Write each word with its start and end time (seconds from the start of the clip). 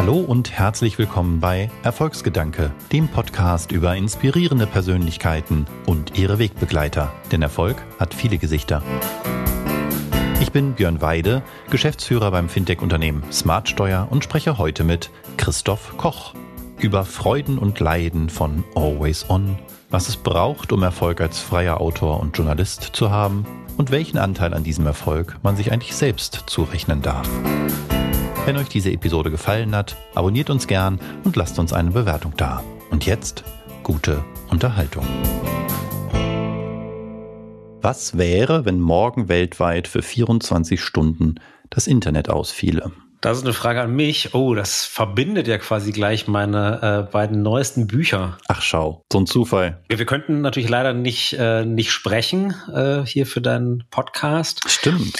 Hallo 0.00 0.16
und 0.16 0.50
herzlich 0.50 0.96
willkommen 0.96 1.40
bei 1.40 1.70
Erfolgsgedanke, 1.82 2.72
dem 2.90 3.06
Podcast 3.08 3.70
über 3.70 3.94
inspirierende 3.96 4.66
Persönlichkeiten 4.66 5.66
und 5.84 6.16
ihre 6.18 6.38
Wegbegleiter. 6.38 7.12
Denn 7.30 7.42
Erfolg 7.42 7.76
hat 7.98 8.14
viele 8.14 8.38
Gesichter. 8.38 8.82
Ich 10.40 10.52
bin 10.52 10.72
Björn 10.72 11.02
Weide, 11.02 11.42
Geschäftsführer 11.68 12.30
beim 12.30 12.48
Fintech-Unternehmen 12.48 13.24
Smartsteuer 13.30 14.08
und 14.08 14.24
spreche 14.24 14.56
heute 14.56 14.84
mit 14.84 15.10
Christoph 15.36 15.98
Koch 15.98 16.32
über 16.78 17.04
Freuden 17.04 17.58
und 17.58 17.78
Leiden 17.78 18.30
von 18.30 18.64
Always 18.74 19.28
On, 19.28 19.58
was 19.90 20.08
es 20.08 20.16
braucht, 20.16 20.72
um 20.72 20.82
Erfolg 20.82 21.20
als 21.20 21.40
freier 21.40 21.78
Autor 21.78 22.20
und 22.20 22.38
Journalist 22.38 22.84
zu 22.94 23.10
haben 23.10 23.44
und 23.76 23.90
welchen 23.90 24.16
Anteil 24.16 24.54
an 24.54 24.64
diesem 24.64 24.86
Erfolg 24.86 25.36
man 25.42 25.56
sich 25.56 25.70
eigentlich 25.72 25.94
selbst 25.94 26.44
zurechnen 26.46 27.02
darf. 27.02 27.28
Wenn 28.46 28.56
euch 28.56 28.68
diese 28.68 28.90
Episode 28.90 29.30
gefallen 29.30 29.76
hat, 29.76 29.96
abonniert 30.14 30.50
uns 30.50 30.66
gern 30.66 30.98
und 31.24 31.36
lasst 31.36 31.58
uns 31.58 31.72
eine 31.72 31.90
Bewertung 31.90 32.32
da. 32.36 32.64
Und 32.90 33.04
jetzt 33.06 33.44
gute 33.82 34.24
Unterhaltung. 34.48 35.06
Was 37.82 38.18
wäre, 38.18 38.64
wenn 38.64 38.80
morgen 38.80 39.28
weltweit 39.28 39.88
für 39.88 40.02
24 40.02 40.82
Stunden 40.82 41.36
das 41.68 41.86
Internet 41.86 42.28
ausfiele? 42.30 42.92
Das 43.20 43.36
ist 43.36 43.44
eine 43.44 43.52
Frage 43.52 43.82
an 43.82 43.94
mich. 43.94 44.34
Oh, 44.34 44.54
das 44.54 44.86
verbindet 44.86 45.46
ja 45.46 45.58
quasi 45.58 45.92
gleich 45.92 46.26
meine 46.26 47.06
äh, 47.08 47.12
beiden 47.12 47.42
neuesten 47.42 47.86
Bücher. 47.86 48.38
Ach 48.48 48.62
schau, 48.62 49.02
so 49.12 49.20
ein 49.20 49.26
Zufall. 49.26 49.82
Wir, 49.88 49.98
wir 49.98 50.06
könnten 50.06 50.40
natürlich 50.40 50.70
leider 50.70 50.94
nicht, 50.94 51.34
äh, 51.34 51.66
nicht 51.66 51.92
sprechen 51.92 52.54
äh, 52.74 53.04
hier 53.04 53.26
für 53.26 53.42
deinen 53.42 53.84
Podcast. 53.90 54.62
Stimmt. 54.66 55.18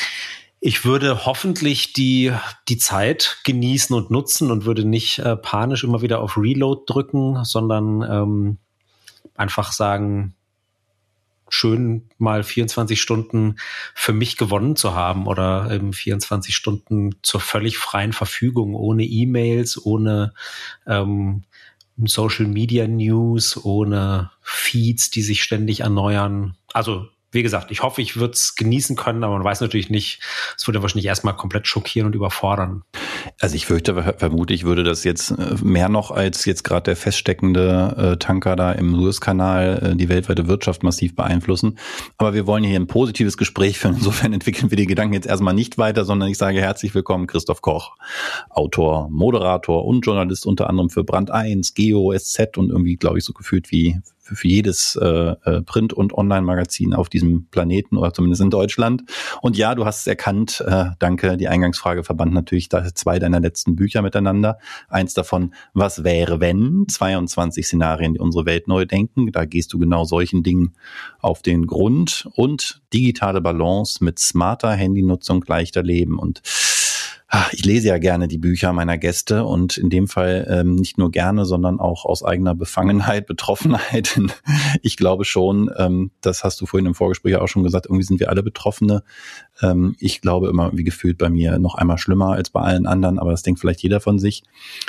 Ich 0.62 0.84
würde 0.84 1.24
hoffentlich 1.24 1.94
die, 1.94 2.32
die 2.68 2.76
Zeit 2.76 3.38
genießen 3.44 3.96
und 3.96 4.10
nutzen 4.10 4.50
und 4.50 4.66
würde 4.66 4.84
nicht 4.84 5.18
äh, 5.18 5.34
panisch 5.34 5.84
immer 5.84 6.02
wieder 6.02 6.20
auf 6.20 6.36
Reload 6.36 6.82
drücken, 6.86 7.44
sondern 7.44 8.02
ähm, 8.02 8.58
einfach 9.34 9.72
sagen, 9.72 10.34
schön 11.48 12.10
mal 12.18 12.44
24 12.44 13.00
Stunden 13.00 13.56
für 13.94 14.12
mich 14.12 14.36
gewonnen 14.36 14.76
zu 14.76 14.94
haben 14.94 15.26
oder 15.26 15.70
eben 15.70 15.94
24 15.94 16.54
Stunden 16.54 17.16
zur 17.22 17.40
völlig 17.40 17.78
freien 17.78 18.12
Verfügung, 18.12 18.74
ohne 18.74 19.04
E-Mails, 19.04 19.84
ohne 19.84 20.34
ähm, 20.86 21.44
Social 22.04 22.46
Media 22.46 22.86
News, 22.86 23.62
ohne 23.64 24.30
Feeds, 24.42 25.10
die 25.10 25.22
sich 25.22 25.42
ständig 25.42 25.80
erneuern. 25.80 26.56
Also 26.72 27.08
wie 27.32 27.42
gesagt, 27.42 27.70
ich 27.70 27.82
hoffe, 27.82 28.02
ich 28.02 28.16
würde 28.16 28.34
es 28.34 28.56
genießen 28.56 28.96
können, 28.96 29.22
aber 29.22 29.34
man 29.34 29.44
weiß 29.44 29.60
natürlich 29.60 29.88
nicht, 29.88 30.20
es 30.56 30.66
würde 30.66 30.82
wahrscheinlich 30.82 31.06
erstmal 31.06 31.36
komplett 31.36 31.66
schockieren 31.66 32.06
und 32.06 32.14
überfordern. 32.14 32.82
Also 33.40 33.54
ich 33.54 33.66
fürchte, 33.66 34.14
vermutlich 34.18 34.64
würde 34.64 34.82
das 34.82 35.04
jetzt 35.04 35.30
äh, 35.30 35.54
mehr 35.62 35.88
noch 35.88 36.10
als 36.10 36.44
jetzt 36.44 36.64
gerade 36.64 36.84
der 36.84 36.96
feststeckende 36.96 38.14
äh, 38.14 38.16
Tanker 38.16 38.56
da 38.56 38.72
im 38.72 38.96
Suezkanal 38.96 39.92
äh, 39.92 39.96
die 39.96 40.08
weltweite 40.08 40.48
Wirtschaft 40.48 40.82
massiv 40.82 41.14
beeinflussen. 41.14 41.78
Aber 42.18 42.34
wir 42.34 42.46
wollen 42.46 42.64
hier 42.64 42.78
ein 42.78 42.88
positives 42.88 43.36
Gespräch 43.36 43.78
führen. 43.78 43.94
Insofern 43.96 44.32
entwickeln 44.32 44.70
wir 44.70 44.76
die 44.76 44.86
Gedanken 44.86 45.14
jetzt 45.14 45.26
erstmal 45.26 45.54
nicht 45.54 45.78
weiter, 45.78 46.04
sondern 46.04 46.28
ich 46.28 46.38
sage 46.38 46.60
herzlich 46.60 46.94
willkommen 46.94 47.28
Christoph 47.28 47.62
Koch, 47.62 47.96
Autor, 48.48 49.08
Moderator 49.10 49.84
und 49.84 50.04
Journalist 50.04 50.46
unter 50.46 50.68
anderem 50.68 50.90
für 50.90 51.04
Brand 51.04 51.30
1, 51.30 51.74
Geo, 51.74 52.12
SZ 52.16 52.56
und 52.56 52.70
irgendwie, 52.70 52.96
glaube 52.96 53.18
ich, 53.18 53.24
so 53.24 53.32
gefühlt 53.32 53.70
wie 53.70 54.00
für 54.34 54.48
jedes 54.48 54.96
äh, 54.96 55.06
äh, 55.06 55.62
Print- 55.62 55.92
und 55.92 56.12
Online-Magazin 56.12 56.94
auf 56.94 57.08
diesem 57.08 57.46
Planeten 57.46 57.96
oder 57.96 58.12
zumindest 58.12 58.42
in 58.42 58.50
Deutschland. 58.50 59.02
Und 59.42 59.56
ja, 59.56 59.74
du 59.74 59.84
hast 59.84 60.00
es 60.00 60.06
erkannt, 60.06 60.62
äh, 60.66 60.86
danke, 60.98 61.36
die 61.36 61.48
Eingangsfrage 61.48 62.04
verband 62.04 62.32
natürlich 62.32 62.68
zwei 62.70 63.18
deiner 63.18 63.40
letzten 63.40 63.76
Bücher 63.76 64.02
miteinander. 64.02 64.58
Eins 64.88 65.14
davon, 65.14 65.54
was 65.74 66.04
wäre 66.04 66.40
wenn? 66.40 66.86
22 66.88 67.66
Szenarien, 67.66 68.14
die 68.14 68.20
unsere 68.20 68.46
Welt 68.46 68.68
neu 68.68 68.86
denken. 68.86 69.30
Da 69.32 69.44
gehst 69.44 69.72
du 69.72 69.78
genau 69.78 70.04
solchen 70.04 70.42
Dingen 70.42 70.74
auf 71.20 71.42
den 71.42 71.66
Grund. 71.66 72.28
Und 72.34 72.82
digitale 72.92 73.40
Balance 73.40 74.02
mit 74.04 74.18
smarter 74.18 74.72
Handynutzung, 74.72 75.44
leichter 75.46 75.82
Leben 75.82 76.18
und 76.18 76.40
Ah, 77.32 77.46
ich 77.52 77.64
lese 77.64 77.86
ja 77.86 77.98
gerne 77.98 78.26
die 78.26 78.38
Bücher 78.38 78.72
meiner 78.72 78.98
Gäste 78.98 79.44
und 79.44 79.78
in 79.78 79.88
dem 79.88 80.08
Fall 80.08 80.48
ähm, 80.50 80.74
nicht 80.74 80.98
nur 80.98 81.12
gerne, 81.12 81.44
sondern 81.44 81.78
auch 81.78 82.04
aus 82.04 82.24
eigener 82.24 82.56
Befangenheit, 82.56 83.26
Betroffenheit. 83.28 84.20
ich 84.82 84.96
glaube 84.96 85.24
schon, 85.24 85.70
ähm, 85.76 86.10
das 86.22 86.42
hast 86.42 86.60
du 86.60 86.66
vorhin 86.66 86.86
im 86.86 86.94
Vorgespräch 86.96 87.36
auch 87.36 87.46
schon 87.46 87.62
gesagt, 87.62 87.86
irgendwie 87.86 88.02
sind 88.02 88.18
wir 88.18 88.30
alle 88.30 88.42
Betroffene. 88.42 89.04
Ähm, 89.62 89.94
ich 90.00 90.20
glaube 90.20 90.48
immer, 90.48 90.76
wie 90.76 90.82
gefühlt 90.82 91.18
bei 91.18 91.30
mir 91.30 91.60
noch 91.60 91.76
einmal 91.76 91.98
schlimmer 91.98 92.32
als 92.32 92.50
bei 92.50 92.62
allen 92.62 92.86
anderen, 92.86 93.20
aber 93.20 93.30
das 93.30 93.42
denkt 93.42 93.60
vielleicht 93.60 93.84
jeder 93.84 94.00
von 94.00 94.18
sich. 94.18 94.42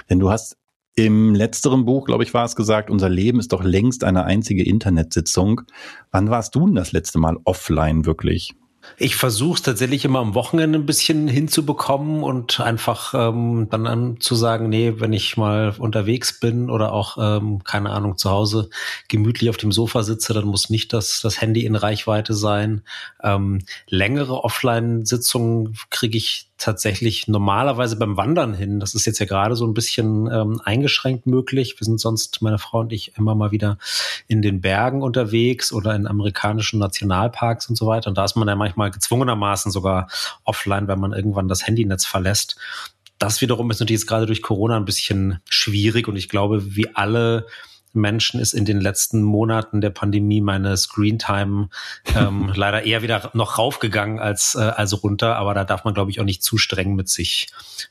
Denn 0.09 0.17
du 0.17 0.31
hast 0.31 0.57
im 0.95 1.35
letzteren 1.35 1.85
Buch, 1.85 2.05
glaube 2.05 2.23
ich, 2.23 2.33
war 2.33 2.45
es 2.45 2.55
gesagt, 2.55 2.89
unser 2.89 3.07
Leben 3.07 3.39
ist 3.39 3.53
doch 3.53 3.63
längst 3.63 4.03
eine 4.03 4.23
einzige 4.23 4.63
Internetsitzung. 4.63 5.61
Wann 6.09 6.31
warst 6.31 6.55
du 6.55 6.65
denn 6.65 6.75
das 6.75 6.91
letzte 6.91 7.19
Mal 7.19 7.37
offline 7.43 8.07
wirklich? 8.07 8.55
Ich 8.97 9.15
versuche 9.15 9.55
es 9.55 9.61
tatsächlich 9.61 10.05
immer 10.05 10.19
am 10.19 10.35
Wochenende 10.35 10.79
ein 10.79 10.85
bisschen 10.85 11.27
hinzubekommen 11.27 12.23
und 12.23 12.59
einfach 12.59 13.13
ähm, 13.13 13.67
dann 13.69 13.87
an, 13.87 14.19
zu 14.19 14.35
sagen, 14.35 14.69
nee, 14.69 14.93
wenn 14.97 15.13
ich 15.13 15.37
mal 15.37 15.75
unterwegs 15.77 16.39
bin 16.39 16.69
oder 16.69 16.91
auch, 16.93 17.17
ähm, 17.19 17.63
keine 17.63 17.91
Ahnung, 17.91 18.17
zu 18.17 18.29
Hause 18.29 18.69
gemütlich 19.07 19.49
auf 19.49 19.57
dem 19.57 19.71
Sofa 19.71 20.03
sitze, 20.03 20.33
dann 20.33 20.45
muss 20.45 20.69
nicht 20.69 20.93
das, 20.93 21.21
das 21.21 21.41
Handy 21.41 21.65
in 21.65 21.75
Reichweite 21.75 22.33
sein. 22.33 22.83
Ähm, 23.23 23.63
längere 23.87 24.43
Offline-Sitzungen 24.43 25.77
kriege 25.89 26.17
ich 26.17 26.50
tatsächlich 26.61 27.27
normalerweise 27.27 27.97
beim 27.97 28.17
Wandern 28.17 28.53
hin. 28.53 28.79
Das 28.79 28.93
ist 28.93 29.05
jetzt 29.05 29.19
ja 29.19 29.25
gerade 29.25 29.55
so 29.55 29.65
ein 29.65 29.73
bisschen 29.73 30.29
ähm, 30.31 30.61
eingeschränkt 30.63 31.25
möglich. 31.25 31.75
Wir 31.79 31.85
sind 31.85 31.99
sonst, 31.99 32.41
meine 32.41 32.59
Frau 32.59 32.81
und 32.81 32.93
ich, 32.93 33.17
immer 33.17 33.35
mal 33.35 33.51
wieder 33.51 33.77
in 34.27 34.41
den 34.41 34.61
Bergen 34.61 35.01
unterwegs 35.01 35.73
oder 35.73 35.95
in 35.95 36.07
amerikanischen 36.07 36.79
Nationalparks 36.79 37.67
und 37.69 37.75
so 37.75 37.87
weiter. 37.87 38.09
Und 38.09 38.17
da 38.17 38.25
ist 38.25 38.35
man 38.35 38.47
ja 38.47 38.55
manchmal 38.55 38.91
gezwungenermaßen 38.91 39.71
sogar 39.71 40.07
offline, 40.43 40.87
wenn 40.87 40.99
man 40.99 41.13
irgendwann 41.13 41.47
das 41.47 41.65
Handynetz 41.65 42.05
verlässt. 42.05 42.57
Das 43.17 43.41
wiederum 43.41 43.69
ist 43.71 43.79
natürlich 43.79 44.01
jetzt 44.01 44.07
gerade 44.07 44.25
durch 44.25 44.41
Corona 44.41 44.77
ein 44.77 44.85
bisschen 44.85 45.39
schwierig 45.49 46.07
und 46.07 46.15
ich 46.15 46.29
glaube, 46.29 46.75
wie 46.75 46.95
alle 46.95 47.47
Menschen 47.93 48.39
ist 48.39 48.53
in 48.53 48.65
den 48.65 48.79
letzten 48.79 49.21
Monaten 49.21 49.81
der 49.81 49.89
Pandemie 49.89 50.41
meine 50.41 50.75
Screentime 50.77 51.69
ähm, 52.15 52.51
leider 52.55 52.83
eher 52.83 53.01
wieder 53.01 53.31
noch 53.33 53.57
raufgegangen 53.57 54.19
als, 54.19 54.55
äh, 54.55 54.59
als 54.59 55.03
runter. 55.03 55.35
Aber 55.35 55.53
da 55.53 55.63
darf 55.63 55.83
man, 55.83 55.93
glaube 55.93 56.11
ich, 56.11 56.19
auch 56.19 56.25
nicht 56.25 56.43
zu 56.43 56.57
streng 56.57 56.95
mit 56.95 57.09
sich, 57.09 57.47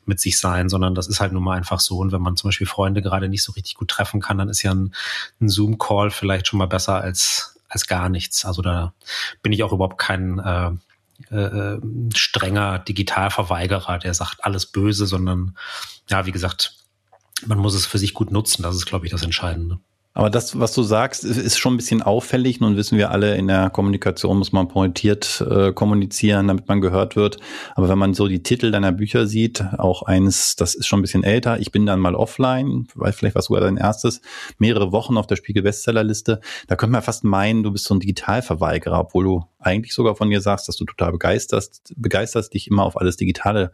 mit 0.07 0.21
sich 0.21 0.39
sein, 0.39 0.69
sondern 0.69 0.95
das 0.95 1.09
ist 1.09 1.21
halt 1.21 1.33
nun 1.33 1.43
mal 1.43 1.57
einfach 1.57 1.81
so. 1.81 1.99
Und 1.99 2.13
wenn 2.13 2.23
man 2.23 2.37
zum 2.37 2.49
Beispiel 2.49 2.67
Freunde 2.67 3.03
gerade 3.03 3.29
nicht 3.29 3.43
so 3.43 3.53
richtig 3.53 3.75
gut 3.75 3.89
treffen 3.89 4.21
kann, 4.21 4.39
dann 4.39 4.49
ist 4.49 4.63
ja 4.63 4.73
ein, 4.73 4.95
ein 5.41 5.49
Zoom-Call 5.49 6.11
vielleicht 6.11 6.47
schon 6.47 6.59
mal 6.59 6.67
besser 6.67 7.01
als, 7.01 7.59
als 7.69 7.87
gar 7.87 8.09
nichts. 8.09 8.45
Also 8.45 8.63
da 8.63 8.95
bin 9.43 9.53
ich 9.53 9.63
auch 9.63 9.73
überhaupt 9.73 9.99
kein 9.99 10.39
äh, 10.39 10.71
äh, 11.35 11.79
strenger 12.15 12.79
Digitalverweigerer, 12.79 13.99
der 13.99 14.15
sagt 14.15 14.45
alles 14.45 14.67
böse, 14.67 15.07
sondern 15.07 15.57
ja, 16.09 16.27
wie 16.27 16.33
gesagt, 16.33 16.75
man 17.47 17.59
muss 17.59 17.75
es 17.75 17.87
für 17.87 17.99
sich 17.99 18.15
gut 18.15 18.31
nutzen. 18.31 18.63
Das 18.63 18.75
ist, 18.75 18.87
glaube 18.87 19.07
ich, 19.07 19.13
das 19.13 19.23
Entscheidende. 19.23 19.79
Aber 20.13 20.29
das, 20.29 20.59
was 20.59 20.75
du 20.75 20.83
sagst, 20.83 21.25
ist 21.25 21.59
schon 21.59 21.75
ein 21.75 21.77
bisschen 21.77 22.03
auffällig. 22.03 22.61
Nun 22.61 22.77
wissen 22.77 22.99
wir 22.99 23.13
alle, 23.13 23.37
in 23.37 23.47
der 23.47 23.71
Kommunikation 23.71 24.39
muss 24.39 24.51
man 24.51 24.67
pointiert 24.67 25.45
äh, 25.49 25.73
kommunizieren, 25.73 26.49
damit 26.49 26.67
man 26.67 26.81
gehört 26.81 27.15
wird. 27.15 27.39
Aber 27.77 27.89
wenn 27.89 27.99
man 27.99 28.13
so 28.15 28.27
die 28.27 28.43
Titel 28.43 28.73
deiner 28.73 28.91
Bücher 28.91 29.29
sieht, 29.29 29.63
auch 29.79 30.03
eins, 30.03 30.57
das 30.57 30.75
ist 30.75 30.89
schon 30.89 30.99
ein 30.99 31.03
bisschen 31.03 31.23
älter, 31.23 31.61
ich 31.61 31.71
bin 31.71 31.87
dann 31.87 32.01
mal 32.01 32.17
offline, 32.17 32.89
weil 32.97 33.13
vielleicht 33.13 33.37
war 33.37 33.43
sogar 33.43 33.63
dein 33.63 33.77
erstes, 33.77 34.21
mehrere 34.59 34.91
Wochen 34.91 35.17
auf 35.17 35.29
der 35.29 35.37
Spiegel-Bestsellerliste, 35.37 36.41
da 36.67 36.77
könnte 36.77 36.93
man 36.93 37.03
fast 37.03 37.23
meinen, 37.23 37.63
du 37.63 37.71
bist 37.71 37.85
so 37.85 37.95
ein 37.95 38.01
Digitalverweigerer, 38.01 38.99
obwohl 38.99 39.25
du 39.25 39.45
eigentlich 39.61 39.95
sogar 39.95 40.17
von 40.17 40.31
dir 40.31 40.41
sagst, 40.41 40.69
dass 40.69 40.77
du 40.77 40.85
total 40.85 41.13
begeisterst, 41.13 41.93
begeisterst 41.97 42.55
dich 42.55 42.69
immer 42.69 42.85
auf 42.85 42.97
alles 42.97 43.17
Digitale 43.17 43.73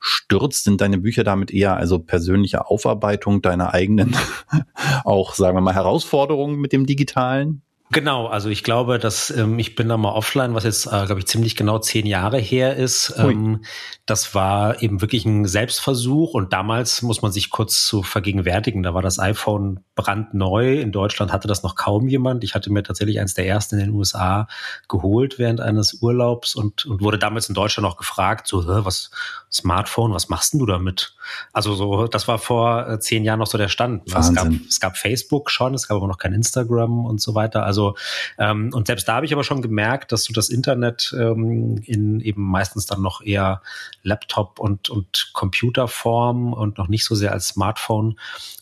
stürzt. 0.00 0.64
Sind 0.64 0.80
deine 0.80 0.98
Bücher 0.98 1.24
damit 1.24 1.52
eher 1.52 1.76
also 1.76 1.98
persönliche 1.98 2.66
Aufarbeitung 2.66 3.42
deiner 3.42 3.74
eigenen, 3.74 4.16
auch 5.04 5.34
sagen 5.34 5.56
wir 5.56 5.60
mal, 5.60 5.74
Herausforderungen 5.74 6.58
mit 6.58 6.72
dem 6.72 6.86
Digitalen? 6.86 7.62
Genau, 7.92 8.26
also 8.26 8.48
ich 8.48 8.64
glaube, 8.64 8.98
dass 8.98 9.30
ähm, 9.30 9.60
ich 9.60 9.76
bin 9.76 9.88
da 9.88 9.96
mal 9.96 10.10
offline, 10.10 10.54
was 10.54 10.64
jetzt, 10.64 10.86
äh, 10.86 11.06
glaube 11.06 11.20
ich, 11.20 11.26
ziemlich 11.26 11.54
genau 11.54 11.78
zehn 11.78 12.04
Jahre 12.04 12.38
her 12.38 12.74
ist. 12.74 13.14
Ähm, 13.16 13.64
das 14.06 14.34
war 14.34 14.82
eben 14.82 15.00
wirklich 15.00 15.24
ein 15.24 15.44
Selbstversuch 15.44 16.34
und 16.34 16.52
damals 16.52 17.02
muss 17.02 17.22
man 17.22 17.30
sich 17.30 17.50
kurz 17.50 17.86
zu 17.86 18.02
vergegenwärtigen. 18.02 18.82
Da 18.82 18.92
war 18.92 19.02
das 19.02 19.20
iPhone 19.20 19.84
brandneu. 19.94 20.80
In 20.80 20.90
Deutschland 20.90 21.32
hatte 21.32 21.46
das 21.46 21.62
noch 21.62 21.76
kaum 21.76 22.08
jemand. 22.08 22.42
Ich 22.42 22.56
hatte 22.56 22.72
mir 22.72 22.82
tatsächlich 22.82 23.20
eins 23.20 23.34
der 23.34 23.46
ersten 23.46 23.78
in 23.78 23.86
den 23.86 23.94
USA 23.94 24.48
geholt 24.88 25.38
während 25.38 25.60
eines 25.60 26.02
Urlaubs 26.02 26.56
und, 26.56 26.86
und 26.86 27.00
wurde 27.00 27.18
damals 27.18 27.48
in 27.48 27.54
Deutschland 27.54 27.88
auch 27.88 27.96
gefragt, 27.96 28.48
so, 28.48 28.66
was, 28.84 29.10
Smartphone, 29.50 30.12
was 30.12 30.28
machst 30.28 30.52
denn 30.52 30.60
du 30.60 30.66
damit? 30.66 31.14
Also 31.52 31.74
so, 31.74 32.08
das 32.08 32.26
war 32.26 32.38
vor 32.38 32.88
äh, 32.88 33.00
zehn 33.00 33.24
Jahren 33.24 33.38
noch 33.38 33.46
so 33.46 33.58
der 33.58 33.68
Stand. 33.68 34.12
Es 34.12 34.34
gab, 34.34 34.48
es 34.68 34.80
gab 34.80 34.96
Facebook 34.96 35.50
schon, 35.50 35.72
es 35.74 35.88
gab 35.88 35.96
aber 35.96 36.08
noch 36.08 36.18
kein 36.18 36.32
Instagram 36.32 37.06
und 37.06 37.20
so 37.20 37.34
weiter. 37.34 37.64
Also 37.64 37.75
Also 37.76 37.94
ähm, 38.38 38.70
und 38.72 38.86
selbst 38.86 39.06
da 39.06 39.16
habe 39.16 39.26
ich 39.26 39.32
aber 39.34 39.44
schon 39.44 39.60
gemerkt, 39.60 40.10
dass 40.10 40.24
so 40.24 40.32
das 40.32 40.48
Internet 40.48 41.14
ähm, 41.18 41.76
in 41.84 42.20
eben 42.20 42.42
meistens 42.42 42.86
dann 42.86 43.02
noch 43.02 43.20
eher 43.20 43.60
Laptop 44.02 44.58
und 44.58 44.88
und 44.88 45.30
Computerform 45.34 46.54
und 46.54 46.78
noch 46.78 46.88
nicht 46.88 47.04
so 47.04 47.14
sehr 47.14 47.32
als 47.32 47.48
Smartphone 47.48 48.18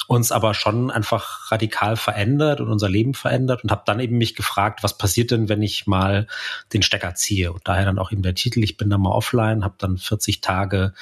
uns 0.06 0.32
aber 0.32 0.52
schon 0.52 0.90
einfach 0.90 1.50
radikal 1.50 1.96
verändert 1.96 2.60
und 2.60 2.68
unser 2.68 2.88
Leben 2.88 3.14
verändert 3.14 3.62
und 3.64 3.70
habe 3.70 3.84
dann 3.86 4.00
eben 4.00 4.18
mich 4.18 4.34
gefragt, 4.34 4.82
was 4.82 4.98
passiert 4.98 5.30
denn, 5.30 5.48
wenn 5.48 5.62
ich 5.62 5.86
mal 5.86 6.26
den 6.72 6.82
Stecker 6.82 7.14
ziehe? 7.14 7.52
Und 7.52 7.66
daher 7.66 7.86
dann 7.86 7.98
auch 7.98 8.12
eben 8.12 8.22
der 8.22 8.34
Titel, 8.34 8.62
ich 8.62 8.76
bin 8.76 8.90
da 8.90 8.98
mal 8.98 9.12
offline, 9.12 9.64
habe 9.64 9.76
dann 9.78 9.96
40 9.96 10.42
Tage 10.42 10.92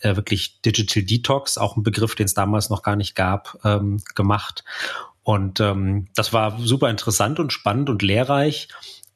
äh, 0.00 0.16
wirklich 0.16 0.60
Digital 0.60 1.02
Detox, 1.02 1.56
auch 1.56 1.76
ein 1.76 1.82
Begriff, 1.82 2.14
den 2.14 2.26
es 2.26 2.34
damals 2.34 2.68
noch 2.68 2.82
gar 2.82 2.96
nicht 2.96 3.14
gab, 3.14 3.58
ähm, 3.64 4.02
gemacht. 4.14 4.64
Und 5.22 5.60
ähm, 5.60 6.08
das 6.14 6.32
war 6.32 6.58
super 6.58 6.90
interessant 6.90 7.38
und 7.38 7.52
spannend 7.52 7.90
und 7.90 8.02
lehrreich. 8.02 8.68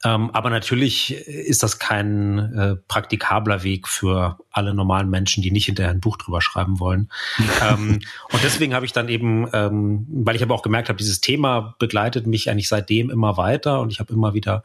Ähm, 0.05 0.31
aber 0.33 0.51
natürlich 0.51 1.15
ist 1.15 1.63
das 1.63 1.79
kein 1.79 2.39
äh, 2.55 2.77
praktikabler 2.89 3.63
Weg 3.63 3.89
für 3.89 4.37
alle 4.51 4.75
normalen 4.75 5.09
Menschen, 5.09 5.43
die 5.43 5.51
nicht 5.51 5.65
hinterher 5.65 5.91
ein 5.91 6.01
Buch 6.01 6.19
drüber 6.19 6.43
schreiben 6.43 6.79
wollen. 6.79 7.11
ähm, 7.63 8.01
und 8.31 8.45
deswegen 8.45 8.75
habe 8.75 8.85
ich 8.85 8.93
dann 8.93 9.09
eben, 9.09 9.49
ähm, 9.55 10.07
weil 10.11 10.37
ich 10.37 10.43
aber 10.43 10.55
auch 10.55 10.63
gemerkt 10.63 10.91
habe, 10.91 10.99
dieses 10.99 11.23
Thema 11.23 11.75
begleitet 11.79 12.27
mich 12.27 12.51
eigentlich 12.51 12.69
seitdem 12.69 13.09
immer 13.09 13.39
weiter 13.39 13.81
und 13.81 13.91
ich 13.91 13.99
habe 13.99 14.13
immer 14.13 14.35
wieder 14.35 14.63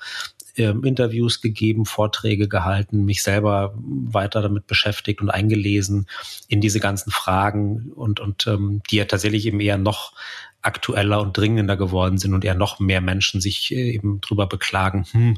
ähm, 0.57 0.83
Interviews 0.83 1.39
gegeben, 1.39 1.85
Vorträge 1.85 2.49
gehalten, 2.49 3.05
mich 3.05 3.23
selber 3.23 3.73
weiter 3.77 4.41
damit 4.41 4.67
beschäftigt 4.67 5.21
und 5.21 5.29
eingelesen 5.29 6.07
in 6.49 6.59
diese 6.59 6.81
ganzen 6.81 7.11
Fragen 7.11 7.93
und, 7.95 8.19
und 8.19 8.45
ähm, 8.47 8.81
die 8.89 8.97
ja 8.97 9.05
tatsächlich 9.05 9.45
eben 9.45 9.61
eher 9.61 9.77
noch 9.77 10.11
aktueller 10.61 11.21
und 11.21 11.37
dringender 11.37 11.77
geworden 11.77 12.17
sind 12.17 12.33
und 12.33 12.43
eher 12.43 12.55
noch 12.55 12.79
mehr 12.79 13.01
Menschen 13.01 13.41
sich 13.41 13.71
äh, 13.71 13.93
eben 13.93 14.21
drüber 14.21 14.47
beklagen, 14.47 15.05
hm, 15.11 15.37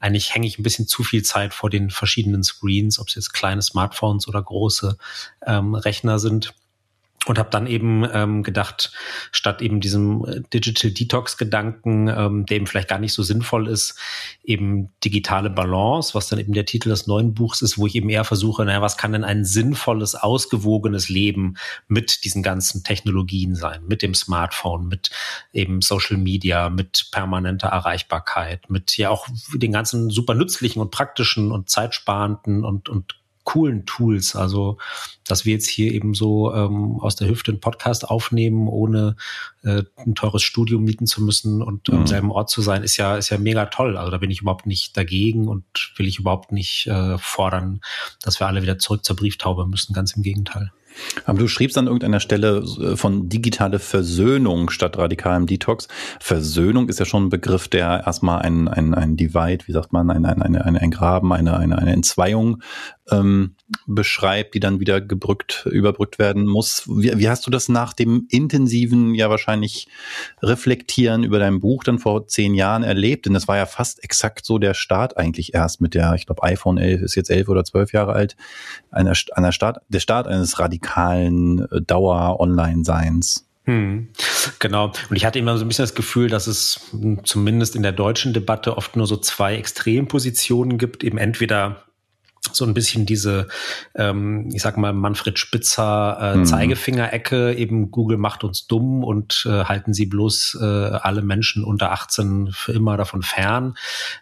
eigentlich 0.00 0.34
hänge 0.34 0.46
ich 0.46 0.58
ein 0.58 0.62
bisschen 0.62 0.86
zu 0.86 1.02
viel 1.02 1.22
Zeit 1.22 1.54
vor 1.54 1.70
den 1.70 1.90
verschiedenen 1.90 2.44
Screens, 2.44 2.98
ob 2.98 3.08
es 3.08 3.16
jetzt 3.16 3.32
kleine 3.32 3.62
Smartphones 3.62 4.28
oder 4.28 4.42
große 4.42 4.96
ähm, 5.46 5.74
Rechner 5.74 6.18
sind 6.18 6.54
und 7.26 7.38
habe 7.38 7.50
dann 7.50 7.66
eben 7.66 8.06
ähm, 8.12 8.42
gedacht, 8.42 8.92
statt 9.32 9.60
eben 9.60 9.80
diesem 9.80 10.24
äh, 10.24 10.40
Digital 10.52 10.90
Detox-Gedanken, 10.90 12.08
ähm, 12.08 12.46
der 12.46 12.56
eben 12.56 12.66
vielleicht 12.66 12.88
gar 12.88 12.98
nicht 12.98 13.12
so 13.12 13.22
sinnvoll 13.22 13.68
ist, 13.68 13.98
eben 14.44 14.90
digitale 15.04 15.50
Balance, 15.50 16.14
was 16.14 16.28
dann 16.28 16.38
eben 16.38 16.52
der 16.52 16.64
Titel 16.64 16.88
des 16.88 17.06
neuen 17.06 17.34
Buchs 17.34 17.60
ist, 17.60 17.76
wo 17.76 17.86
ich 17.86 17.96
eben 17.96 18.08
eher 18.08 18.24
versuche, 18.24 18.64
naja, 18.64 18.80
was 18.80 18.96
kann 18.96 19.12
denn 19.12 19.24
ein 19.24 19.44
sinnvolles, 19.44 20.14
ausgewogenes 20.14 21.08
Leben 21.08 21.56
mit 21.88 22.24
diesen 22.24 22.42
ganzen 22.42 22.84
Technologien 22.84 23.54
sein, 23.54 23.82
mit 23.86 24.02
dem 24.02 24.14
Smartphone, 24.14 24.86
mit 24.86 25.10
eben 25.52 25.82
Social 25.82 26.16
Media, 26.16 26.70
mit 26.70 27.08
permanenter 27.10 27.68
Erreichbarkeit, 27.68 28.70
mit 28.70 28.96
ja 28.96 29.10
auch 29.10 29.26
den 29.54 29.72
ganzen 29.72 30.10
super 30.10 30.34
nützlichen 30.34 30.80
und 30.80 30.90
praktischen 30.90 31.52
und 31.52 31.68
zeitsparenden 31.68 32.64
und, 32.64 32.88
und 32.88 33.16
coolen 33.48 33.86
Tools. 33.86 34.36
Also, 34.36 34.76
dass 35.26 35.46
wir 35.46 35.54
jetzt 35.54 35.70
hier 35.70 35.94
eben 35.94 36.12
so 36.12 36.52
ähm, 36.52 37.00
aus 37.00 37.16
der 37.16 37.28
Hüfte 37.28 37.50
einen 37.50 37.60
Podcast 37.60 38.06
aufnehmen, 38.06 38.68
ohne 38.68 39.16
äh, 39.62 39.84
ein 39.96 40.14
teures 40.14 40.42
Studio 40.42 40.78
mieten 40.78 41.06
zu 41.06 41.22
müssen 41.22 41.62
und 41.62 41.88
mhm. 41.88 42.00
am 42.00 42.06
selben 42.06 42.30
Ort 42.30 42.50
zu 42.50 42.60
sein, 42.60 42.82
ist 42.82 42.98
ja, 42.98 43.16
ist 43.16 43.30
ja 43.30 43.38
mega 43.38 43.64
toll. 43.64 43.96
Also 43.96 44.10
da 44.10 44.18
bin 44.18 44.30
ich 44.30 44.42
überhaupt 44.42 44.66
nicht 44.66 44.94
dagegen 44.98 45.48
und 45.48 45.64
will 45.96 46.06
ich 46.06 46.18
überhaupt 46.18 46.52
nicht 46.52 46.88
äh, 46.88 47.16
fordern, 47.16 47.80
dass 48.20 48.38
wir 48.38 48.46
alle 48.46 48.60
wieder 48.60 48.78
zurück 48.78 49.02
zur 49.02 49.16
Brieftaube 49.16 49.66
müssen. 49.66 49.94
Ganz 49.94 50.12
im 50.12 50.22
Gegenteil. 50.22 50.70
Aber 51.24 51.38
du 51.38 51.48
schriebst 51.48 51.78
an 51.78 51.86
irgendeiner 51.86 52.20
Stelle 52.20 52.58
äh, 52.58 52.96
von 52.96 53.28
digitale 53.28 53.78
Versöhnung 53.78 54.70
statt 54.70 54.98
radikalem 54.98 55.46
Detox. 55.46 55.88
Versöhnung 56.20 56.88
ist 56.88 56.98
ja 56.98 57.06
schon 57.06 57.26
ein 57.26 57.28
Begriff, 57.28 57.68
der 57.68 58.04
erstmal 58.06 58.42
ein, 58.42 58.68
ein, 58.68 58.94
ein 58.94 59.16
Divide, 59.16 59.66
wie 59.66 59.72
sagt 59.72 59.92
man, 59.92 60.10
ein, 60.10 60.24
ein, 60.24 60.42
ein, 60.42 60.76
ein 60.76 60.90
Graben, 60.90 61.32
eine, 61.32 61.56
eine, 61.56 61.78
eine 61.78 61.92
Entzweiung 61.92 62.62
ähm, 63.10 63.54
beschreibt, 63.86 64.54
die 64.54 64.60
dann 64.60 64.80
wieder 64.80 65.00
gebrückt, 65.00 65.66
überbrückt 65.70 66.18
werden 66.18 66.46
muss. 66.46 66.84
Wie, 66.86 67.16
wie 67.18 67.28
hast 67.28 67.46
du 67.46 67.50
das 67.50 67.68
nach 67.68 67.92
dem 67.92 68.26
intensiven, 68.30 69.14
ja 69.14 69.30
wahrscheinlich 69.30 69.88
Reflektieren 70.42 71.24
über 71.24 71.38
dein 71.38 71.60
Buch 71.60 71.84
dann 71.84 71.98
vor 71.98 72.26
zehn 72.26 72.54
Jahren 72.54 72.82
erlebt? 72.82 73.26
Denn 73.26 73.34
das 73.34 73.48
war 73.48 73.56
ja 73.56 73.66
fast 73.66 74.02
exakt 74.02 74.44
so 74.44 74.58
der 74.58 74.74
Start 74.74 75.16
eigentlich 75.16 75.54
erst 75.54 75.80
mit 75.80 75.94
der, 75.94 76.14
ich 76.14 76.26
glaube 76.26 76.42
iPhone 76.42 76.78
11 76.78 77.02
ist 77.02 77.14
jetzt 77.14 77.30
elf 77.30 77.48
oder 77.48 77.64
zwölf 77.64 77.92
Jahre 77.92 78.12
alt, 78.12 78.36
einer, 78.90 79.14
einer 79.32 79.52
Start, 79.52 79.78
der 79.88 80.00
Start 80.00 80.26
eines 80.26 80.58
radikalen 80.58 81.60
äh, 81.70 81.80
Dauer-Online-Seins. 81.82 83.44
Hm, 83.68 84.08
genau. 84.60 84.92
Und 85.10 85.16
ich 85.16 85.26
hatte 85.26 85.38
immer 85.38 85.58
so 85.58 85.64
ein 85.64 85.68
bisschen 85.68 85.82
das 85.82 85.94
Gefühl, 85.94 86.30
dass 86.30 86.46
es 86.46 86.80
zumindest 87.24 87.76
in 87.76 87.82
der 87.82 87.92
deutschen 87.92 88.32
Debatte 88.32 88.78
oft 88.78 88.96
nur 88.96 89.06
so 89.06 89.18
zwei 89.18 89.56
Extrempositionen 89.56 90.78
gibt. 90.78 91.04
Eben 91.04 91.18
entweder 91.18 91.84
so 92.54 92.64
ein 92.64 92.74
bisschen 92.74 93.06
diese, 93.06 93.48
ähm, 93.94 94.48
ich 94.52 94.62
sag 94.62 94.76
mal, 94.76 94.92
Manfred 94.92 95.38
Spitzer 95.38 96.18
äh, 96.20 96.36
mhm. 96.38 96.44
Zeigefingerecke, 96.44 97.54
eben 97.54 97.90
Google 97.90 98.18
macht 98.18 98.44
uns 98.44 98.66
dumm 98.66 99.04
und 99.04 99.46
äh, 99.48 99.64
halten 99.64 99.94
sie 99.94 100.06
bloß 100.06 100.58
äh, 100.60 100.64
alle 100.64 101.22
Menschen 101.22 101.64
unter 101.64 101.92
18 101.92 102.50
für 102.52 102.72
immer 102.72 102.96
davon 102.96 103.22
fern. 103.22 103.74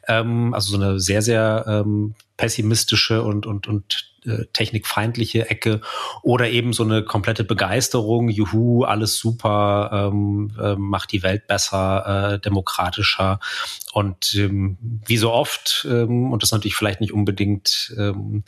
Ähm, 0.09 0.55
also 0.55 0.77
so 0.77 0.83
eine 0.83 1.01
sehr, 1.01 1.23
sehr 1.23 1.65
ähm, 1.67 2.15
pessimistische 2.37 3.23
und, 3.23 3.47
und, 3.47 3.67
und 3.67 4.17
äh, 4.27 4.47
technikfeindliche 4.53 5.49
Ecke 5.49 5.81
oder 6.23 6.51
eben 6.51 6.73
so 6.73 6.83
eine 6.83 7.05
komplette 7.05 7.45
Begeisterung, 7.45 8.29
juhu, 8.29 8.83
alles 8.83 9.19
super, 9.19 10.11
ähm, 10.13 10.53
äh, 10.61 10.75
macht 10.77 11.13
die 11.13 11.23
Welt 11.23 11.47
besser, 11.47 12.33
äh, 12.35 12.41
demokratischer. 12.41 13.39
Und 13.93 14.35
ähm, 14.35 14.79
wie 14.81 15.17
so 15.17 15.33
oft, 15.33 15.87
ähm, 15.89 16.33
und 16.33 16.43
das 16.43 16.51
natürlich 16.53 16.77
vielleicht 16.77 17.01
nicht 17.01 17.13
unbedingt 17.13 17.95
ähm, 17.97 18.45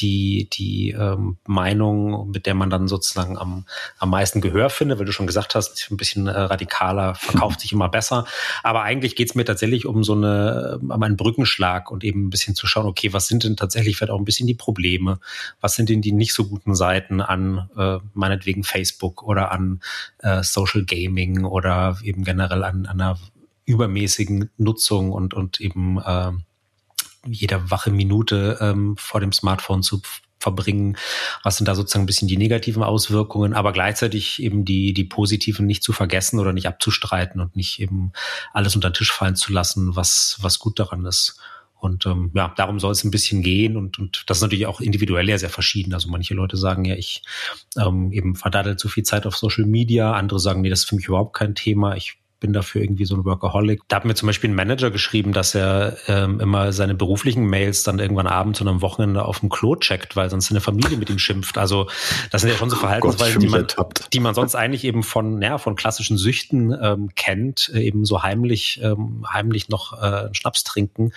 die, 0.00 0.48
die 0.52 0.90
ähm, 0.90 1.38
Meinung, 1.46 2.30
mit 2.30 2.46
der 2.46 2.54
man 2.54 2.70
dann 2.70 2.88
sozusagen 2.88 3.38
am, 3.38 3.64
am 3.98 4.10
meisten 4.10 4.40
Gehör 4.40 4.70
findet, 4.70 4.98
weil 4.98 5.06
du 5.06 5.12
schon 5.12 5.26
gesagt 5.26 5.54
hast, 5.54 5.90
ein 5.90 5.96
bisschen 5.96 6.26
äh, 6.26 6.38
radikaler 6.38 7.14
verkauft 7.14 7.60
sich 7.62 7.72
immer 7.72 7.88
besser. 7.88 8.26
Aber 8.62 8.82
eigentlich 8.82 9.16
geht's 9.16 9.34
mir 9.34 9.44
tatsächlich 9.44 9.86
um 9.86 10.04
so 10.04 10.14
eine, 10.14 10.78
um 10.80 11.02
einen 11.02 11.16
Brückenschlag 11.16 11.90
und 11.90 12.04
eben 12.04 12.26
ein 12.26 12.30
bisschen 12.30 12.54
zu 12.54 12.66
schauen, 12.66 12.86
okay, 12.86 13.12
was 13.12 13.28
sind 13.28 13.44
denn 13.44 13.56
tatsächlich 13.56 13.96
vielleicht 13.96 14.12
auch 14.12 14.18
ein 14.18 14.24
bisschen 14.24 14.46
die 14.46 14.54
Probleme? 14.54 15.20
Was 15.60 15.74
sind 15.74 15.88
denn 15.88 16.02
die 16.02 16.12
nicht 16.12 16.34
so 16.34 16.46
guten 16.46 16.74
Seiten 16.74 17.20
an 17.20 17.68
äh, 17.76 17.98
meinetwegen 18.14 18.64
Facebook 18.64 19.22
oder 19.22 19.52
an 19.52 19.80
äh, 20.18 20.42
Social 20.42 20.84
Gaming 20.84 21.44
oder 21.44 21.98
eben 22.02 22.24
generell 22.24 22.64
an, 22.64 22.86
an 22.86 23.00
einer 23.00 23.18
übermäßigen 23.64 24.50
Nutzung 24.56 25.12
und, 25.12 25.34
und 25.34 25.60
eben 25.60 25.98
äh, 25.98 26.32
jeder 27.26 27.70
wache 27.70 27.90
Minute 27.90 28.58
ähm, 28.60 28.96
vor 28.98 29.20
dem 29.20 29.32
Smartphone 29.32 29.82
zu 29.82 30.00
verbringen. 30.40 30.96
Was 31.42 31.56
sind 31.56 31.66
da 31.66 31.74
sozusagen 31.74 32.04
ein 32.04 32.06
bisschen 32.06 32.28
die 32.28 32.36
negativen 32.36 32.82
Auswirkungen, 32.82 33.54
aber 33.54 33.72
gleichzeitig 33.72 34.40
eben 34.42 34.64
die, 34.64 34.94
die 34.94 35.04
positiven 35.04 35.66
nicht 35.66 35.82
zu 35.82 35.92
vergessen 35.92 36.38
oder 36.38 36.52
nicht 36.52 36.68
abzustreiten 36.68 37.40
und 37.40 37.56
nicht 37.56 37.80
eben 37.80 38.12
alles 38.52 38.76
unter 38.76 38.90
den 38.90 38.94
Tisch 38.94 39.12
fallen 39.12 39.36
zu 39.36 39.52
lassen, 39.52 39.96
was, 39.96 40.38
was 40.40 40.58
gut 40.58 40.78
daran 40.78 41.04
ist. 41.06 41.40
Und 41.80 42.06
ähm, 42.06 42.32
ja, 42.34 42.52
darum 42.56 42.80
soll 42.80 42.90
es 42.90 43.04
ein 43.04 43.12
bisschen 43.12 43.42
gehen 43.42 43.76
und, 43.76 44.00
und 44.00 44.24
das 44.26 44.38
ist 44.38 44.42
natürlich 44.42 44.66
auch 44.66 44.80
individuell 44.80 45.28
ja 45.28 45.38
sehr 45.38 45.50
verschieden. 45.50 45.94
Also 45.94 46.08
manche 46.08 46.34
Leute 46.34 46.56
sagen 46.56 46.84
ja, 46.84 46.96
ich 46.96 47.22
ähm, 47.76 48.10
eben 48.10 48.34
verdaddel 48.34 48.76
zu 48.76 48.88
viel 48.88 49.04
Zeit 49.04 49.26
auf 49.26 49.36
Social 49.36 49.64
Media, 49.64 50.12
andere 50.12 50.40
sagen, 50.40 50.60
nee, 50.60 50.70
das 50.70 50.80
ist 50.80 50.88
für 50.88 50.96
mich 50.96 51.06
überhaupt 51.06 51.36
kein 51.36 51.54
Thema. 51.54 51.96
Ich 51.96 52.18
bin 52.40 52.52
dafür 52.52 52.82
irgendwie 52.82 53.04
so 53.04 53.16
ein 53.16 53.24
Workaholic. 53.24 53.80
Da 53.88 53.96
hat 53.96 54.04
mir 54.04 54.14
zum 54.14 54.26
Beispiel 54.26 54.50
ein 54.50 54.54
Manager 54.54 54.90
geschrieben, 54.90 55.32
dass 55.32 55.54
er 55.54 55.96
ähm, 56.06 56.40
immer 56.40 56.72
seine 56.72 56.94
beruflichen 56.94 57.46
Mails 57.46 57.82
dann 57.82 57.98
irgendwann 57.98 58.26
abends 58.26 58.60
und 58.60 58.68
am 58.68 58.80
Wochenende 58.80 59.24
auf 59.24 59.40
dem 59.40 59.48
Klo 59.48 59.74
checkt, 59.76 60.14
weil 60.14 60.30
sonst 60.30 60.46
seine 60.46 60.60
Familie 60.60 60.96
mit 60.96 61.10
ihm 61.10 61.18
schimpft. 61.18 61.58
Also 61.58 61.88
das 62.30 62.42
sind 62.42 62.50
ja 62.50 62.56
schon 62.56 62.70
so 62.70 62.76
Verhaltensweisen, 62.76 63.40
die, 63.40 63.48
man, 63.48 63.66
die 64.12 64.20
man 64.20 64.34
sonst 64.34 64.54
eigentlich 64.54 64.84
eben 64.84 65.02
von, 65.02 65.42
ja, 65.42 65.58
von 65.58 65.74
klassischen 65.74 66.16
Süchten 66.16 66.76
ähm, 66.80 67.10
kennt, 67.16 67.70
äh, 67.74 67.80
eben 67.80 68.04
so 68.04 68.22
heimlich, 68.22 68.80
ähm, 68.82 69.26
heimlich 69.32 69.68
noch 69.68 70.00
äh, 70.00 70.28
Schnaps 70.32 70.62
trinken 70.62 71.12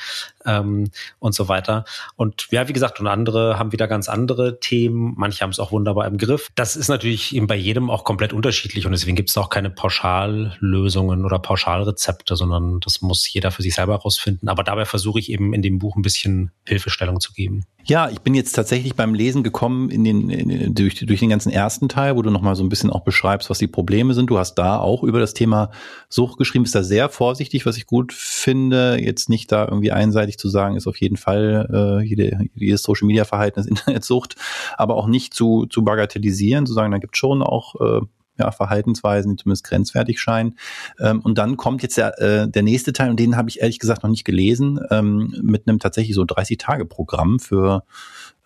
ähm, 0.46 0.90
und 1.20 1.36
so 1.36 1.48
weiter. 1.48 1.86
Und 2.16 2.48
ja, 2.52 2.68
wie 2.68 2.74
gesagt, 2.74 3.00
und 3.00 3.08
andere 3.08 3.60
haben 3.60 3.72
wieder 3.72 3.88
ganz 3.88 4.10
andere 4.10 4.60
Themen. 4.60 5.14
Manche 5.18 5.42
haben 5.42 5.52
es 5.52 5.60
auch 5.60 5.72
wunderbar 5.72 6.08
im 6.08 6.18
Griff. 6.18 6.50
Das 6.56 6.76
ist 6.76 6.88
natürlich 6.88 7.36
eben 7.36 7.46
bei 7.46 7.56
jedem 7.56 7.92
auch 7.92 8.04
komplett 8.04 8.34
unterschiedlich 8.34 8.86
und 8.88 8.92
deswegen 8.92 9.16
gibt 9.16 9.30
es 9.30 9.38
auch 9.38 9.50
keine 9.50 9.70
Pauschallösung 9.70 11.11
Empfehlungen 11.12 11.26
oder 11.26 11.40
Pauschalrezepte, 11.40 12.36
sondern 12.36 12.80
das 12.80 13.02
muss 13.02 13.32
jeder 13.32 13.52
für 13.52 13.62
sich 13.62 13.76
selber 13.76 13.94
herausfinden. 13.94 14.48
Aber 14.48 14.64
dabei 14.64 14.86
versuche 14.86 15.20
ich 15.20 15.32
eben 15.32 15.54
in 15.54 15.62
dem 15.62 15.80
Buch 15.80 15.96
ein 15.96 16.02
bisschen 16.02 16.52
Hilfestellung 16.66 17.20
zu 17.20 17.34
geben. 17.34 17.66
Ja, 17.84 18.10
ich 18.10 18.22
bin 18.22 18.36
jetzt 18.36 18.54
tatsächlich 18.54 18.96
beim 18.96 19.16
Lesen 19.16 19.42
gekommen 19.42 19.90
in 19.90 20.04
den, 20.04 20.30
in, 20.30 20.76
durch, 20.76 21.00
durch 21.00 21.20
den 21.20 21.30
ganzen 21.30 21.52
ersten 21.52 21.90
Teil, 21.90 22.16
wo 22.16 22.22
du 22.22 22.30
nochmal 22.30 22.56
so 22.56 22.64
ein 22.64 22.70
bisschen 22.70 22.92
auch 22.92 23.04
beschreibst, 23.04 23.50
was 23.50 23.58
die 23.58 23.68
Probleme 23.68 24.14
sind. 24.14 24.30
Du 24.30 24.38
hast 24.38 24.56
da 24.56 24.78
auch 24.78 25.04
über 25.04 25.20
das 25.20 25.34
Thema 25.34 25.72
Sucht 26.08 26.38
geschrieben, 26.38 26.66
ist 26.66 26.76
da 26.76 26.84
sehr 26.84 27.10
vorsichtig, 27.10 27.66
was 27.66 27.78
ich 27.78 27.88
gut 27.88 28.14
finde. 28.14 29.00
Jetzt 29.02 29.30
nicht 29.30 29.52
da 29.52 29.66
irgendwie 29.66 29.92
einseitig 29.92 30.38
zu 30.38 30.48
sagen, 30.48 30.76
ist 30.76 30.88
auf 30.88 30.98
jeden 30.98 31.18
Fall 31.18 32.00
äh, 32.02 32.06
jede, 32.06 32.46
jedes 32.54 32.84
Social 32.84 33.08
Media 33.08 33.26
Verhalten 33.26 33.60
ist 33.60 33.68
Internetsucht, 33.72 34.36
aber 34.78 34.96
auch 34.96 35.08
nicht 35.08 35.34
zu, 35.34 35.66
zu 35.66 35.84
bagatellisieren, 35.84 36.68
zu 36.68 36.74
sagen, 36.74 36.92
da 36.92 37.00
gibt 37.00 37.18
schon 37.18 37.42
auch 37.42 37.76
äh, 37.82 38.02
ja, 38.38 38.52
Verhaltensweisen, 38.52 39.32
die 39.32 39.44
zumindest 39.44 39.66
grenzwertig 39.66 40.20
scheinen. 40.20 40.58
Ähm, 41.00 41.22
und 41.22 41.38
dann 41.38 41.58
kommt 41.58 41.84
jetzt 41.84 41.98
der, 41.98 42.20
äh, 42.20 42.50
der 42.50 42.64
nächste 42.64 42.94
Teil, 42.94 43.10
und 43.10 43.20
den 43.20 43.38
habe 43.38 43.50
ich 43.50 43.62
ehrlich 43.62 43.80
gesagt 43.80 44.04
noch 44.04 44.10
nicht 44.10 44.26
gelesen, 44.26 44.80
ähm, 44.90 45.36
mit 45.42 45.68
einem 45.68 45.80
tatsächlich 45.80 46.16
so 46.16 46.24
30-Tage-Programm 46.24 47.40
für 47.40 47.84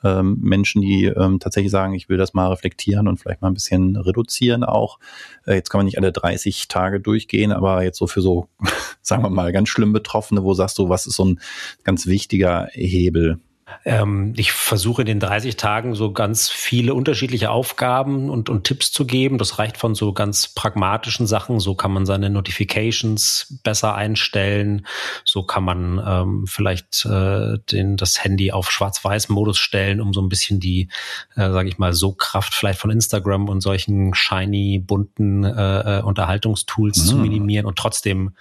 ähm, 0.04 0.38
Menschen, 0.42 0.82
die 0.82 1.06
ähm, 1.06 1.39
tatsächlich 1.39 1.72
sagen, 1.72 1.94
ich 1.94 2.10
will 2.10 2.18
das 2.18 2.34
mal 2.34 2.50
reflektieren 2.50 3.08
und 3.08 3.18
vielleicht 3.18 3.42
mal 3.42 3.48
ein 3.48 3.54
bisschen 3.54 3.96
reduzieren 3.96 4.63
auch. 4.63 5.00
Äh, 5.46 5.56
jetzt 5.56 5.70
kann 5.70 5.80
man 5.80 5.86
nicht 5.86 5.98
alle 5.98 6.12
30 6.12 6.68
Tage 6.68 7.00
durchgehen, 7.00 7.51
aber 7.51 7.84
jetzt 7.84 7.98
so 7.98 8.08
für 8.08 8.22
so, 8.22 8.48
sagen 9.01 9.24
wir 9.24 9.30
mal, 9.30 9.51
ganz 9.51 9.70
schlimm 9.70 9.94
Betroffene, 9.94 10.44
wo 10.44 10.54
sagst 10.54 10.77
du, 10.77 10.89
was 10.89 11.08
ist 11.08 11.15
so 11.15 11.25
ein 11.25 11.39
ganz 11.84 12.06
wichtiger 12.06 12.68
Hebel? 12.72 13.39
Ähm, 13.84 14.34
ich 14.36 14.51
versuche 14.51 15.01
in 15.01 15.07
den 15.07 15.19
30 15.19 15.57
Tagen 15.57 15.95
so 15.95 16.12
ganz 16.12 16.50
viele 16.50 16.93
unterschiedliche 16.93 17.50
Aufgaben 17.50 18.29
und, 18.29 18.50
und 18.50 18.63
Tipps 18.63 18.91
zu 18.91 19.05
geben. 19.05 19.38
Das 19.38 19.57
reicht 19.57 19.77
von 19.77 19.95
so 19.95 20.13
ganz 20.13 20.48
pragmatischen 20.48 21.25
Sachen. 21.25 21.60
So 21.60 21.74
kann 21.74 21.91
man 21.91 22.05
seine 22.05 22.29
Notifications 22.29 23.60
besser 23.63 23.95
einstellen. 23.95 24.86
So 25.24 25.43
kann 25.43 25.63
man 25.63 26.01
ähm, 26.05 26.45
vielleicht 26.48 27.05
äh, 27.05 27.57
den, 27.72 27.98
das 27.98 28.24
Handy 28.24 28.51
auf 28.51 28.69
Schwarz-Weiß-Modus 28.69 29.57
stellen, 29.57 30.00
um 30.00 30.13
so 30.13 30.22
ein 30.22 30.29
bisschen 30.29 30.60
die, 30.60 30.89
äh, 31.36 31.50
sage 31.51 31.69
ich 31.69 31.79
mal, 31.79 31.93
so 31.93 32.12
Kraft 32.12 32.53
vielleicht 32.53 32.79
von 32.79 32.91
Instagram 32.91 33.50
und 33.50 33.62
solchen 33.62 34.13
shiny, 34.13 34.79
bunten 34.79 35.43
äh, 35.43 36.00
äh 36.00 36.01
Unterhaltungstools 36.03 37.00
mhm. 37.00 37.07
zu 37.07 37.15
minimieren 37.17 37.65
und 37.65 37.77
trotzdem 37.77 38.34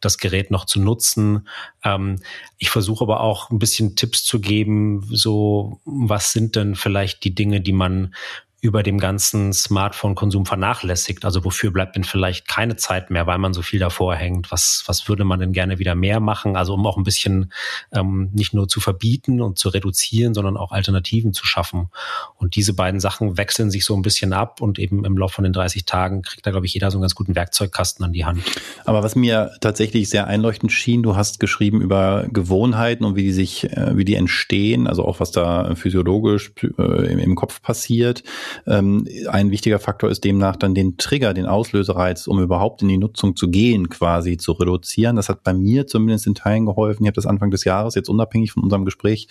das 0.00 0.18
Gerät 0.18 0.50
noch 0.50 0.64
zu 0.64 0.80
nutzen. 0.80 1.48
Ähm, 1.84 2.20
ich 2.58 2.70
versuche 2.70 3.04
aber 3.04 3.20
auch 3.20 3.50
ein 3.50 3.58
bisschen 3.58 3.96
Tipps 3.96 4.24
zu 4.24 4.40
geben, 4.40 5.06
so 5.10 5.80
was 5.84 6.32
sind 6.32 6.56
denn 6.56 6.74
vielleicht 6.74 7.24
die 7.24 7.34
Dinge, 7.34 7.60
die 7.60 7.72
man 7.72 8.14
über 8.60 8.82
dem 8.82 8.98
ganzen 8.98 9.52
Smartphone-Konsum 9.52 10.44
vernachlässigt? 10.44 11.24
Also 11.24 11.44
wofür 11.44 11.70
bleibt 11.70 11.94
denn 11.96 12.04
vielleicht 12.04 12.48
keine 12.48 12.76
Zeit 12.76 13.10
mehr, 13.10 13.26
weil 13.26 13.38
man 13.38 13.54
so 13.54 13.62
viel 13.62 13.78
davor 13.78 14.16
hängt? 14.16 14.50
Was, 14.50 14.82
was 14.86 15.08
würde 15.08 15.24
man 15.24 15.38
denn 15.38 15.52
gerne 15.52 15.78
wieder 15.78 15.94
mehr 15.94 16.18
machen? 16.18 16.56
Also 16.56 16.74
um 16.74 16.86
auch 16.86 16.96
ein 16.96 17.04
bisschen 17.04 17.52
ähm, 17.92 18.30
nicht 18.32 18.54
nur 18.54 18.66
zu 18.66 18.80
verbieten 18.80 19.40
und 19.40 19.58
zu 19.58 19.68
reduzieren, 19.68 20.34
sondern 20.34 20.56
auch 20.56 20.72
Alternativen 20.72 21.32
zu 21.32 21.46
schaffen. 21.46 21.88
Und 22.36 22.56
diese 22.56 22.74
beiden 22.74 23.00
Sachen 23.00 23.38
wechseln 23.38 23.70
sich 23.70 23.84
so 23.84 23.94
ein 23.94 24.02
bisschen 24.02 24.32
ab 24.32 24.60
und 24.60 24.78
eben 24.78 25.04
im 25.04 25.16
Laufe 25.16 25.34
von 25.34 25.44
den 25.44 25.52
30 25.52 25.84
Tagen 25.84 26.22
kriegt 26.22 26.44
da, 26.44 26.50
glaube 26.50 26.66
ich, 26.66 26.74
jeder 26.74 26.90
so 26.90 26.98
einen 26.98 27.02
ganz 27.02 27.14
guten 27.14 27.36
Werkzeugkasten 27.36 28.04
an 28.04 28.12
die 28.12 28.24
Hand. 28.24 28.42
Aber 28.84 29.02
was 29.02 29.14
mir 29.14 29.52
tatsächlich 29.60 30.08
sehr 30.08 30.26
einleuchtend 30.26 30.72
schien, 30.72 31.02
du 31.02 31.14
hast 31.14 31.38
geschrieben 31.38 31.80
über 31.80 32.26
Gewohnheiten 32.32 33.04
und 33.04 33.14
wie 33.14 33.22
die 33.22 33.32
sich, 33.32 33.70
äh, 33.70 33.96
wie 33.96 34.04
die 34.04 34.14
entstehen, 34.14 34.86
also 34.88 35.04
auch 35.04 35.20
was 35.20 35.30
da 35.30 35.74
physiologisch 35.76 36.52
äh, 36.78 37.22
im 37.22 37.34
Kopf 37.36 37.62
passiert. 37.62 38.24
Ähm, 38.66 39.06
ein 39.30 39.50
wichtiger 39.50 39.78
Faktor 39.78 40.10
ist 40.10 40.24
demnach 40.24 40.56
dann 40.56 40.74
den 40.74 40.96
Trigger, 40.96 41.34
den 41.34 41.46
Auslösereiz, 41.46 42.26
um 42.26 42.40
überhaupt 42.40 42.82
in 42.82 42.88
die 42.88 42.98
Nutzung 42.98 43.36
zu 43.36 43.48
gehen, 43.50 43.88
quasi 43.88 44.36
zu 44.36 44.52
reduzieren. 44.52 45.16
Das 45.16 45.28
hat 45.28 45.42
bei 45.42 45.54
mir 45.54 45.86
zumindest 45.86 46.26
in 46.26 46.34
Teilen 46.34 46.66
geholfen. 46.66 47.04
Ich 47.04 47.08
habe 47.08 47.14
das 47.14 47.26
Anfang 47.26 47.50
des 47.50 47.64
Jahres, 47.64 47.94
jetzt 47.94 48.08
unabhängig 48.08 48.52
von 48.52 48.62
unserem 48.62 48.84
Gespräch, 48.84 49.28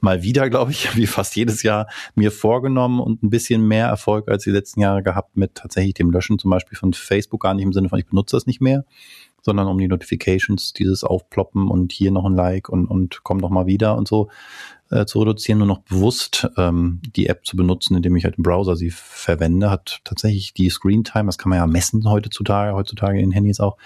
mal 0.00 0.22
wieder, 0.22 0.48
glaube 0.50 0.72
ich, 0.72 0.96
wie 0.96 1.06
fast 1.06 1.36
jedes 1.36 1.62
Jahr 1.62 1.88
mir 2.14 2.30
vorgenommen 2.30 3.00
und 3.00 3.22
ein 3.22 3.30
bisschen 3.30 3.66
mehr 3.66 3.86
Erfolg 3.86 4.28
als 4.28 4.44
die 4.44 4.50
letzten 4.50 4.80
Jahre 4.80 5.02
gehabt 5.02 5.36
mit 5.36 5.54
tatsächlich 5.54 5.94
dem 5.94 6.10
Löschen 6.10 6.38
zum 6.38 6.50
Beispiel 6.50 6.76
von 6.76 6.92
Facebook, 6.92 7.42
gar 7.42 7.54
nicht 7.54 7.64
im 7.64 7.72
Sinne 7.72 7.88
von, 7.88 7.98
ich 7.98 8.06
benutze 8.06 8.36
das 8.36 8.46
nicht 8.46 8.60
mehr, 8.60 8.84
sondern 9.42 9.68
um 9.68 9.78
die 9.78 9.88
Notifications, 9.88 10.72
dieses 10.72 11.04
Aufploppen 11.04 11.68
und 11.68 11.92
hier 11.92 12.10
noch 12.10 12.24
ein 12.24 12.34
Like 12.34 12.68
und, 12.68 12.86
und 12.86 13.20
komm 13.22 13.38
noch 13.38 13.50
mal 13.50 13.66
wieder 13.66 13.96
und 13.96 14.08
so 14.08 14.28
äh, 14.90 15.06
zu 15.06 15.20
reduzieren, 15.20 15.58
nur 15.58 15.68
noch 15.68 15.80
bewusst 15.80 16.48
ähm, 16.56 17.00
die 17.16 17.26
App 17.26 17.46
zu 17.46 17.56
benutzen, 17.56 17.96
indem 17.96 18.16
ich 18.16 18.24
halt 18.24 18.36
im 18.36 18.42
Browser 18.42 18.76
sie 18.76 18.90
verwende, 18.90 19.70
hat 19.70 20.00
tatsächlich 20.04 20.52
die 20.52 20.68
Screen 20.68 21.04
Time, 21.04 21.26
das 21.26 21.38
kann 21.38 21.50
man 21.50 21.58
ja 21.58 21.66
messen 21.66 22.08
heutzutage, 22.08 22.74
heutzutage 22.74 23.20
in 23.20 23.30
Handys 23.30 23.60
auch, 23.60 23.76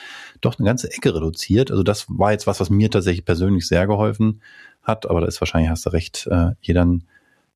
doch 0.40 0.58
eine 0.58 0.66
ganze 0.66 0.90
Ecke 0.90 1.14
reduziert. 1.14 1.70
Also 1.70 1.82
das 1.82 2.06
war 2.08 2.32
jetzt 2.32 2.46
was, 2.46 2.60
was 2.60 2.70
mir 2.70 2.90
tatsächlich 2.90 3.24
persönlich 3.24 3.66
sehr 3.68 3.86
geholfen 3.86 4.40
hat, 4.82 5.08
aber 5.08 5.20
da 5.20 5.26
ist 5.26 5.40
wahrscheinlich, 5.40 5.70
hast 5.70 5.86
du 5.86 5.90
recht, 5.90 6.26
äh, 6.30 6.52
jeder 6.60 6.84
ein 6.84 7.04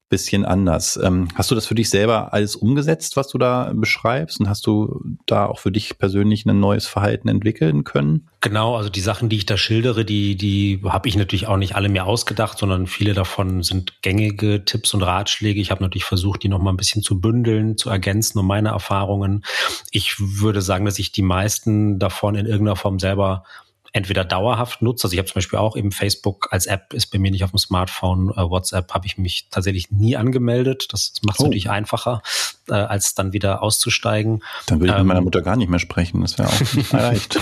bisschen 0.09 0.45
anders. 0.45 0.99
Ähm, 1.03 1.29
hast 1.35 1.51
du 1.51 1.55
das 1.55 1.67
für 1.67 1.75
dich 1.75 1.91
selber 1.91 2.33
alles 2.33 2.57
umgesetzt, 2.57 3.17
was 3.17 3.29
du 3.29 3.39
da 3.39 3.73
beschreibst? 3.75 4.41
Und 4.41 4.49
hast 4.49 4.67
du 4.67 5.03
da 5.27 5.47
auch 5.47 5.59
für 5.59 5.71
dich 5.71 5.99
persönlich 5.99 6.47
ein 6.47 6.61
neues 6.61 6.87
Verhalten 6.87 7.29
entwickeln 7.29 7.85
können? 7.85 8.29
Genau, 8.41 8.77
also 8.77 8.89
die 8.89 9.01
Sachen, 9.01 9.29
die 9.29 9.37
ich 9.37 9.47
da 9.47 9.57
schildere, 9.57 10.05
die, 10.05 10.37
die 10.37 10.81
habe 10.85 11.09
ich 11.09 11.17
natürlich 11.17 11.47
auch 11.47 11.57
nicht 11.57 11.75
alle 11.75 11.89
mir 11.89 12.07
ausgedacht, 12.07 12.59
sondern 12.59 12.87
viele 12.87 13.13
davon 13.13 13.63
sind 13.63 14.01
gängige 14.03 14.65
Tipps 14.65 14.95
und 14.95 15.03
Ratschläge. 15.03 15.61
Ich 15.61 15.71
habe 15.71 15.83
natürlich 15.83 16.05
versucht, 16.05 16.43
die 16.43 16.49
noch 16.49 16.61
mal 16.61 16.71
ein 16.71 16.77
bisschen 16.77 17.03
zu 17.03 17.21
bündeln, 17.21 17.77
zu 17.77 17.91
ergänzen 17.91 18.39
um 18.39 18.47
meine 18.47 18.71
Erfahrungen. 18.71 19.45
Ich 19.91 20.17
würde 20.19 20.63
sagen, 20.63 20.85
dass 20.85 20.99
ich 20.99 21.13
die 21.13 21.23
meisten 21.23 21.99
davon 21.99 22.35
in 22.35 22.47
irgendeiner 22.47 22.77
Form 22.77 22.99
selber 22.99 23.45
entweder 23.93 24.25
dauerhaft 24.25 24.83
nutze. 24.83 25.05
Also 25.05 25.15
ich 25.15 25.19
habe 25.19 25.29
zum 25.29 25.35
Beispiel 25.35 25.59
auch 25.59 25.77
eben 25.77 25.93
Facebook 25.93 26.49
als 26.51 26.67
App 26.67 26.93
ist 26.93 27.07
bei 27.07 27.19
mir 27.19 27.31
nicht 27.31 27.45
auf 27.45 27.51
dem 27.51 27.59
Smartphone. 27.59 28.31
Äh, 28.31 28.49
WhatsApp 28.49 28.93
habe 28.93 29.07
ich 29.07 29.19
mich 29.19 29.49
tatsächlich 29.51 29.91
nie 29.91 30.17
angemeldet. 30.17 30.89
Das 30.93 31.15
macht 31.23 31.39
es 31.39 31.41
oh. 31.41 31.45
natürlich 31.45 31.71
einfacher, 31.71 32.23
äh, 32.69 32.75
als 32.75 33.15
dann 33.15 33.33
wieder 33.33 33.63
auszusteigen. 33.63 34.43
Dann 34.67 34.81
würde 34.81 34.93
ich 34.93 34.99
ähm, 34.99 35.07
mit 35.07 35.09
meiner 35.09 35.21
Mutter 35.23 35.43
gar 35.43 35.57
nicht 35.57 35.69
mehr 35.69 35.79
sprechen. 35.79 36.21
Das 36.21 36.39
wäre 36.39 36.49
auch 36.49 36.93
erreicht. 36.93 37.39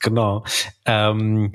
genau. 0.00 0.44
Ähm, 0.84 1.52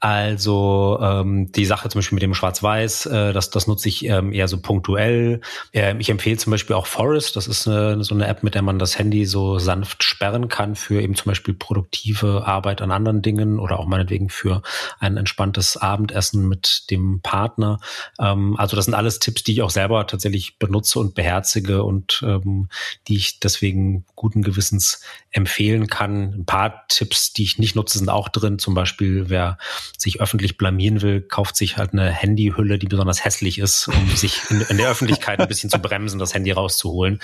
also 0.00 0.98
ähm, 1.00 1.50
die 1.52 1.64
Sache 1.64 1.88
zum 1.88 2.00
Beispiel 2.00 2.16
mit 2.16 2.22
dem 2.22 2.34
Schwarz-Weiß, 2.34 3.06
äh, 3.06 3.32
das, 3.32 3.50
das 3.50 3.66
nutze 3.66 3.88
ich 3.88 4.04
ähm, 4.04 4.32
eher 4.32 4.48
so 4.48 4.58
punktuell. 4.58 5.40
Ähm, 5.72 6.00
ich 6.00 6.10
empfehle 6.10 6.36
zum 6.36 6.50
Beispiel 6.50 6.76
auch 6.76 6.86
Forest, 6.86 7.36
das 7.36 7.46
ist 7.46 7.66
eine, 7.66 8.02
so 8.04 8.14
eine 8.14 8.26
App, 8.26 8.42
mit 8.42 8.54
der 8.54 8.62
man 8.62 8.78
das 8.78 8.98
Handy 8.98 9.24
so 9.26 9.58
sanft 9.58 10.02
sperren 10.02 10.48
kann 10.48 10.76
für 10.76 11.00
eben 11.00 11.14
zum 11.14 11.30
Beispiel 11.30 11.54
produktive 11.54 12.46
Arbeit 12.46 12.82
an 12.82 12.90
anderen 12.90 13.22
Dingen 13.22 13.58
oder 13.58 13.78
auch 13.78 13.86
meinetwegen 13.86 14.28
für 14.28 14.62
ein 14.98 15.16
entspanntes 15.16 15.76
Abendessen 15.76 16.48
mit 16.48 16.90
dem 16.90 17.20
Partner. 17.20 17.78
Ähm, 18.18 18.56
also 18.58 18.76
das 18.76 18.86
sind 18.86 18.94
alles 18.94 19.18
Tipps, 19.18 19.42
die 19.44 19.52
ich 19.52 19.62
auch 19.62 19.70
selber 19.70 20.06
tatsächlich 20.06 20.58
benutze 20.58 20.98
und 20.98 21.14
beherzige 21.14 21.82
und 21.82 22.22
ähm, 22.26 22.68
die 23.08 23.16
ich 23.16 23.40
deswegen 23.40 24.04
guten 24.14 24.42
Gewissens 24.42 25.00
empfehlen 25.30 25.86
kann. 25.86 26.32
Ein 26.34 26.46
paar 26.46 26.86
Tipps, 26.88 27.32
die 27.32 27.44
ich 27.44 27.58
nicht 27.58 27.76
nutze, 27.76 27.98
sind 27.98 28.08
auch 28.08 28.28
drin. 28.28 28.58
Zum 28.58 28.74
Beispiel, 28.74 29.28
wer 29.28 29.58
sich 29.96 30.20
öffentlich 30.20 30.56
blamieren 30.56 31.02
will, 31.02 31.20
kauft 31.20 31.56
sich 31.56 31.76
halt 31.76 31.92
eine 31.92 32.10
Handyhülle, 32.10 32.78
die 32.78 32.86
besonders 32.86 33.24
hässlich 33.24 33.58
ist, 33.58 33.88
um 33.88 34.08
sich 34.14 34.40
in, 34.50 34.60
in 34.62 34.76
der 34.78 34.90
Öffentlichkeit 34.90 35.40
ein 35.40 35.48
bisschen 35.48 35.70
zu 35.70 35.78
bremsen, 35.78 36.18
das 36.18 36.34
Handy 36.34 36.50
rauszuholen. 36.52 37.20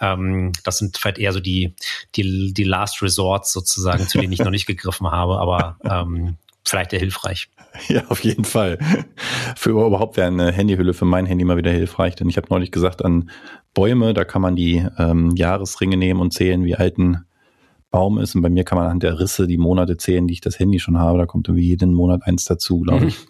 Ähm, 0.00 0.52
das 0.64 0.78
sind 0.78 0.96
vielleicht 0.96 1.18
eher 1.18 1.32
so 1.32 1.40
die, 1.40 1.74
die, 2.14 2.52
die 2.52 2.64
Last 2.64 3.02
Resorts 3.02 3.52
sozusagen, 3.52 4.08
zu 4.08 4.18
denen 4.18 4.32
ich 4.32 4.40
noch 4.40 4.50
nicht 4.50 4.66
gegriffen 4.66 5.10
habe, 5.10 5.38
aber 5.38 5.78
ähm, 5.84 6.36
vielleicht 6.64 6.92
ja 6.92 6.98
hilfreich. 6.98 7.48
Ja, 7.88 8.04
auf 8.08 8.24
jeden 8.24 8.44
Fall. 8.44 8.78
Für 9.54 9.70
überhaupt 9.70 10.16
wäre 10.16 10.28
eine 10.28 10.50
Handyhülle 10.50 10.94
für 10.94 11.04
mein 11.04 11.26
Handy 11.26 11.44
mal 11.44 11.58
wieder 11.58 11.70
hilfreich, 11.70 12.14
denn 12.14 12.26
ich 12.30 12.38
habe 12.38 12.46
neulich 12.48 12.70
gesagt, 12.70 13.04
an 13.04 13.30
Bäume, 13.74 14.14
da 14.14 14.24
kann 14.24 14.40
man 14.40 14.56
die 14.56 14.86
ähm, 14.96 15.36
Jahresringe 15.36 15.98
nehmen 15.98 16.20
und 16.20 16.32
zählen, 16.32 16.64
wie 16.64 16.74
alten 16.74 17.26
Baum 17.96 18.18
ist. 18.18 18.34
Und 18.34 18.42
bei 18.42 18.50
mir 18.50 18.62
kann 18.62 18.76
man 18.76 18.84
anhand 18.84 19.04
der 19.04 19.18
Risse 19.18 19.46
die 19.46 19.56
Monate 19.56 19.96
zählen, 19.96 20.26
die 20.26 20.34
ich 20.34 20.42
das 20.42 20.58
Handy 20.58 20.78
schon 20.80 20.98
habe. 20.98 21.16
Da 21.16 21.24
kommt 21.24 21.48
irgendwie 21.48 21.66
jeden 21.66 21.94
Monat 21.94 22.24
eins 22.24 22.44
dazu, 22.44 22.80
glaube 22.80 23.06
ich. 23.06 23.16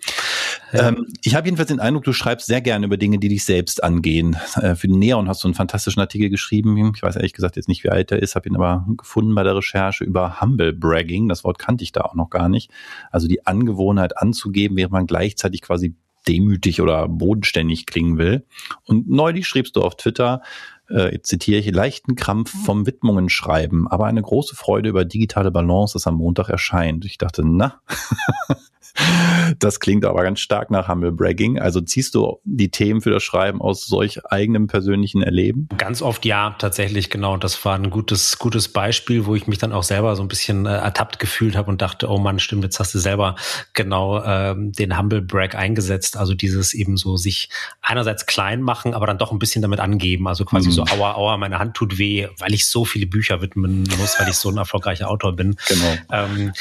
Ja. 0.72 0.88
Ähm, 0.88 1.06
ich 1.22 1.36
habe 1.36 1.46
jedenfalls 1.46 1.68
den 1.68 1.78
Eindruck, 1.78 2.02
du 2.02 2.12
schreibst 2.12 2.48
sehr 2.48 2.60
gerne 2.60 2.86
über 2.86 2.96
Dinge, 2.96 3.18
die 3.18 3.28
dich 3.28 3.44
selbst 3.44 3.84
angehen. 3.84 4.36
Äh, 4.56 4.74
für 4.74 4.88
den 4.88 4.98
Neon 4.98 5.28
hast 5.28 5.44
du 5.44 5.48
einen 5.48 5.54
fantastischen 5.54 6.00
Artikel 6.00 6.28
geschrieben. 6.28 6.92
Ich 6.96 7.04
weiß 7.04 7.14
ehrlich 7.14 7.34
gesagt 7.34 7.54
jetzt 7.54 7.68
nicht, 7.68 7.84
wie 7.84 7.88
alt 7.88 8.10
er 8.10 8.20
ist, 8.20 8.34
habe 8.34 8.48
ihn 8.48 8.56
aber 8.56 8.84
gefunden 8.96 9.32
bei 9.36 9.44
der 9.44 9.54
Recherche 9.54 10.02
über 10.02 10.40
Humble 10.40 10.72
Bragging. 10.72 11.28
Das 11.28 11.44
Wort 11.44 11.60
kannte 11.60 11.84
ich 11.84 11.92
da 11.92 12.00
auch 12.00 12.14
noch 12.14 12.30
gar 12.30 12.48
nicht. 12.48 12.72
Also 13.12 13.28
die 13.28 13.46
Angewohnheit 13.46 14.18
anzugeben, 14.18 14.76
während 14.76 14.92
man 14.92 15.06
gleichzeitig 15.06 15.62
quasi 15.62 15.94
demütig 16.26 16.80
oder 16.80 17.08
bodenständig 17.08 17.86
klingen 17.86 18.18
will. 18.18 18.44
Und 18.84 19.08
neulich 19.08 19.46
schriebst 19.46 19.76
du 19.76 19.82
auf 19.82 19.96
Twitter, 19.96 20.42
äh, 20.90 21.12
jetzt 21.12 21.28
zitiere 21.28 21.60
ich, 21.60 21.70
leichten 21.70 22.14
Krampf 22.14 22.52
vom 22.64 22.86
Widmungen 22.86 23.28
schreiben, 23.28 23.88
aber 23.88 24.06
eine 24.06 24.22
große 24.22 24.56
Freude 24.56 24.88
über 24.88 25.04
digitale 25.04 25.50
Balance, 25.50 25.94
das 25.94 26.06
am 26.06 26.16
Montag 26.16 26.48
erscheint. 26.48 27.04
Ich 27.04 27.18
dachte, 27.18 27.42
na, 27.44 27.80
Das 29.58 29.80
klingt 29.80 30.04
aber 30.04 30.22
ganz 30.22 30.40
stark 30.40 30.70
nach 30.70 30.88
Humble 30.88 31.12
Bragging. 31.12 31.58
Also 31.58 31.80
ziehst 31.80 32.14
du 32.14 32.40
die 32.44 32.70
Themen 32.70 33.00
für 33.00 33.10
das 33.10 33.22
Schreiben 33.22 33.60
aus 33.60 33.86
solch 33.86 34.24
eigenem 34.26 34.66
persönlichen 34.66 35.22
Erleben? 35.22 35.68
Ganz 35.76 36.02
oft 36.02 36.24
ja, 36.24 36.54
tatsächlich, 36.58 37.10
genau. 37.10 37.36
Das 37.36 37.62
war 37.64 37.74
ein 37.74 37.90
gutes, 37.90 38.38
gutes 38.38 38.68
Beispiel, 38.68 39.26
wo 39.26 39.34
ich 39.34 39.46
mich 39.46 39.58
dann 39.58 39.72
auch 39.72 39.82
selber 39.82 40.16
so 40.16 40.22
ein 40.22 40.28
bisschen 40.28 40.66
äh, 40.66 40.76
ertappt 40.76 41.18
gefühlt 41.18 41.56
habe 41.56 41.70
und 41.70 41.82
dachte, 41.82 42.08
oh 42.08 42.18
Mann, 42.18 42.38
stimmt, 42.38 42.64
jetzt 42.64 42.80
hast 42.80 42.94
du 42.94 42.98
selber 42.98 43.36
genau 43.74 44.22
ähm, 44.24 44.72
den 44.72 44.98
Humble 44.98 45.22
Brag 45.22 45.54
eingesetzt. 45.54 46.16
Also 46.16 46.34
dieses 46.34 46.74
eben 46.74 46.96
so 46.96 47.16
sich 47.16 47.48
einerseits 47.82 48.26
klein 48.26 48.62
machen, 48.62 48.94
aber 48.94 49.06
dann 49.06 49.18
doch 49.18 49.32
ein 49.32 49.38
bisschen 49.38 49.62
damit 49.62 49.80
angeben. 49.80 50.26
Also 50.28 50.44
quasi 50.44 50.68
mhm. 50.68 50.72
So, 50.76 50.84
aua, 50.84 51.14
aua, 51.14 51.36
meine 51.36 51.58
Hand 51.58 51.74
tut 51.74 51.98
weh, 51.98 52.28
weil 52.38 52.54
ich 52.54 52.66
so 52.66 52.84
viele 52.84 53.06
Bücher 53.06 53.42
widmen 53.42 53.84
muss, 53.98 54.18
weil 54.18 54.28
ich 54.28 54.36
so 54.36 54.50
ein 54.50 54.56
erfolgreicher 54.56 55.10
Autor 55.10 55.34
bin. 55.34 55.56
Genau. 55.68 55.96
Ähm, 56.12 56.52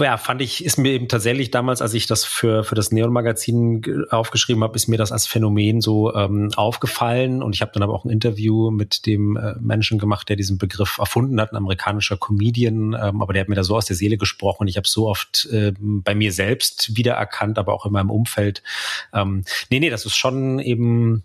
ja, 0.00 0.16
fand 0.16 0.42
ich, 0.42 0.64
ist 0.64 0.76
mir 0.76 0.90
eben 0.90 1.06
tatsächlich 1.06 1.52
damals, 1.52 1.82
als 1.82 1.94
ich 1.94 2.06
das 2.06 2.24
für, 2.24 2.64
für 2.64 2.74
das 2.74 2.90
Neon-Magazin 2.90 4.06
aufgeschrieben 4.10 4.62
habe, 4.64 4.74
ist 4.74 4.88
mir 4.88 4.98
das 4.98 5.12
als 5.12 5.26
Phänomen 5.26 5.80
so 5.80 6.12
ähm, 6.14 6.50
aufgefallen. 6.56 7.42
Und 7.42 7.54
ich 7.54 7.62
habe 7.62 7.70
dann 7.72 7.82
aber 7.84 7.94
auch 7.94 8.04
ein 8.04 8.10
Interview 8.10 8.72
mit 8.72 9.06
dem 9.06 9.36
äh, 9.36 9.54
Menschen 9.60 9.98
gemacht, 9.98 10.28
der 10.28 10.36
diesen 10.36 10.58
Begriff 10.58 10.98
erfunden 10.98 11.40
hat, 11.40 11.52
ein 11.52 11.56
amerikanischer 11.56 12.16
Comedian. 12.16 12.96
Ähm, 13.00 13.22
aber 13.22 13.32
der 13.32 13.42
hat 13.42 13.48
mir 13.48 13.54
da 13.54 13.62
so 13.62 13.76
aus 13.76 13.86
der 13.86 13.94
Seele 13.94 14.16
gesprochen. 14.16 14.66
Ich 14.66 14.76
habe 14.76 14.88
so 14.88 15.08
oft 15.08 15.46
äh, 15.52 15.72
bei 15.78 16.16
mir 16.16 16.32
selbst 16.32 16.96
wiedererkannt, 16.96 17.56
aber 17.56 17.72
auch 17.72 17.86
in 17.86 17.92
meinem 17.92 18.10
Umfeld. 18.10 18.64
Ähm, 19.14 19.44
nee, 19.70 19.78
nee, 19.78 19.90
das 19.90 20.06
ist 20.06 20.16
schon 20.16 20.58
eben 20.58 21.22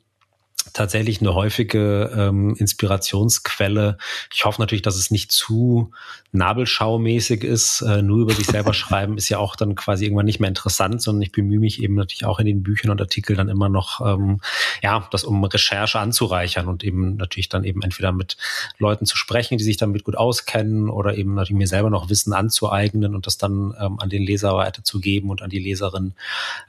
tatsächlich 0.73 1.21
eine 1.21 1.33
häufige 1.33 2.11
ähm, 2.15 2.55
Inspirationsquelle. 2.55 3.97
Ich 4.33 4.45
hoffe 4.45 4.61
natürlich, 4.61 4.83
dass 4.83 4.95
es 4.95 5.11
nicht 5.11 5.31
zu 5.31 5.91
nabelschaumäßig 6.31 7.43
ist. 7.43 7.81
Äh, 7.81 8.01
nur 8.01 8.19
über 8.19 8.33
sich 8.33 8.45
selber 8.45 8.73
schreiben 8.75 9.17
ist 9.17 9.29
ja 9.29 9.39
auch 9.39 9.55
dann 9.55 9.75
quasi 9.75 10.05
irgendwann 10.05 10.25
nicht 10.25 10.39
mehr 10.39 10.49
interessant, 10.49 11.01
sondern 11.01 11.23
ich 11.23 11.31
bemühe 11.31 11.59
mich 11.59 11.81
eben 11.81 11.95
natürlich 11.95 12.25
auch 12.25 12.39
in 12.39 12.45
den 12.45 12.63
Büchern 12.63 12.91
und 12.91 13.01
Artikeln 13.01 13.37
dann 13.37 13.49
immer 13.49 13.69
noch, 13.69 14.01
ähm, 14.01 14.39
ja, 14.83 15.07
das 15.11 15.23
um 15.23 15.43
Recherche 15.43 15.99
anzureichern 15.99 16.67
und 16.67 16.83
eben 16.83 17.17
natürlich 17.17 17.49
dann 17.49 17.63
eben 17.63 17.81
entweder 17.81 18.11
mit 18.11 18.37
Leuten 18.77 19.05
zu 19.05 19.17
sprechen, 19.17 19.57
die 19.57 19.63
sich 19.63 19.77
damit 19.77 20.03
gut 20.03 20.15
auskennen 20.15 20.89
oder 20.89 21.17
eben 21.17 21.33
natürlich 21.33 21.57
mir 21.57 21.67
selber 21.67 21.89
noch 21.89 22.09
Wissen 22.09 22.33
anzueignen 22.33 23.15
und 23.15 23.25
das 23.25 23.37
dann 23.37 23.73
ähm, 23.79 23.99
an 23.99 24.09
den 24.09 24.23
Leser 24.23 24.55
weiterzugeben 24.55 25.29
und 25.29 25.41
an 25.41 25.49
die 25.49 25.59
Leserin, 25.59 26.13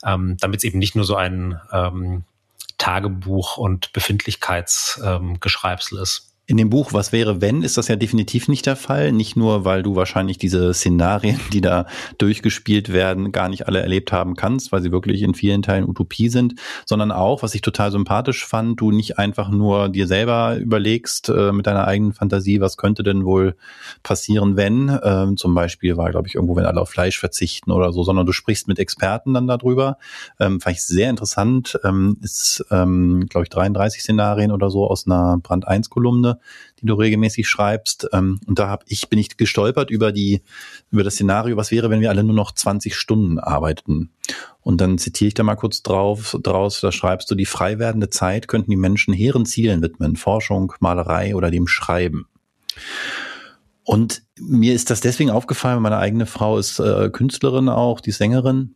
ähm, 0.04 0.36
damit 0.40 0.60
es 0.60 0.64
eben 0.64 0.78
nicht 0.78 0.94
nur 0.94 1.04
so 1.04 1.16
ein 1.16 1.60
ähm, 1.72 2.24
Tagebuch 2.78 3.58
und 3.58 3.92
Befindlichkeitsgeschreibsel 3.92 5.98
ähm, 5.98 6.02
ist. 6.02 6.27
In 6.50 6.56
dem 6.56 6.70
Buch 6.70 6.94
Was 6.94 7.12
wäre 7.12 7.42
wenn 7.42 7.62
ist 7.62 7.76
das 7.76 7.88
ja 7.88 7.96
definitiv 7.96 8.48
nicht 8.48 8.64
der 8.64 8.74
Fall. 8.74 9.12
Nicht 9.12 9.36
nur, 9.36 9.66
weil 9.66 9.82
du 9.82 9.96
wahrscheinlich 9.96 10.38
diese 10.38 10.72
Szenarien, 10.72 11.38
die 11.52 11.60
da 11.60 11.84
durchgespielt 12.16 12.90
werden, 12.90 13.32
gar 13.32 13.50
nicht 13.50 13.68
alle 13.68 13.80
erlebt 13.82 14.12
haben 14.12 14.34
kannst, 14.34 14.72
weil 14.72 14.80
sie 14.80 14.90
wirklich 14.90 15.20
in 15.20 15.34
vielen 15.34 15.60
Teilen 15.60 15.86
Utopie 15.86 16.30
sind, 16.30 16.54
sondern 16.86 17.12
auch, 17.12 17.42
was 17.42 17.54
ich 17.54 17.60
total 17.60 17.90
sympathisch 17.90 18.46
fand, 18.46 18.80
du 18.80 18.92
nicht 18.92 19.18
einfach 19.18 19.50
nur 19.50 19.90
dir 19.90 20.06
selber 20.06 20.56
überlegst 20.56 21.28
äh, 21.28 21.52
mit 21.52 21.66
deiner 21.66 21.86
eigenen 21.86 22.14
Fantasie, 22.14 22.62
was 22.62 22.78
könnte 22.78 23.02
denn 23.02 23.26
wohl 23.26 23.54
passieren, 24.02 24.56
wenn. 24.56 24.98
Ähm, 25.02 25.36
zum 25.36 25.54
Beispiel 25.54 25.98
war, 25.98 26.08
glaube 26.08 26.28
ich, 26.28 26.36
irgendwo, 26.36 26.56
wenn 26.56 26.64
alle 26.64 26.80
auf 26.80 26.88
Fleisch 26.88 27.18
verzichten 27.18 27.72
oder 27.72 27.92
so, 27.92 28.04
sondern 28.04 28.24
du 28.24 28.32
sprichst 28.32 28.68
mit 28.68 28.78
Experten 28.78 29.34
dann 29.34 29.46
darüber. 29.46 29.98
Ähm, 30.40 30.62
fand 30.62 30.76
ich 30.76 30.82
sehr 30.82 31.10
interessant. 31.10 31.78
Ähm, 31.84 32.16
ist, 32.22 32.64
ähm, 32.70 33.26
glaube 33.28 33.44
ich, 33.44 33.50
33 33.50 34.00
Szenarien 34.00 34.50
oder 34.50 34.70
so 34.70 34.88
aus 34.88 35.06
einer 35.06 35.36
Brand 35.42 35.68
1 35.68 35.90
Kolumne 35.90 36.37
die 36.80 36.86
du 36.86 36.94
regelmäßig 36.94 37.48
schreibst. 37.48 38.08
Ähm, 38.12 38.40
und 38.46 38.58
da 38.58 38.68
hab 38.68 38.84
ich, 38.86 39.08
bin 39.08 39.18
ich 39.18 39.36
gestolpert 39.36 39.90
über 39.90 40.12
die, 40.12 40.42
über 40.90 41.04
das 41.04 41.14
Szenario, 41.14 41.56
was 41.56 41.70
wäre, 41.70 41.90
wenn 41.90 42.00
wir 42.00 42.10
alle 42.10 42.24
nur 42.24 42.34
noch 42.34 42.52
20 42.52 42.94
Stunden 42.94 43.38
arbeiten. 43.38 44.10
Und 44.60 44.80
dann 44.80 44.98
zitiere 44.98 45.28
ich 45.28 45.34
da 45.34 45.42
mal 45.42 45.56
kurz 45.56 45.82
drauf, 45.82 46.36
draus, 46.42 46.80
da 46.80 46.92
schreibst 46.92 47.30
du, 47.30 47.34
die 47.34 47.46
frei 47.46 47.78
werdende 47.78 48.10
Zeit 48.10 48.48
könnten 48.48 48.70
die 48.70 48.76
Menschen 48.76 49.14
hehren 49.14 49.46
Zielen 49.46 49.82
widmen, 49.82 50.16
Forschung, 50.16 50.72
Malerei 50.80 51.34
oder 51.34 51.50
dem 51.50 51.66
Schreiben. 51.66 52.26
Und 53.84 54.22
mir 54.38 54.74
ist 54.74 54.90
das 54.90 55.00
deswegen 55.00 55.30
aufgefallen, 55.30 55.80
meine 55.80 55.96
eigene 55.96 56.26
Frau 56.26 56.58
ist 56.58 56.78
äh, 56.78 57.08
Künstlerin 57.10 57.70
auch, 57.70 58.00
die 58.02 58.10
Sängerin. 58.10 58.74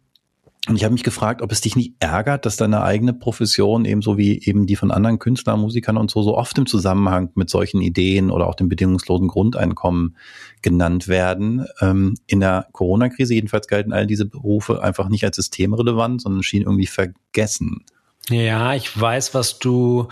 Und 0.68 0.76
ich 0.76 0.84
habe 0.84 0.92
mich 0.92 1.02
gefragt, 1.02 1.42
ob 1.42 1.50
es 1.50 1.60
dich 1.60 1.74
nicht 1.74 1.94
ärgert, 1.98 2.46
dass 2.46 2.56
deine 2.56 2.82
eigene 2.82 3.12
Profession 3.12 3.84
ebenso 3.84 4.16
wie 4.16 4.44
eben 4.44 4.66
die 4.66 4.76
von 4.76 4.92
anderen 4.92 5.18
Künstlern, 5.18 5.58
Musikern 5.58 5.96
und 5.96 6.08
so 6.08 6.22
so 6.22 6.36
oft 6.36 6.56
im 6.56 6.66
Zusammenhang 6.66 7.30
mit 7.34 7.50
solchen 7.50 7.80
Ideen 7.80 8.30
oder 8.30 8.46
auch 8.46 8.54
dem 8.54 8.68
bedingungslosen 8.68 9.26
Grundeinkommen 9.26 10.16
genannt 10.62 11.08
werden. 11.08 11.66
Ähm, 11.80 12.14
in 12.28 12.38
der 12.38 12.68
Corona-Krise 12.70 13.34
jedenfalls 13.34 13.66
galten 13.66 13.92
all 13.92 14.06
diese 14.06 14.24
Berufe 14.24 14.80
einfach 14.84 15.08
nicht 15.08 15.24
als 15.24 15.34
systemrelevant, 15.34 16.22
sondern 16.22 16.44
schienen 16.44 16.66
irgendwie 16.66 16.86
vergessen. 16.86 17.84
Ja, 18.30 18.74
ich 18.74 19.00
weiß, 19.00 19.34
was 19.34 19.58
du, 19.58 20.06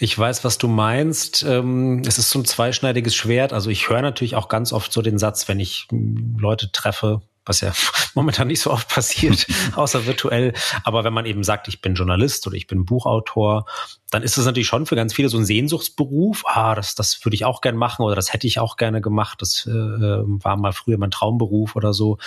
ich 0.00 0.18
weiß, 0.18 0.42
was 0.42 0.58
du 0.58 0.66
meinst. 0.66 1.44
Ähm, 1.48 2.02
es 2.04 2.18
ist 2.18 2.30
so 2.30 2.40
ein 2.40 2.44
zweischneidiges 2.44 3.14
Schwert. 3.14 3.52
Also 3.52 3.70
ich 3.70 3.88
höre 3.88 4.02
natürlich 4.02 4.34
auch 4.34 4.48
ganz 4.48 4.72
oft 4.72 4.92
so 4.92 5.00
den 5.00 5.18
Satz, 5.18 5.46
wenn 5.46 5.60
ich 5.60 5.86
Leute 5.90 6.72
treffe, 6.72 7.22
was 7.44 7.60
ja 7.60 7.72
momentan 8.14 8.48
nicht 8.48 8.60
so 8.60 8.70
oft 8.70 8.88
passiert, 8.88 9.46
außer 9.76 10.06
virtuell. 10.06 10.52
Aber 10.84 11.04
wenn 11.04 11.12
man 11.12 11.26
eben 11.26 11.44
sagt, 11.44 11.68
ich 11.68 11.80
bin 11.80 11.94
Journalist 11.94 12.46
oder 12.46 12.56
ich 12.56 12.66
bin 12.66 12.84
Buchautor, 12.84 13.66
dann 14.12 14.22
ist 14.22 14.36
es 14.36 14.44
natürlich 14.44 14.66
schon 14.66 14.84
für 14.84 14.94
ganz 14.94 15.14
viele 15.14 15.30
so 15.30 15.38
ein 15.38 15.46
Sehnsuchtsberuf. 15.46 16.42
Ah, 16.46 16.74
das, 16.74 16.94
das 16.94 17.24
würde 17.24 17.34
ich 17.34 17.46
auch 17.46 17.62
gern 17.62 17.76
machen 17.76 18.02
oder 18.02 18.14
das 18.14 18.32
hätte 18.32 18.46
ich 18.46 18.58
auch 18.58 18.76
gerne 18.76 19.00
gemacht. 19.00 19.40
Das 19.40 19.66
äh, 19.66 19.70
war 19.70 20.56
mal 20.58 20.72
früher 20.72 20.98
mein 20.98 21.10
Traumberuf 21.10 21.76
oder 21.76 21.94
so. 21.94 22.18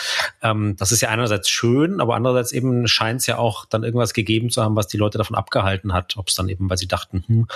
Ähm, 0.41 0.75
das 0.77 0.91
ist 0.91 1.01
ja 1.01 1.09
einerseits 1.09 1.47
schön, 1.47 2.01
aber 2.01 2.15
andererseits 2.15 2.51
eben 2.53 2.87
scheint 2.87 3.21
es 3.21 3.27
ja 3.27 3.37
auch 3.37 3.65
dann 3.65 3.83
irgendwas 3.83 4.13
gegeben 4.13 4.49
zu 4.49 4.63
haben, 4.63 4.75
was 4.75 4.87
die 4.87 4.97
Leute 4.97 5.19
davon 5.19 5.35
abgehalten 5.35 5.93
hat. 5.93 6.17
Ob 6.17 6.29
es 6.29 6.33
dann 6.33 6.49
eben, 6.49 6.71
weil 6.71 6.77
sie 6.77 6.87
dachten, 6.87 7.23
hm, 7.27 7.47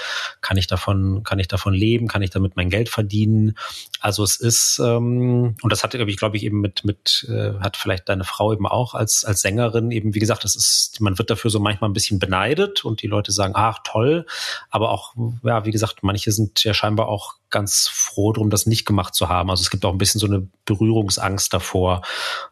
kann 0.41 0.58
ich 0.58 0.67
davon, 0.67 1.24
kann 1.24 1.39
ich 1.39 1.48
davon 1.48 1.74
leben, 1.74 2.08
kann 2.08 2.22
ich 2.22 2.30
damit 2.30 2.56
mein 2.56 2.69
Geld 2.69 2.89
verdienen? 2.89 3.58
Also 4.00 4.24
es 4.24 4.36
ist, 4.36 4.80
ähm, 4.84 5.56
und 5.60 5.72
das 5.72 5.84
hatte, 5.84 5.98
glaube 5.98 6.12
ich, 6.12 6.17
glaube 6.17 6.38
ich, 6.38 6.43
eben 6.43 6.62
mit, 6.62 6.86
mit, 6.86 7.26
äh, 7.30 7.49
hat 7.60 7.78
vielleicht 7.78 8.10
deine 8.10 8.24
Frau 8.24 8.54
eben 8.54 8.68
auch 8.68 8.94
als, 8.94 9.24
als 9.26 9.42
Sängerin 9.42 9.92
eben, 9.92 10.14
wie 10.14 10.20
gesagt, 10.20 10.44
das 10.44 10.56
ist, 10.56 11.02
man 11.02 11.18
wird 11.18 11.30
dafür 11.30 11.52
so 11.52 11.60
manchmal 11.60 11.90
ein 11.90 11.94
bisschen 11.94 12.20
beneidet 12.20 12.86
und 12.86 13.02
die 13.02 13.08
Leute 13.08 13.32
sagen, 13.32 13.54
ach 13.56 13.80
toll, 13.84 14.26
aber 14.70 14.92
auch, 14.92 15.14
ja, 15.44 15.66
wie 15.66 15.72
gesagt, 15.72 16.04
manche 16.04 16.32
sind 16.32 16.64
ja 16.64 16.74
scheinbar 16.74 17.08
auch 17.08 17.36
ganz 17.50 17.88
froh 17.88 18.32
drum, 18.32 18.50
das 18.50 18.66
nicht 18.66 18.86
gemacht 18.86 19.16
zu 19.16 19.30
haben. 19.30 19.50
Also 19.50 19.62
es 19.62 19.70
gibt 19.70 19.86
auch 19.86 19.92
ein 19.92 19.98
bisschen 19.98 20.20
so 20.20 20.28
eine 20.28 20.48
Berührungsangst 20.66 21.54
davor. 21.54 22.02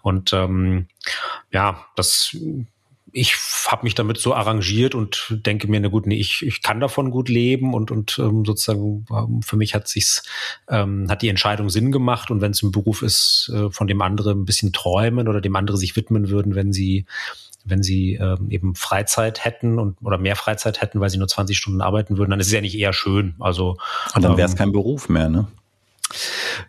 Und 0.02 0.34
ähm, 0.34 0.88
ja, 1.52 1.86
das 1.96 2.36
ich 3.18 3.36
habe 3.68 3.84
mich 3.84 3.96
damit 3.96 4.20
so 4.20 4.34
arrangiert 4.34 4.94
und 4.94 5.28
denke 5.46 5.68
mir, 5.68 5.80
na 5.80 5.88
gut, 5.88 6.06
nee, 6.06 6.18
ich, 6.18 6.46
ich 6.46 6.62
kann 6.62 6.80
davon 6.80 7.10
gut 7.10 7.30
leben 7.30 7.74
und, 7.74 7.90
und 7.90 8.20
ähm, 8.20 8.46
sozusagen 8.46 9.06
ähm, 9.10 9.42
für 9.42 9.58
mich 9.58 9.74
hat 9.74 9.88
sich's, 9.88 10.24
ähm, 10.70 11.08
hat 11.10 11.24
die 11.24 11.30
Entscheidung 11.30 11.70
Sinn 11.70 11.92
gemacht 11.92 12.30
und 12.30 12.42
wenn 12.42 12.52
es 12.52 12.62
ein 12.62 12.72
Beruf 12.72 13.02
ist, 13.02 13.52
äh, 13.54 13.72
von 13.72 13.88
dem 13.88 14.02
andere 14.02 14.32
ein 14.32 14.46
bisschen 14.46 14.72
träumen 14.72 15.28
oder 15.28 15.42
dem 15.42 15.56
andere 15.56 15.78
sich 15.78 15.96
widmen 15.96 16.30
würden, 16.30 16.56
wenn 16.56 16.72
sie 16.72 17.06
wenn 17.70 17.84
sie 17.84 18.14
ähm, 18.14 18.50
eben 18.50 18.76
Freizeit 18.76 19.44
hätten 19.44 19.78
und 19.78 19.98
oder 20.02 20.18
mehr 20.18 20.38
Freizeit 20.38 20.80
hätten, 20.80 21.02
weil 21.02 21.10
sie 21.10 21.18
nur 21.18 21.28
20 21.28 21.58
Stunden 21.58 21.82
arbeiten 21.82 22.18
würden, 22.18 22.30
dann 22.30 22.40
ist 22.40 22.48
es 22.48 22.54
ja 22.54 22.62
nicht 22.62 22.78
eher 22.78 22.94
schön. 22.94 23.36
Also 23.40 23.76
und 24.16 24.24
dann 24.24 24.38
wäre 24.38 24.46
es 24.46 24.54
ähm, 24.54 24.58
kein 24.58 24.72
Beruf 24.72 25.10
mehr, 25.10 25.28
ne? 25.28 25.48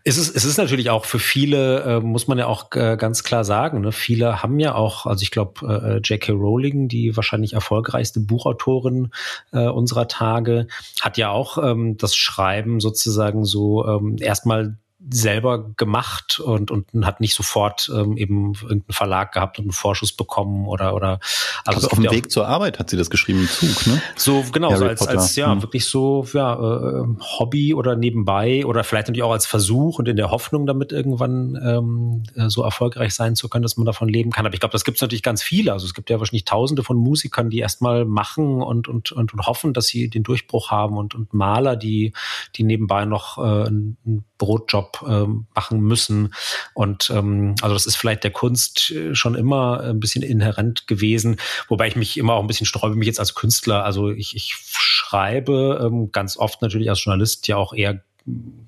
Es 0.04 0.18
ist, 0.18 0.34
es 0.34 0.44
ist 0.44 0.56
natürlich 0.56 0.90
auch 0.90 1.04
für 1.04 1.18
viele, 1.18 1.82
äh, 1.82 2.00
muss 2.00 2.26
man 2.26 2.38
ja 2.38 2.46
auch 2.46 2.72
äh, 2.72 2.96
ganz 2.96 3.22
klar 3.22 3.44
sagen, 3.44 3.80
ne? 3.80 3.92
viele 3.92 4.42
haben 4.42 4.58
ja 4.58 4.74
auch, 4.74 5.06
also 5.06 5.22
ich 5.22 5.30
glaube, 5.30 5.66
äh, 5.66 5.96
äh 5.96 6.00
J.K. 6.00 6.32
Rowling, 6.32 6.88
die 6.88 7.16
wahrscheinlich 7.16 7.52
erfolgreichste 7.52 8.20
Buchautorin 8.20 9.10
äh, 9.52 9.66
unserer 9.68 10.08
Tage, 10.08 10.66
hat 11.00 11.18
ja 11.18 11.30
auch 11.30 11.58
ähm, 11.58 11.96
das 11.96 12.16
Schreiben 12.16 12.80
sozusagen 12.80 13.44
so 13.44 13.86
ähm, 13.86 14.16
erstmal 14.18 14.76
selber 15.10 15.70
gemacht 15.76 16.40
und, 16.40 16.70
und 16.70 16.86
hat 17.04 17.20
nicht 17.20 17.34
sofort 17.34 17.90
ähm, 17.94 18.16
eben 18.16 18.54
irgendeinen 18.54 18.92
Verlag 18.92 19.32
gehabt 19.32 19.58
und 19.58 19.66
einen 19.66 19.72
Vorschuss 19.72 20.12
bekommen 20.12 20.66
oder 20.66 20.94
oder 20.94 21.20
also, 21.64 21.78
also 21.78 21.88
auf 21.88 21.98
dem 21.98 22.10
Weg 22.10 22.30
zur 22.30 22.46
Arbeit 22.46 22.78
hat 22.78 22.90
sie 22.90 22.96
das 22.96 23.10
geschrieben 23.10 23.40
im 23.40 23.48
Zug, 23.48 23.86
ne? 23.86 24.02
So 24.16 24.44
genau, 24.52 24.74
so 24.76 24.84
als, 24.84 25.06
als 25.06 25.36
ja 25.36 25.50
hm. 25.52 25.62
wirklich 25.62 25.86
so 25.86 26.26
ja 26.32 26.54
äh, 26.54 27.04
Hobby 27.38 27.74
oder 27.74 27.96
nebenbei 27.96 28.64
oder 28.66 28.84
vielleicht 28.84 29.08
natürlich 29.08 29.22
auch 29.22 29.32
als 29.32 29.46
Versuch 29.46 29.98
und 29.98 30.08
in 30.08 30.16
der 30.16 30.30
Hoffnung, 30.30 30.66
damit 30.66 30.92
irgendwann 30.92 31.58
ähm, 31.62 32.22
äh, 32.34 32.48
so 32.48 32.62
erfolgreich 32.62 33.14
sein 33.14 33.36
zu 33.36 33.48
können, 33.48 33.62
dass 33.62 33.76
man 33.76 33.86
davon 33.86 34.08
leben 34.08 34.30
kann. 34.30 34.46
Aber 34.46 34.54
ich 34.54 34.60
glaube, 34.60 34.72
das 34.72 34.84
gibt 34.84 34.96
es 34.96 35.02
natürlich 35.02 35.22
ganz 35.22 35.42
viele. 35.42 35.72
Also 35.72 35.86
es 35.86 35.94
gibt 35.94 36.10
ja 36.10 36.18
wahrscheinlich 36.18 36.44
Tausende 36.44 36.82
von 36.82 36.96
Musikern, 36.96 37.50
die 37.50 37.58
erstmal 37.58 38.04
machen 38.04 38.62
und, 38.62 38.88
und 38.88 39.12
und 39.12 39.32
und 39.32 39.46
hoffen, 39.46 39.72
dass 39.72 39.86
sie 39.86 40.08
den 40.08 40.22
Durchbruch 40.22 40.70
haben 40.70 40.96
und 40.96 41.14
und 41.14 41.34
Maler, 41.34 41.76
die 41.76 42.12
die 42.56 42.64
nebenbei 42.64 43.04
noch 43.04 43.38
äh, 43.38 43.40
einen 43.40 44.24
Brotjob 44.38 44.97
ähm, 45.06 45.46
machen 45.54 45.80
müssen. 45.80 46.34
Und 46.74 47.10
ähm, 47.10 47.54
also 47.60 47.74
das 47.74 47.86
ist 47.86 47.96
vielleicht 47.96 48.24
der 48.24 48.30
Kunst 48.30 48.90
äh, 48.90 49.14
schon 49.14 49.34
immer 49.34 49.80
ein 49.80 50.00
bisschen 50.00 50.22
inhärent 50.22 50.86
gewesen, 50.86 51.36
wobei 51.68 51.88
ich 51.88 51.96
mich 51.96 52.16
immer 52.16 52.34
auch 52.34 52.42
ein 52.42 52.46
bisschen 52.46 52.66
sträube, 52.66 52.96
mich 52.96 53.06
jetzt 53.06 53.20
als 53.20 53.34
Künstler, 53.34 53.84
also 53.84 54.10
ich, 54.10 54.34
ich 54.34 54.54
schreibe 54.56 55.80
ähm, 55.84 56.10
ganz 56.12 56.36
oft 56.36 56.62
natürlich 56.62 56.90
als 56.90 57.04
Journalist 57.04 57.48
ja 57.48 57.56
auch 57.56 57.72
eher 57.72 58.02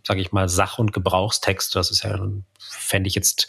sage 0.06 0.20
ich 0.20 0.32
mal, 0.32 0.48
Sach- 0.48 0.78
und 0.78 0.92
Gebrauchstext. 0.92 1.76
Das 1.76 1.90
ist 1.90 2.02
ja, 2.02 2.18
fände 2.58 3.08
ich 3.08 3.14
jetzt 3.14 3.48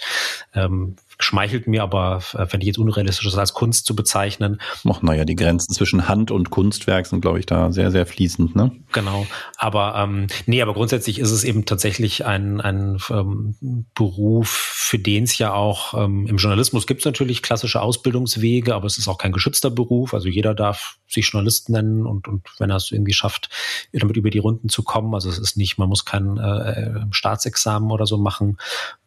ähm, 0.53 0.97
schmeichelt 1.23 1.67
mir, 1.67 1.84
aber 1.84 2.17
äh, 2.34 2.45
fände 2.45 2.63
ich 2.63 2.67
jetzt 2.67 2.77
unrealistisch, 2.77 3.25
das 3.25 3.38
als 3.38 3.53
Kunst 3.53 3.86
zu 3.86 3.95
bezeichnen. 3.95 4.62
Ach, 4.89 5.01
naja, 5.01 5.25
die 5.25 5.36
Grenzen 5.36 5.73
zwischen 5.73 6.07
Hand 6.07 6.31
und 6.31 6.49
Kunstwerk 6.49 7.05
sind, 7.05 7.21
glaube 7.21 7.39
ich, 7.39 7.45
da 7.45 7.71
sehr, 7.71 7.91
sehr 7.91 8.05
fließend, 8.05 8.55
ne? 8.55 8.71
Genau. 8.91 9.25
Aber 9.57 9.95
ähm, 9.97 10.27
nee, 10.45 10.62
aber 10.62 10.73
grundsätzlich 10.73 11.19
ist 11.19 11.31
es 11.31 11.43
eben 11.43 11.65
tatsächlich 11.65 12.25
ein, 12.25 12.62
ein 12.62 12.97
ähm, 13.10 13.55
Beruf, 13.93 14.49
für 14.49 14.99
den 14.99 15.23
es 15.23 15.38
ja 15.38 15.53
auch 15.53 15.93
ähm, 15.93 16.27
im 16.27 16.38
Journalismus 16.38 16.88
gibt 16.88 17.01
es 17.01 17.05
natürlich 17.05 17.41
klassische 17.41 17.81
Ausbildungswege, 17.81 18.75
aber 18.75 18.86
es 18.86 18.97
ist 18.97 19.07
auch 19.07 19.17
kein 19.17 19.31
geschützter 19.31 19.69
Beruf. 19.69 20.13
Also 20.13 20.27
jeder 20.27 20.53
darf 20.53 20.97
sich 21.07 21.29
Journalist 21.29 21.69
nennen 21.69 22.05
und, 22.05 22.27
und 22.27 22.47
wenn 22.57 22.69
er 22.69 22.77
es 22.77 22.91
irgendwie 22.91 23.13
schafft, 23.13 23.49
damit 23.93 24.17
über 24.17 24.29
die 24.29 24.39
Runden 24.39 24.69
zu 24.69 24.84
kommen. 24.84 25.13
Also 25.13 25.29
es 25.29 25.38
ist 25.38 25.57
nicht, 25.57 25.77
man 25.77 25.89
muss 25.89 26.05
kein 26.05 26.38
äh, 26.38 27.01
Staatsexamen 27.12 27.91
oder 27.91 28.05
so 28.05 28.17
machen. 28.17 28.57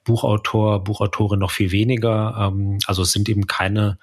Buchautor, 0.05 0.85
Buchautorin 0.85 1.40
noch 1.40 1.51
viel 1.51 1.73
weniger. 1.73 2.37
Ähm, 2.38 2.79
also 2.87 3.03
es 3.03 3.12
sind 3.12 3.29
eben 3.29 3.47
keine 3.47 3.99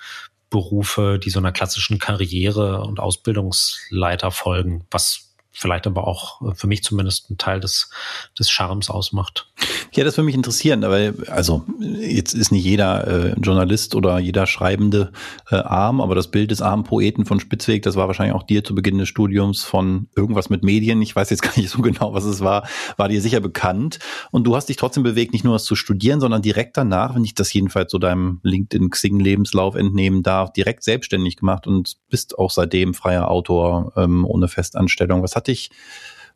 Berufe, 0.49 1.17
die 1.17 1.29
so 1.29 1.39
einer 1.39 1.53
klassischen 1.53 1.97
Karriere 1.97 2.81
und 2.81 2.99
Ausbildungsleiter 2.99 4.31
folgen, 4.31 4.85
was 4.91 5.30
vielleicht 5.51 5.87
aber 5.87 6.07
auch 6.07 6.41
äh, 6.41 6.55
für 6.55 6.67
mich 6.67 6.83
zumindest 6.83 7.29
ein 7.29 7.37
Teil 7.37 7.59
des, 7.59 7.89
des 8.37 8.49
Charmes 8.49 8.89
ausmacht. 8.89 9.47
Ja, 9.93 10.03
das 10.03 10.17
würde 10.17 10.25
mich 10.25 10.35
interessieren, 10.35 10.83
aber 10.83 11.13
also 11.27 11.65
jetzt 11.79 12.33
ist 12.33 12.51
nicht 12.51 12.63
jeder 12.63 13.07
äh, 13.07 13.39
Journalist 13.39 13.93
oder 13.95 14.19
jeder 14.19 14.47
Schreibende 14.47 15.11
äh, 15.49 15.55
arm, 15.55 15.99
aber 15.99 16.15
das 16.15 16.31
Bild 16.31 16.51
des 16.51 16.61
armen 16.61 16.83
Poeten 16.83 17.25
von 17.25 17.39
Spitzweg, 17.39 17.83
das 17.83 17.95
war 17.95 18.07
wahrscheinlich 18.07 18.35
auch 18.35 18.43
dir 18.43 18.63
zu 18.63 18.73
Beginn 18.73 18.97
des 18.97 19.09
Studiums 19.09 19.63
von 19.63 20.07
irgendwas 20.15 20.49
mit 20.49 20.63
Medien, 20.63 21.01
ich 21.01 21.15
weiß 21.15 21.29
jetzt 21.29 21.41
gar 21.43 21.57
nicht 21.57 21.69
so 21.69 21.81
genau, 21.81 22.13
was 22.13 22.23
es 22.23 22.41
war, 22.41 22.67
war 22.97 23.09
dir 23.09 23.21
sicher 23.21 23.41
bekannt 23.41 23.99
und 24.31 24.45
du 24.45 24.55
hast 24.55 24.69
dich 24.69 24.77
trotzdem 24.77 25.03
bewegt, 25.03 25.33
nicht 25.33 25.43
nur 25.43 25.53
das 25.53 25.65
zu 25.65 25.75
studieren, 25.75 26.21
sondern 26.21 26.41
direkt 26.41 26.77
danach, 26.77 27.15
wenn 27.15 27.25
ich 27.25 27.35
das 27.35 27.51
jedenfalls 27.51 27.91
so 27.91 27.99
deinem 27.99 28.39
LinkedIn-Xing-Lebenslauf 28.43 29.75
entnehmen 29.75 30.23
darf, 30.23 30.53
direkt 30.53 30.83
selbstständig 30.83 31.35
gemacht 31.37 31.67
und 31.67 31.97
bist 32.09 32.39
auch 32.39 32.51
seitdem 32.51 32.93
freier 32.93 33.29
Autor 33.29 33.91
ähm, 33.97 34.25
ohne 34.25 34.47
Festanstellung. 34.47 35.21
Was 35.23 35.35
hat 35.35 35.40
dich 35.47 35.71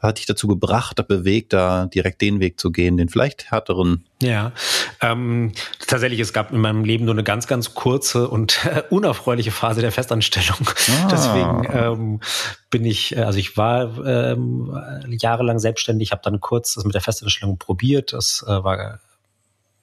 hat 0.06 0.20
dich 0.20 0.26
dazu 0.26 0.48
gebracht, 0.48 1.06
bewegt, 1.08 1.54
da 1.54 1.86
direkt 1.88 2.22
den 2.22 2.40
Weg 2.40 2.60
zu 2.60 2.72
gehen, 2.72 2.98
den 2.98 3.10
vielleicht 3.10 3.52
härteren? 3.52 4.06
Ja, 4.22 4.52
ähm, 5.02 5.54
tatsächlich, 5.88 6.20
es 6.20 6.34
gab 6.34 6.52
in 6.52 6.60
meinem 6.60 6.84
Leben 6.84 7.06
nur 7.06 7.14
eine 7.14 7.24
ganz, 7.24 7.48
ganz 7.48 7.74
kurze 7.74 8.28
und 8.30 8.66
äh, 8.66 8.84
unerfreuliche 8.90 9.52
Phase 9.52 9.82
der 9.82 9.92
Festanstellung. 9.92 10.68
Ah. 10.90 11.08
Deswegen 11.12 11.68
ähm, 11.72 12.20
bin 12.70 12.86
ich, 12.86 13.16
äh, 13.16 13.22
also 13.22 13.40
ich 13.40 13.58
war 13.58 14.06
ähm, 14.06 14.78
jahrelang 15.08 15.60
selbstständig, 15.60 16.12
habe 16.12 16.22
dann 16.24 16.40
kurz 16.40 16.76
das 16.76 16.86
mit 16.86 16.94
der 16.94 17.02
Festanstellung 17.02 17.58
probiert. 17.58 18.14
Das 18.14 18.44
äh, 18.48 18.64
war 18.64 19.00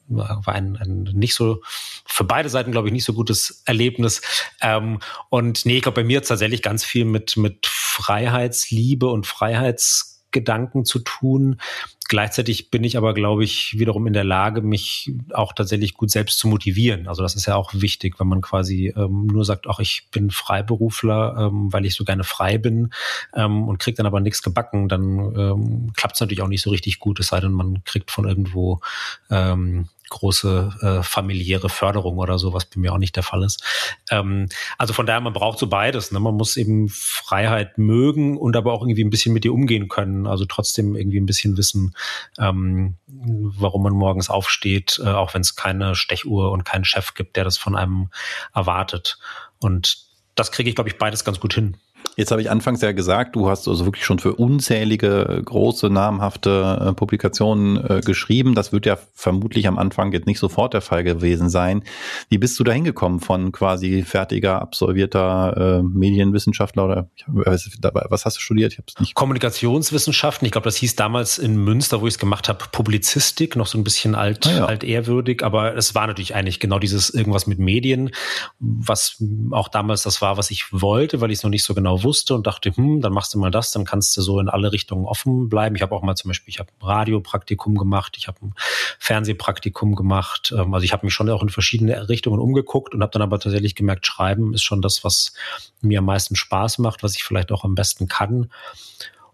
war 0.09 0.55
ein, 0.55 0.77
ein 0.77 1.05
nicht 1.15 1.35
so 1.35 1.63
für 2.05 2.25
beide 2.25 2.51
Seiten 2.51 2.73
glaube 2.73 2.89
ich 2.89 2.93
nicht 2.93 3.05
so 3.05 3.15
gutes 3.15 3.63
Erlebnis 3.65 4.21
ähm, 4.61 4.99
und 5.31 5.65
nee 5.65 5.77
ich 5.77 5.83
glaube 5.83 6.03
bei 6.03 6.05
mir 6.07 6.23
tatsächlich 6.23 6.61
ganz 6.61 6.85
viel 6.85 7.07
mit 7.07 7.37
mit 7.39 7.67
Freiheitsliebe 7.93 9.07
und 9.07 9.27
Freiheitsgedanken 9.27 10.85
zu 10.87 10.99
tun. 11.01 11.61
Gleichzeitig 12.09 12.71
bin 12.71 12.85
ich 12.85 12.97
aber, 12.97 13.15
glaube 13.15 13.45
ich, 13.45 13.79
wiederum 13.79 14.07
in 14.07 14.13
der 14.13 14.25
Lage, 14.25 14.63
mich 14.63 15.13
auch 15.33 15.53
tatsächlich 15.53 15.95
gut 15.95 16.11
selbst 16.11 16.39
zu 16.39 16.49
motivieren. 16.49 17.07
Also 17.07 17.23
das 17.23 17.37
ist 17.37 17.47
ja 17.47 17.55
auch 17.55 17.73
wichtig, 17.75 18.19
wenn 18.19 18.29
man 18.29 18.41
quasi 18.41 18.93
ähm, 18.97 19.27
nur 19.27 19.45
sagt, 19.45 19.67
ach, 19.69 19.79
ich 19.79 20.09
bin 20.11 20.31
Freiberufler, 20.31 21.37
ähm, 21.39 21.73
weil 21.73 21.85
ich 21.85 21.95
so 21.95 22.05
gerne 22.05 22.25
frei 22.25 22.59
bin 22.59 22.93
ähm, 23.35 23.69
und 23.69 23.79
kriegt 23.79 23.99
dann 23.99 24.07
aber 24.07 24.21
nichts 24.21 24.43
gebacken, 24.43 24.89
dann 24.89 25.19
ähm, 25.37 25.93
klappt 25.95 26.15
es 26.15 26.21
natürlich 26.21 26.43
auch 26.43 26.49
nicht 26.49 26.63
so 26.63 26.71
richtig 26.71 26.99
gut, 26.99 27.21
es 27.21 27.29
sei 27.29 27.41
denn, 27.41 27.53
man 27.53 27.85
kriegt 27.85 28.11
von 28.11 28.27
irgendwo 28.27 28.81
ähm, 29.31 29.89
große 30.13 30.73
äh, 30.81 31.03
familiäre 31.03 31.69
Förderung 31.69 32.19
oder 32.19 32.39
so, 32.39 32.53
was 32.53 32.67
bei 32.67 32.79
mir 32.81 32.93
auch 32.93 32.99
nicht 32.99 33.17
der 33.17 33.23
Fall 33.23 33.43
ist. 33.43 33.63
Ähm, 34.11 34.49
also 34.79 34.93
von 34.93 35.07
daher, 35.07 35.21
man 35.21 35.33
braucht 35.33 35.59
so 35.59 35.67
beides. 35.67 36.13
Ne? 36.13 36.21
Man 36.21 36.35
muss 36.35 36.57
eben 36.57 36.89
Freiheit 36.89 37.79
mögen 37.79 38.37
und 38.37 38.55
aber 38.57 38.73
auch 38.73 38.83
irgendwie 38.83 39.05
ein 39.05 39.11
bisschen 39.11 39.33
mit 39.33 39.45
ihr 39.45 39.53
umgehen 39.53 39.89
können. 39.89 40.27
Also 40.27 40.45
trotzdem 40.45 40.95
irgendwie 40.95 41.19
ein 41.19 41.27
bisschen 41.27 41.57
wissen, 41.57 41.95
ähm, 42.39 42.97
warum 43.07 43.83
man 43.83 43.95
morgens 43.95 44.31
aufsteht, 44.31 45.01
äh, 45.03 45.09
auch 45.09 45.35
wenn 45.35 45.41
es 45.41 45.57
keine 45.57 45.95
Stechuhr 45.95 46.53
und 46.53 46.65
keinen 46.65 46.85
Chef 46.85 47.15
gibt, 47.15 47.37
der 47.37 47.45
das 47.45 47.57
von 47.57 47.75
einem 47.75 48.11
erwartet. 48.55 49.19
Und 49.61 49.99
das 50.35 50.53
kriege 50.53 50.69
ich, 50.69 50.75
glaube 50.77 50.91
ich, 50.91 50.99
beides 50.99 51.25
ganz 51.25 51.41
gut 51.41 51.55
hin. 51.55 51.77
Jetzt 52.17 52.31
habe 52.31 52.43
ich 52.43 52.51
anfangs 52.51 52.83
ja 52.83 52.93
gesagt, 52.93 53.37
du 53.37 53.49
hast 53.49 53.67
also 53.67 53.87
wirklich 53.87 54.05
schon 54.05 54.19
für 54.19 54.35
unzählige 54.35 55.39
äh, 55.39 55.43
große 55.43 55.89
namhafte 55.89 56.89
äh, 56.89 56.93
Publikationen 56.93 57.77
äh, 57.79 58.01
geschrieben. 58.05 58.55
Das 58.55 58.73
wird 58.73 58.85
ja 58.85 58.99
vermutlich 59.15 59.67
am 59.67 59.79
Anfang 59.79 60.13
jetzt 60.13 60.27
nicht 60.27 60.39
sofort 60.39 60.75
der 60.75 60.83
Fall 60.83 61.05
gewesen 61.05 61.49
sein. 61.49 61.85
Wie 62.29 62.39
bist 62.39 62.59
du 62.61 62.65
da 62.65 62.73
hingekommen 62.73 63.21
von 63.21 63.51
quasi 63.51 64.03
fertiger, 64.03 64.61
absolvierter 64.61 65.79
äh, 65.79 65.83
Medienwissenschaftler 65.83 66.85
oder 66.85 67.11
was 67.27 68.27
hast 68.27 68.37
du 68.37 68.41
studiert? 68.41 68.73
Ich 68.73 68.79
hab's 68.79 69.01
nicht. 69.01 69.15
Kommunikationswissenschaften. 69.15 70.45
Ich 70.45 70.53
glaube, 70.53 70.67
das 70.67 70.77
hieß 70.77 70.97
damals 70.97 71.39
in 71.39 71.57
Münster, 71.57 72.03
wo 72.03 72.07
ich 72.07 72.15
es 72.15 72.19
gemacht 72.19 72.49
habe, 72.49 72.65
Publizistik, 72.73 73.57
noch 73.57 73.67
so 73.67 73.79
ein 73.79 73.85
bisschen 73.85 74.15
alt, 74.15 74.47
ah, 74.47 74.51
ja. 74.51 74.65
altehrwürdig. 74.67 75.43
Aber 75.43 75.77
es 75.77 75.95
war 75.95 76.07
natürlich 76.07 76.35
eigentlich 76.35 76.61
genau 76.61 76.79
dieses 76.79 77.09
irgendwas 77.11 77.47
mit 77.47 77.59
Medien, 77.59 78.11
was 78.59 79.23
auch 79.51 79.69
damals 79.69 80.03
das 80.03 80.21
war, 80.21 80.37
was 80.37 80.51
ich 80.51 80.67
wollte, 80.73 81.21
weil 81.21 81.31
ich 81.31 81.39
es 81.39 81.43
noch 81.43 81.51
nicht 81.51 81.65
so 81.65 81.75
genau 81.75 81.92
wusste 82.03 82.35
und 82.35 82.47
dachte, 82.47 82.75
hm, 82.75 83.01
dann 83.01 83.13
machst 83.13 83.35
du 83.35 83.39
mal 83.39 83.51
das, 83.51 83.73
dann 83.73 83.85
kannst 83.85 84.17
du 84.17 84.23
so 84.23 84.41
in 84.41 84.49
alle 84.49 84.73
Richtungen 84.73 85.05
offen 85.05 85.49
bleiben. 85.49 85.77
Ich 85.77 85.83
habe 85.83 85.95
auch 85.95 86.03
mal 86.03 86.15
zum 86.15 86.29
Beispiel, 86.29 86.51
ich 86.53 86.59
habe 86.59 86.71
ein 86.81 86.87
Radiopraktikum 86.87 87.77
gemacht, 87.77 88.17
ich 88.19 88.29
habe 88.29 88.39
ein 88.43 88.55
Fernsehpraktikum 88.99 89.95
gemacht. 89.95 90.55
Ähm, 90.57 90.73
also 90.75 90.85
ich 90.85 90.93
habe 90.93 91.07
mich 91.07 91.15
schon 91.15 91.29
auch 91.31 91.43
in 91.43 91.49
verschiedene 91.49 92.09
Richtungen 92.09 92.41
umgeguckt 92.41 92.95
und 92.95 93.03
habe 93.03 93.13
dann 93.13 93.23
aber 93.23 93.39
tatsächlich 93.39 93.75
gemerkt, 93.75 94.07
Schreiben 94.07 94.55
ist 94.55 94.63
schon 94.63 94.83
das, 94.83 95.05
was 95.05 95.35
mir 95.81 95.99
am 95.99 96.07
meisten 96.07 96.37
Spaß 96.37 96.79
macht, 96.79 97.03
was 97.03 97.17
ich 97.17 97.25
vielleicht 97.25 97.53
auch 97.53 97.65
am 97.65 97.75
besten 97.75 98.09
kann. 98.09 98.51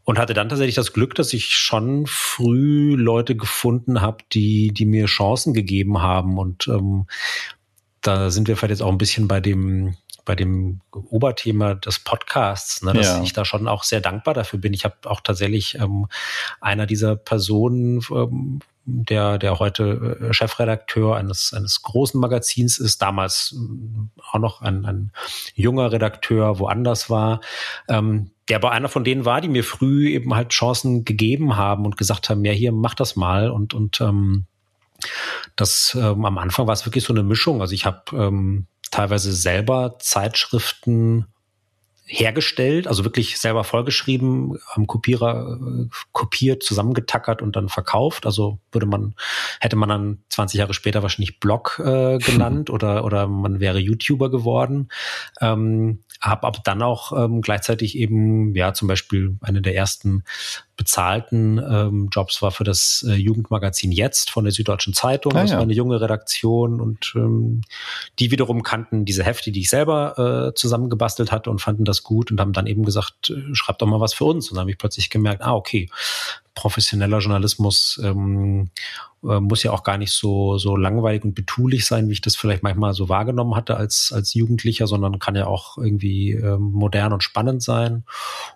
Und 0.05 0.18
hatte 0.18 0.33
dann 0.33 0.49
tatsächlich 0.49 0.75
das 0.75 0.94
Glück, 0.94 1.14
dass 1.14 1.35
ich 1.35 1.49
schon 1.49 2.07
früh 2.07 2.94
Leute 2.94 3.37
gefunden 3.37 4.01
habe, 4.01 4.25
die, 4.33 4.73
die 4.73 4.87
mir 4.87 5.05
Chancen 5.05 5.53
gegeben 5.53 6.01
haben. 6.01 6.38
Und 6.38 6.66
ähm, 6.66 7.07
da 8.01 8.31
sind 8.31 8.49
wir 8.49 8.57
vielleicht 8.57 8.71
jetzt 8.71 8.83
auch 8.83 8.90
ein 8.90 8.97
bisschen 8.97 9.29
bei 9.29 9.40
dem 9.40 9.97
bei 10.29 10.35
dem 10.35 10.83
Oberthema 10.93 11.75
des 11.75 12.01
Podcasts, 12.01 12.83
ne, 12.83 12.93
dass 12.93 13.07
ja. 13.07 13.23
ich 13.23 13.33
da 13.33 13.47
schon 13.47 13.67
auch 13.67 13.83
sehr 13.83 14.03
dankbar 14.03 14.35
dafür 14.35 14.59
bin. 14.61 14.75
Ich 14.75 14.85
habe 14.85 14.97
auch 15.05 15.23
tatsächlich 15.23 15.77
ähm, 15.77 16.07
einer 16.61 16.85
dieser 16.85 17.17
Personen, 17.17 18.03
ähm, 18.11 18.61
der, 18.85 19.38
der 19.38 19.59
heute 19.59 20.19
äh, 20.21 20.33
Chefredakteur 20.35 21.17
eines, 21.17 21.55
eines 21.55 21.81
großen 21.81 22.21
Magazins 22.21 22.77
ist, 22.77 23.01
damals 23.01 23.57
äh, 23.57 24.21
auch 24.31 24.38
noch 24.38 24.61
ein, 24.61 24.85
ein 24.85 25.12
junger 25.55 25.93
Redakteur 25.93 26.59
woanders 26.59 27.09
war, 27.09 27.41
ähm, 27.88 28.31
der 28.51 28.57
aber 28.57 28.73
einer 28.73 28.91
von 28.91 29.05
denen 29.05 29.25
war, 29.25 29.41
die 29.41 29.49
mir 29.49 29.64
früh 29.64 30.11
eben 30.11 30.35
halt 30.35 30.51
Chancen 30.51 31.07
gegeben 31.07 31.57
haben 31.57 31.87
und 31.87 31.97
gesagt 31.97 32.29
haben, 32.29 32.45
ja, 32.45 32.53
hier, 32.53 32.73
mach 32.73 32.95
das 32.95 33.17
mal 33.17 33.51
und, 33.51 33.73
und 33.73 34.03
ähm, 34.03 34.45
das 35.57 35.97
ähm, 35.99 36.25
am 36.25 36.39
Anfang 36.39 36.67
war 36.67 36.75
es 36.75 36.87
wirklich 36.87 37.05
so 37.05 37.13
eine 37.13 37.23
Mischung. 37.23 37.61
Also 37.61 37.75
ich 37.75 37.87
habe 37.87 38.03
ähm, 38.13 38.67
teilweise 38.91 39.33
selber 39.33 39.97
Zeitschriften 39.99 41.27
hergestellt, 42.11 42.89
also 42.89 43.05
wirklich 43.05 43.39
selber 43.39 43.65
vollgeschrieben, 43.65 44.59
am 44.75 44.87
Kopierer 44.87 45.59
äh, 45.61 45.89
kopiert, 46.13 46.63
zusammengetackert 46.63 47.43
und 47.43 47.55
dann 47.55 47.69
verkauft. 47.69 48.25
Also 48.25 48.59
würde 48.73 48.87
man, 48.87 49.15
hätte 49.61 49.77
man 49.77 49.91
dann 49.91 50.23
20 50.31 50.59
Jahre 50.59 50.73
später 50.73 51.03
wahrscheinlich 51.03 51.39
Blog 51.39 51.81
äh, 51.85 52.19
genannt 52.25 52.71
oder, 52.71 53.05
oder 53.05 53.29
man 53.29 53.61
wäre 53.61 53.79
YouTuber 53.79 54.31
geworden. 54.31 54.89
Ähm, 55.41 56.01
habe 56.20 56.46
aber 56.46 56.61
dann 56.64 56.83
auch 56.83 57.12
ähm, 57.12 57.40
gleichzeitig 57.42 57.96
eben, 57.96 58.54
ja, 58.54 58.74
zum 58.74 58.88
Beispiel 58.88 59.37
eine 59.40 59.62
der 59.62 59.76
ersten 59.76 60.24
bezahlten 60.76 61.59
ähm, 61.59 62.09
Jobs 62.11 62.40
war 62.40 62.50
für 62.50 62.64
das 62.64 63.04
äh, 63.07 63.14
Jugendmagazin 63.14 63.92
Jetzt 63.92 64.31
von 64.31 64.44
der 64.44 64.52
Süddeutschen 64.52 64.94
Zeitung. 64.94 65.33
Ah, 65.35 65.42
das 65.42 65.50
ja. 65.50 65.57
war 65.57 65.64
eine 65.64 65.74
junge 65.74 66.00
Redaktion 66.00 66.81
und 66.81 67.12
ähm, 67.16 67.62
die 68.18 68.31
wiederum 68.31 68.62
kannten 68.62 69.04
diese 69.04 69.24
Hefte, 69.24 69.50
die 69.50 69.61
ich 69.61 69.70
selber 69.70 70.48
äh, 70.48 70.54
zusammengebastelt 70.54 71.33
hatte 71.33 71.50
und 71.50 71.61
fanden 71.61 71.85
das 71.85 72.02
gut 72.02 72.31
und 72.31 72.40
haben 72.40 72.52
dann 72.52 72.66
eben 72.66 72.85
gesagt, 72.85 73.31
äh, 73.31 73.54
schreibt 73.54 73.83
doch 73.83 73.87
mal 73.87 74.00
was 74.00 74.14
für 74.14 74.24
uns. 74.24 74.50
Und 74.50 74.57
dann 74.57 74.62
habe 74.62 74.70
ich 74.70 74.78
plötzlich 74.78 75.11
gemerkt, 75.11 75.42
ah, 75.42 75.54
okay, 75.54 75.88
professioneller 76.59 77.18
Journalismus 77.18 78.01
ähm, 78.03 78.71
äh, 79.23 79.40
muss 79.40 79.62
ja 79.62 79.73
auch 79.73 79.85
gar 79.85 79.97
nicht 79.97 80.12
so, 80.12 80.59
so 80.59 80.77
langweilig 80.77 81.25
und 81.25 81.35
betulich 81.35 81.87
sein, 81.87 82.09
wie 82.09 82.12
ich 82.12 82.21
das 82.21 82.37
vielleicht 82.37 82.62
manchmal 82.62 82.94
so 82.94 83.09
wahrgenommen 83.09 83.55
hatte 83.55 83.77
als, 83.77 84.12
als 84.12 84.35
Jugendlicher, 84.35 84.87
sondern 84.87 85.18
kann 85.18 85.37
ja 85.37 85.47
auch 85.47 85.79
irgendwie 85.79 86.33
ähm, 86.33 86.73
modern 86.73 87.12
und 87.12 87.23
spannend 87.23 87.62
sein. 87.62 88.05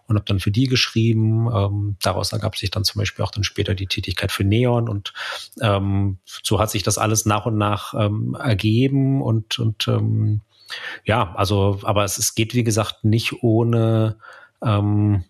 Und 0.08 0.16
habe 0.16 0.24
dann 0.26 0.40
für 0.40 0.50
die 0.50 0.66
geschrieben. 0.66 1.48
Ähm, 1.52 1.96
daraus 2.02 2.32
ergab 2.32 2.56
sich 2.56 2.70
dann 2.70 2.84
zum 2.84 2.98
Beispiel 2.98 3.24
auch 3.24 3.30
dann 3.30 3.44
später 3.44 3.74
die 3.74 3.86
Tätigkeit 3.86 4.32
für 4.32 4.44
Neon 4.44 4.88
und 4.88 5.12
ähm, 5.60 6.18
so 6.42 6.58
hat 6.58 6.70
sich 6.70 6.82
das 6.82 6.98
alles 6.98 7.24
nach 7.24 7.46
und 7.46 7.56
nach 7.56 7.94
ähm, 7.94 8.36
ergeben 8.38 9.22
und, 9.22 9.58
und 9.58 9.88
ähm, 9.88 10.40
ja, 11.04 11.34
also, 11.34 11.80
aber 11.82 12.04
es, 12.04 12.18
es 12.18 12.34
geht, 12.34 12.54
wie 12.54 12.64
gesagt, 12.64 13.04
nicht 13.04 13.42
ohne 13.42 14.16
ähm, 14.62 15.24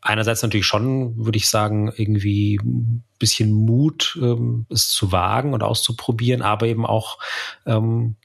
einerseits 0.00 0.42
natürlich 0.42 0.66
schon, 0.66 1.24
würde 1.24 1.38
ich 1.38 1.48
sagen, 1.48 1.92
irgendwie 1.96 2.58
ein 2.62 3.04
bisschen 3.18 3.52
Mut, 3.52 4.18
ähm, 4.22 4.66
es 4.70 4.90
zu 4.90 5.12
wagen 5.12 5.54
und 5.54 5.62
auszuprobieren, 5.62 6.42
aber 6.42 6.66
eben 6.66 6.86
auch 6.86 7.18
ähm, 7.66 8.16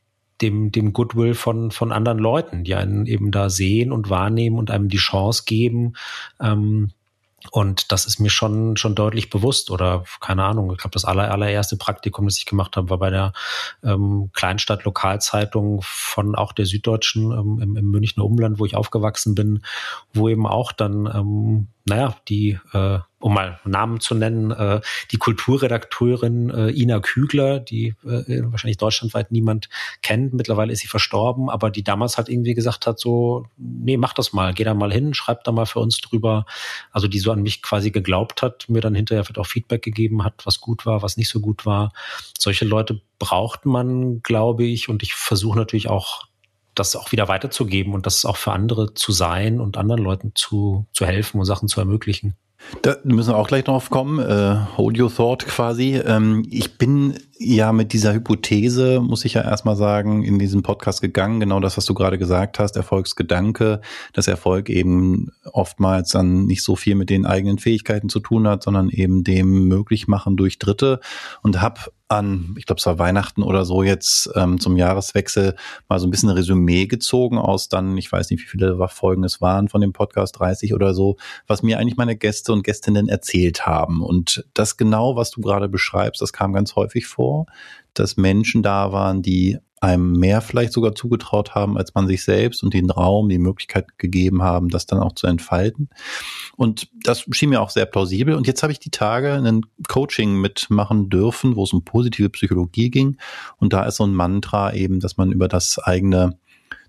dem, 0.42 0.72
dem 0.72 0.94
Goodwill 0.94 1.34
von, 1.34 1.72
von 1.72 1.92
anderen 1.92 2.20
Leuten, 2.20 2.64
die 2.64 2.76
einen 2.76 3.06
eben 3.06 3.32
da 3.32 3.50
sehen 3.50 3.92
und 3.92 4.10
wahrnehmen 4.10 4.58
und 4.58 4.72
einem 4.72 4.90
die 4.90 4.98
Chance 4.98 5.44
geben, 5.46 5.94
ähm, 6.40 6.92
und 7.52 7.92
das 7.92 8.06
ist 8.06 8.20
mir 8.20 8.30
schon, 8.30 8.78
schon 8.78 8.96
deutlich 8.96 9.30
bewusst 9.30 9.70
oder 9.70 10.04
keine 10.22 10.44
Ahnung. 10.44 10.72
Ich 10.72 10.78
glaube, 10.78 10.94
das 10.94 11.06
aller, 11.06 11.32
allererste 11.32 11.78
Praktikum, 11.78 12.26
das 12.26 12.38
ich 12.38 12.46
gemacht 12.46 12.78
habe, 12.78 12.90
war 12.90 12.98
bei 12.98 13.10
der 13.10 13.34
ähm, 13.84 14.30
Kleinstadt-Lokalzeitung 14.34 15.82
von 15.84 16.36
auch 16.36 16.54
der 16.54 16.66
Süddeutschen 16.66 17.32
ähm, 17.32 17.60
im, 17.62 17.78
im 17.78 17.92
Münchner 17.92 18.26
Umland, 18.26 18.60
wo 18.60 18.66
ich 18.66 18.76
aufgewachsen 18.76 19.36
bin, 19.36 19.64
wo 20.14 20.30
eben 20.30 20.48
auch 20.48 20.72
dann 20.72 21.06
ähm, 21.06 21.68
naja, 21.86 22.16
die, 22.30 22.58
äh, 22.72 23.00
um 23.20 23.34
mal 23.34 23.60
Namen 23.66 24.00
zu 24.00 24.16
nennen, 24.16 24.52
äh, 24.52 24.80
die 25.12 25.18
Kulturredakteurin 25.18 26.50
äh, 26.50 26.70
Ina 26.70 27.02
Kügler, 27.02 27.60
die 27.60 27.96
äh, 28.06 28.42
wahrscheinlich 28.44 28.78
deutschlandweit 28.78 29.32
niemand 29.32 29.68
kennt. 30.02 30.34
Mittlerweile 30.34 30.72
ist 30.72 30.80
sie 30.80 30.88
verstorben, 30.88 31.50
aber 31.50 31.70
die 31.70 31.84
damals 31.84 32.18
halt 32.18 32.30
irgendwie 32.30 32.54
gesagt 32.54 32.88
hat, 32.88 33.00
so, 33.00 33.48
nee, 33.58 33.98
mach 33.98 34.14
das 34.14 34.32
mal, 34.32 34.54
geh 34.54 34.64
da 34.64 34.74
mal 34.74 34.94
hin, 34.94 35.14
schreib 35.14 35.44
da 35.44 35.52
mal 35.52 35.66
für 35.66 35.80
uns 35.80 36.00
drüber. 36.00 36.46
Also 36.92 37.10
die 37.10 37.20
so 37.20 37.32
an 37.32 37.42
mich 37.42 37.62
quasi 37.62 37.92
geglaubt 37.92 38.42
hat, 38.42 38.70
mir 38.70 38.82
dann 38.82 38.96
hinterher 38.96 39.26
vielleicht 39.26 39.40
auch 39.40 39.48
Feedback 39.48 39.82
gegeben 39.82 40.24
hat, 40.24 40.46
was 40.46 40.62
gut 40.62 40.86
war, 40.86 41.02
was 41.02 41.18
nicht 41.18 41.30
so 41.30 41.42
gut 41.42 41.66
war. 41.66 41.92
Solche 42.38 42.64
Leute 42.66 43.02
braucht 43.20 43.66
man, 43.66 44.22
glaube 44.22 44.64
ich, 44.64 44.88
und 44.88 45.04
ich 45.04 45.16
versuche 45.16 45.58
natürlich 45.58 45.90
auch 45.90 46.28
das 46.76 46.96
auch 46.96 47.12
wieder 47.12 47.28
weiterzugeben 47.28 47.94
und 47.94 48.06
das 48.06 48.26
auch 48.26 48.38
für 48.38 48.52
andere 48.52 48.94
zu 48.94 49.12
sein 49.12 49.60
und 49.60 49.78
anderen 49.78 50.02
Leuten 50.02 50.32
zu, 50.36 50.88
zu 50.94 51.06
helfen 51.06 51.40
und 51.40 51.46
Sachen 51.46 51.68
zu 51.68 51.80
ermöglichen. 51.80 52.36
Da 52.82 52.96
müssen 53.04 53.34
wir 53.34 53.38
auch 53.38 53.48
gleich 53.48 53.66
drauf 53.66 53.90
kommen. 53.90 54.20
Äh, 54.20 54.58
hold 54.78 55.00
your 55.00 55.14
thought 55.14 55.46
quasi. 55.46 55.96
Ähm, 55.98 56.46
ich 56.50 56.78
bin 56.78 57.16
ja 57.38 57.72
mit 57.72 57.94
dieser 57.94 58.14
Hypothese, 58.14 59.00
muss 59.02 59.26
ich 59.26 59.34
ja 59.34 59.42
erstmal 59.42 59.76
sagen, 59.76 60.24
in 60.24 60.40
diesem 60.40 60.64
Podcast 60.64 61.02
gegangen. 61.02 61.40
Genau 61.40 61.60
das, 61.60 61.78
was 61.78 61.86
du 61.86 61.94
gerade 61.94 62.18
gesagt 62.18 62.60
hast, 62.60 62.76
Erfolgsgedanke, 62.76 63.82
dass 64.14 64.28
Erfolg 64.28 64.70
eben 64.70 65.32
oftmals 65.52 66.10
dann 66.10 66.46
nicht 66.46 66.64
so 66.64 66.76
viel 66.76 66.96
mit 66.96 67.10
den 67.10 67.26
eigenen 67.26 67.60
Fähigkeiten 67.60 68.10
zu 68.10 68.20
tun 68.20 68.48
hat, 68.48 68.64
sondern 68.64 68.90
eben 68.90 69.24
dem 69.24 69.68
möglich 69.68 70.08
machen 70.08 70.38
durch 70.38 70.58
Dritte 70.58 71.00
und 71.42 71.62
habe 71.62 71.82
an, 72.14 72.56
ich 72.58 72.66
glaube, 72.66 72.80
es 72.80 72.86
war 72.86 73.00
Weihnachten 73.00 73.44
oder 73.44 73.66
so 73.66 73.84
jetzt 73.84 74.30
ähm, 74.36 74.60
zum 74.60 74.78
Jahreswechsel 74.78 75.56
mal 75.90 76.00
so 76.00 76.08
ein 76.08 76.12
bisschen 76.12 76.30
ein 76.30 76.38
Resümee 76.38 76.86
gezogen 76.86 77.38
aus 77.38 77.70
dann, 77.70 77.98
ich 77.98 78.12
weiß 78.12 78.30
nicht, 78.30 78.42
wie 78.44 78.48
viele 78.48 78.78
Folgen 78.88 79.24
es 79.24 79.42
waren 79.42 79.70
von 79.70 79.82
dem 79.82 79.94
Podcast, 79.94 80.40
30 80.40 80.74
oder 80.74 80.94
so, 80.94 81.18
was 81.48 81.64
mir 81.64 81.80
eigentlich 81.80 81.98
meine 81.98 82.16
Gäste 82.16 82.54
und 82.54 82.64
Gästinnen 82.64 83.10
erzählt 83.10 83.66
haben. 83.66 84.02
Und 84.02 84.46
das 84.54 84.78
genau, 84.78 85.16
was 85.16 85.32
du 85.32 85.42
gerade 85.42 85.70
beschreibst, 85.70 86.22
das 86.22 86.34
kam 86.34 86.54
ganz 86.54 86.76
häufig 86.76 87.08
vor, 87.08 87.48
dass 87.94 88.18
Menschen 88.18 88.64
da 88.64 88.92
waren, 88.92 89.22
die 89.22 89.60
einem 89.84 90.14
mehr 90.14 90.42
vielleicht 90.42 90.72
sogar 90.72 90.96
zugetraut 90.96 91.56
haben 91.56 91.78
als 91.78 91.94
man 91.94 92.08
sich 92.08 92.24
selbst 92.24 92.64
und 92.64 92.74
den 92.74 92.90
Raum, 92.90 93.28
die 93.28 93.38
Möglichkeit 93.38 93.98
gegeben 93.98 94.42
haben, 94.42 94.70
das 94.70 94.86
dann 94.86 95.00
auch 95.00 95.14
zu 95.14 95.28
entfalten. 95.28 95.90
Und 96.56 96.90
das 97.04 97.26
schien 97.32 97.50
mir 97.50 97.62
auch 97.62 97.70
sehr 97.70 97.86
plausibel. 97.86 98.36
Und 98.36 98.48
jetzt 98.48 98.64
habe 98.64 98.72
ich 98.72 98.80
die 98.80 98.92
Tage 98.92 99.34
ein 99.34 99.66
Coaching 99.90 100.40
mitmachen 100.40 101.10
dürfen, 101.10 101.58
wo 101.58 101.64
es 101.64 101.74
um 101.74 101.84
positive 101.84 102.30
Psychologie 102.30 102.90
ging. 102.90 103.18
Und 103.58 103.74
da 103.74 103.84
ist 103.84 103.98
so 103.98 104.06
ein 104.06 104.14
Mantra 104.14 104.74
eben, 104.74 105.02
dass 105.02 105.18
man 105.18 105.32
über 105.32 105.48
das 105.48 105.78
eigene 105.80 106.38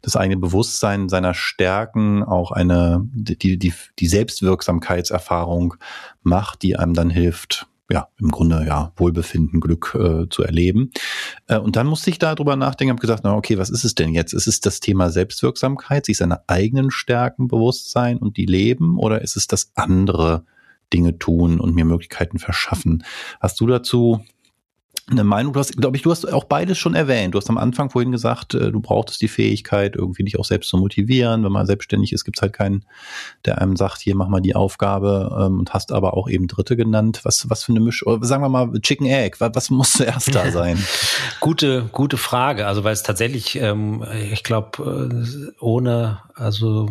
das 0.00 0.16
eigene 0.16 0.38
Bewusstsein 0.38 1.08
seiner 1.08 1.32
Stärken 1.32 2.22
auch 2.22 2.50
eine, 2.50 3.00
die, 3.14 3.58
die, 3.58 3.72
die 3.98 4.06
Selbstwirksamkeitserfahrung 4.06 5.74
macht, 6.22 6.62
die 6.62 6.76
einem 6.76 6.92
dann 6.92 7.08
hilft, 7.08 7.66
ja, 7.90 8.08
im 8.18 8.30
Grunde 8.30 8.64
ja 8.66 8.92
Wohlbefinden, 8.96 9.60
Glück 9.60 9.94
äh, 9.94 10.28
zu 10.28 10.42
erleben. 10.42 10.90
Äh, 11.46 11.58
und 11.58 11.76
dann 11.76 11.86
musste 11.86 12.10
ich 12.10 12.18
da 12.18 12.34
drüber 12.34 12.56
nachdenken, 12.56 12.90
habe 12.92 13.00
gesagt, 13.00 13.24
na 13.24 13.34
okay, 13.34 13.58
was 13.58 13.70
ist 13.70 13.84
es 13.84 13.94
denn 13.94 14.14
jetzt? 14.14 14.32
Ist 14.32 14.46
es 14.46 14.60
das 14.60 14.80
Thema 14.80 15.10
Selbstwirksamkeit, 15.10 16.06
sich 16.06 16.16
seiner 16.16 16.42
eigenen 16.46 16.90
Stärken 16.90 17.48
bewusst 17.48 17.90
sein 17.90 18.18
und 18.18 18.36
die 18.36 18.46
leben, 18.46 18.98
oder 18.98 19.20
ist 19.22 19.36
es 19.36 19.46
das 19.46 19.72
andere 19.74 20.44
Dinge 20.92 21.18
tun 21.18 21.60
und 21.60 21.74
mir 21.74 21.84
Möglichkeiten 21.84 22.38
verschaffen? 22.38 23.04
Hast 23.40 23.60
du 23.60 23.66
dazu 23.66 24.24
eine 25.10 25.24
Meinung. 25.24 25.52
Du 25.52 25.60
hast, 25.60 25.76
glaube 25.76 25.96
ich, 25.96 26.02
du 26.02 26.10
hast 26.10 26.30
auch 26.32 26.44
beides 26.44 26.78
schon 26.78 26.94
erwähnt. 26.94 27.34
Du 27.34 27.38
hast 27.38 27.50
am 27.50 27.58
Anfang 27.58 27.90
vorhin 27.90 28.12
gesagt, 28.12 28.54
äh, 28.54 28.72
du 28.72 28.80
brauchtest 28.80 29.20
die 29.20 29.28
Fähigkeit, 29.28 29.96
irgendwie 29.96 30.24
dich 30.24 30.38
auch 30.38 30.44
selbst 30.44 30.70
zu 30.70 30.78
motivieren. 30.78 31.44
Wenn 31.44 31.52
man 31.52 31.66
selbstständig 31.66 32.12
ist, 32.12 32.24
gibt 32.24 32.38
es 32.38 32.42
halt 32.42 32.54
keinen, 32.54 32.84
der 33.44 33.60
einem 33.60 33.76
sagt, 33.76 34.00
hier 34.00 34.14
mach 34.16 34.28
mal 34.28 34.40
die 34.40 34.54
Aufgabe 34.54 35.36
ähm, 35.38 35.58
und 35.58 35.74
hast 35.74 35.92
aber 35.92 36.14
auch 36.14 36.28
eben 36.28 36.46
Dritte 36.46 36.76
genannt. 36.76 37.20
Was, 37.24 37.50
was 37.50 37.64
für 37.64 37.72
eine 37.72 37.80
Mischung, 37.80 38.22
sagen 38.24 38.42
wir 38.42 38.48
mal 38.48 38.72
Chicken 38.80 39.06
Egg, 39.06 39.36
was, 39.40 39.50
was 39.54 39.70
muss 39.70 39.92
zuerst 39.94 40.34
da 40.34 40.50
sein? 40.50 40.82
gute, 41.40 41.88
gute 41.92 42.16
Frage. 42.16 42.66
Also 42.66 42.84
weil 42.84 42.94
es 42.94 43.02
tatsächlich, 43.02 43.56
ähm, 43.56 44.04
ich 44.32 44.42
glaube, 44.42 45.10
äh, 45.10 45.52
ohne, 45.60 46.20
also 46.34 46.88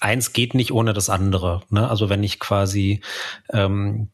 eins 0.00 0.32
geht 0.32 0.54
nicht 0.54 0.72
ohne 0.72 0.92
das 0.92 1.10
andere. 1.10 1.62
Ne? 1.70 1.88
Also 1.88 2.08
wenn 2.08 2.22
ich 2.22 2.40
quasi 2.40 3.00
ähm, 3.52 4.08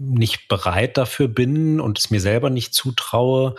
nicht 0.00 0.48
bereit 0.48 0.96
dafür 0.96 1.28
bin 1.28 1.78
und 1.78 1.98
es 1.98 2.10
mir 2.10 2.20
selber 2.20 2.50
nicht 2.50 2.74
zutraue, 2.74 3.54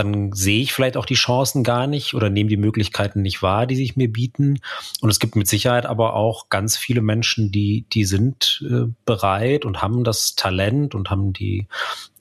dann 0.00 0.32
sehe 0.32 0.62
ich 0.62 0.72
vielleicht 0.72 0.96
auch 0.96 1.04
die 1.04 1.14
Chancen 1.14 1.62
gar 1.62 1.86
nicht 1.86 2.14
oder 2.14 2.30
nehme 2.30 2.48
die 2.48 2.56
Möglichkeiten 2.56 3.20
nicht 3.20 3.42
wahr, 3.42 3.66
die 3.66 3.76
sich 3.76 3.96
mir 3.96 4.10
bieten. 4.10 4.60
Und 5.02 5.10
es 5.10 5.20
gibt 5.20 5.36
mit 5.36 5.46
Sicherheit 5.46 5.84
aber 5.84 6.14
auch 6.14 6.48
ganz 6.48 6.78
viele 6.78 7.02
Menschen, 7.02 7.52
die, 7.52 7.84
die 7.92 8.06
sind 8.06 8.64
äh, 8.66 8.90
bereit 9.04 9.66
und 9.66 9.82
haben 9.82 10.02
das 10.02 10.36
Talent 10.36 10.94
und 10.94 11.10
haben 11.10 11.34
die, 11.34 11.66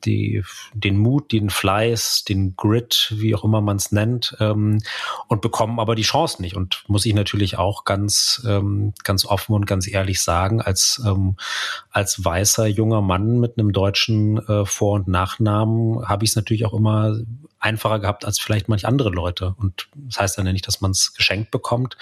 die, 0.03 0.43
den 0.73 0.97
Mut, 0.97 1.31
den 1.31 1.49
Fleiß, 1.49 2.25
den 2.25 2.57
Grit, 2.57 3.13
wie 3.15 3.33
auch 3.33 3.45
immer 3.45 3.61
man 3.61 3.77
es 3.77 3.93
nennt, 3.93 4.35
ähm, 4.41 4.81
und 5.29 5.41
bekommen 5.41 5.79
aber 5.79 5.95
die 5.95 6.01
Chance 6.01 6.41
nicht. 6.41 6.57
Und 6.57 6.83
muss 6.87 7.05
ich 7.05 7.13
natürlich 7.13 7.57
auch 7.57 7.85
ganz, 7.85 8.45
ähm, 8.45 8.93
ganz 9.05 9.25
offen 9.25 9.55
und 9.55 9.65
ganz 9.67 9.87
ehrlich 9.87 10.21
sagen, 10.21 10.61
als, 10.61 11.01
ähm, 11.05 11.37
als 11.91 12.25
weißer 12.25 12.67
junger 12.67 13.01
Mann 13.01 13.39
mit 13.39 13.57
einem 13.57 13.71
deutschen 13.71 14.37
äh, 14.49 14.65
Vor- 14.65 14.95
und 14.95 15.07
Nachnamen 15.07 16.09
habe 16.09 16.25
ich 16.25 16.31
es 16.31 16.35
natürlich 16.35 16.65
auch 16.65 16.73
immer 16.73 17.17
einfacher 17.59 17.99
gehabt 17.99 18.25
als 18.25 18.39
vielleicht 18.39 18.69
manch 18.69 18.85
andere 18.85 19.09
Leute. 19.09 19.55
Und 19.57 19.89
das 19.95 20.19
heißt 20.19 20.37
dann 20.37 20.45
ja 20.45 20.53
nicht, 20.53 20.67
dass 20.67 20.81
man 20.81 20.91
es 20.91 21.13
geschenkt 21.13 21.51
bekommt 21.51 21.97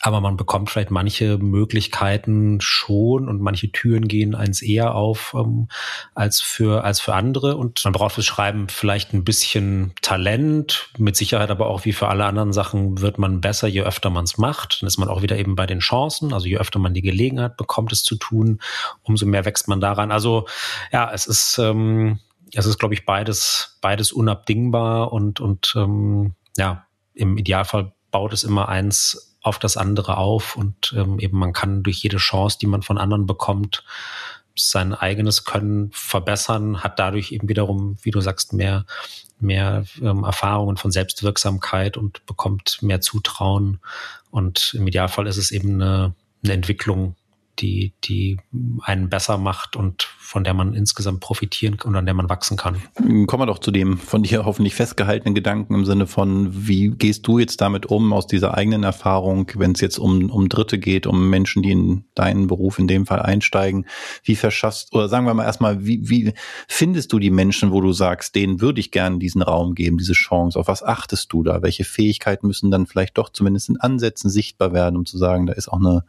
aber 0.00 0.20
man 0.20 0.36
bekommt 0.36 0.70
vielleicht 0.70 0.90
manche 0.90 1.36
Möglichkeiten 1.36 2.60
schon 2.60 3.28
und 3.28 3.40
manche 3.40 3.70
Türen 3.70 4.08
gehen 4.08 4.34
eins 4.34 4.62
eher 4.62 4.94
auf 4.94 5.34
ähm, 5.38 5.68
als 6.14 6.40
für 6.40 6.84
als 6.84 7.00
für 7.00 7.14
andere 7.14 7.56
und 7.56 7.84
man 7.84 7.92
braucht 7.92 8.14
fürs 8.14 8.26
Schreiben 8.26 8.68
vielleicht 8.68 9.12
ein 9.12 9.24
bisschen 9.24 9.92
Talent, 10.00 10.90
mit 10.96 11.16
Sicherheit 11.16 11.50
aber 11.50 11.66
auch 11.66 11.84
wie 11.84 11.92
für 11.92 12.08
alle 12.08 12.24
anderen 12.24 12.52
Sachen 12.52 13.00
wird 13.00 13.18
man 13.18 13.42
besser, 13.42 13.68
je 13.68 13.82
öfter 13.82 14.08
man 14.08 14.24
es 14.24 14.38
macht. 14.38 14.80
Dann 14.80 14.86
ist 14.86 14.98
man 14.98 15.08
auch 15.08 15.22
wieder 15.22 15.36
eben 15.36 15.54
bei 15.54 15.66
den 15.66 15.80
Chancen, 15.80 16.32
also 16.32 16.46
je 16.46 16.56
öfter 16.56 16.78
man 16.78 16.94
die 16.94 17.02
Gelegenheit 17.02 17.58
bekommt, 17.58 17.92
es 17.92 18.02
zu 18.02 18.16
tun, 18.16 18.60
umso 19.02 19.26
mehr 19.26 19.44
wächst 19.44 19.68
man 19.68 19.80
daran. 19.80 20.12
Also 20.12 20.46
ja, 20.92 21.10
es 21.12 21.26
ist 21.26 21.58
ähm, 21.58 22.20
es 22.54 22.66
ist 22.66 22.78
glaube 22.78 22.94
ich 22.94 23.04
beides 23.04 23.78
beides 23.80 24.12
unabdingbar 24.12 25.12
und 25.12 25.40
und 25.40 25.72
ähm, 25.76 26.34
ja 26.56 26.86
im 27.14 27.36
Idealfall 27.36 27.92
baut 28.10 28.32
es 28.32 28.44
immer 28.44 28.68
eins 28.68 29.36
auf 29.42 29.58
das 29.58 29.76
andere 29.76 30.16
auf 30.16 30.56
und 30.56 30.94
ähm, 30.96 31.18
eben 31.18 31.38
man 31.38 31.52
kann 31.52 31.82
durch 31.82 32.02
jede 32.02 32.18
Chance, 32.18 32.58
die 32.60 32.66
man 32.66 32.82
von 32.82 32.98
anderen 32.98 33.26
bekommt, 33.26 33.84
sein 34.56 34.94
eigenes 34.94 35.44
Können 35.44 35.90
verbessern, 35.92 36.82
hat 36.82 36.98
dadurch 36.98 37.32
eben 37.32 37.48
wiederum, 37.48 37.96
wie 38.02 38.10
du 38.10 38.20
sagst, 38.20 38.52
mehr, 38.52 38.84
mehr 39.38 39.84
ähm, 40.02 40.24
Erfahrungen 40.24 40.76
von 40.76 40.90
Selbstwirksamkeit 40.90 41.96
und 41.96 42.26
bekommt 42.26 42.78
mehr 42.82 43.00
Zutrauen. 43.00 43.80
Und 44.30 44.74
im 44.74 44.86
Idealfall 44.86 45.26
ist 45.26 45.38
es 45.38 45.50
eben 45.50 45.80
eine, 45.80 46.14
eine 46.44 46.52
Entwicklung, 46.52 47.16
die, 47.58 47.92
die 48.04 48.38
einen 48.82 49.08
besser 49.08 49.36
macht 49.36 49.76
und 49.76 50.08
von 50.18 50.44
der 50.44 50.54
man 50.54 50.74
insgesamt 50.74 51.20
profitieren 51.20 51.76
und 51.84 51.96
an 51.96 52.06
der 52.06 52.14
man 52.14 52.28
wachsen 52.28 52.56
kann. 52.56 52.80
Kommen 53.26 53.42
wir 53.42 53.46
doch 53.46 53.58
zu 53.58 53.70
dem 53.70 53.98
von 53.98 54.22
dir 54.22 54.44
hoffentlich 54.44 54.74
festgehaltenen 54.74 55.34
Gedanken 55.34 55.74
im 55.74 55.84
Sinne 55.84 56.06
von, 56.06 56.68
wie 56.68 56.90
gehst 56.90 57.26
du 57.26 57.38
jetzt 57.38 57.60
damit 57.60 57.86
um 57.86 58.12
aus 58.12 58.26
dieser 58.26 58.54
eigenen 58.54 58.84
Erfahrung, 58.84 59.50
wenn 59.56 59.72
es 59.72 59.80
jetzt 59.80 59.98
um, 59.98 60.30
um 60.30 60.48
Dritte 60.48 60.78
geht, 60.78 61.06
um 61.06 61.28
Menschen, 61.28 61.62
die 61.62 61.72
in 61.72 62.04
deinen 62.14 62.46
Beruf 62.46 62.78
in 62.78 62.86
dem 62.86 63.06
Fall 63.06 63.20
einsteigen, 63.20 63.86
wie 64.22 64.36
verschaffst, 64.36 64.94
oder 64.94 65.08
sagen 65.08 65.26
wir 65.26 65.34
mal 65.34 65.44
erstmal, 65.44 65.84
wie, 65.84 66.08
wie 66.08 66.32
findest 66.68 67.12
du 67.12 67.18
die 67.18 67.30
Menschen, 67.30 67.72
wo 67.72 67.80
du 67.80 67.92
sagst, 67.92 68.34
denen 68.34 68.60
würde 68.60 68.80
ich 68.80 68.90
gerne 68.90 69.18
diesen 69.18 69.42
Raum 69.42 69.74
geben, 69.74 69.98
diese 69.98 70.12
Chance, 70.12 70.58
auf 70.58 70.68
was 70.68 70.82
achtest 70.82 71.32
du 71.32 71.42
da? 71.42 71.62
Welche 71.62 71.84
Fähigkeiten 71.84 72.46
müssen 72.46 72.70
dann 72.70 72.86
vielleicht 72.86 73.18
doch 73.18 73.30
zumindest 73.30 73.68
in 73.68 73.80
Ansätzen 73.80 74.30
sichtbar 74.30 74.72
werden, 74.72 74.96
um 74.96 75.06
zu 75.06 75.18
sagen, 75.18 75.46
da 75.46 75.52
ist 75.52 75.68
auch 75.68 75.80
eine 75.80 76.04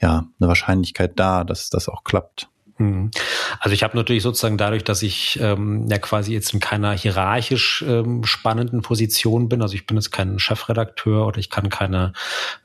ja, 0.00 0.26
eine 0.38 0.48
Wahrscheinlichkeit 0.48 1.18
da, 1.18 1.44
dass 1.44 1.70
das 1.70 1.88
auch 1.88 2.04
klappt. 2.04 2.48
Mhm. 2.78 3.10
Also 3.58 3.72
ich 3.72 3.82
habe 3.82 3.96
natürlich 3.96 4.22
sozusagen 4.22 4.58
dadurch, 4.58 4.84
dass 4.84 5.02
ich 5.02 5.38
ähm, 5.40 5.86
ja 5.88 5.98
quasi 5.98 6.32
jetzt 6.32 6.52
in 6.52 6.60
keiner 6.60 6.92
hierarchisch 6.92 7.82
ähm, 7.86 8.24
spannenden 8.24 8.82
Position 8.82 9.48
bin, 9.48 9.62
also 9.62 9.74
ich 9.74 9.86
bin 9.86 9.96
jetzt 9.96 10.10
kein 10.10 10.38
Chefredakteur 10.38 11.26
oder 11.26 11.38
ich 11.38 11.48
kann 11.48 11.70
keine 11.70 12.12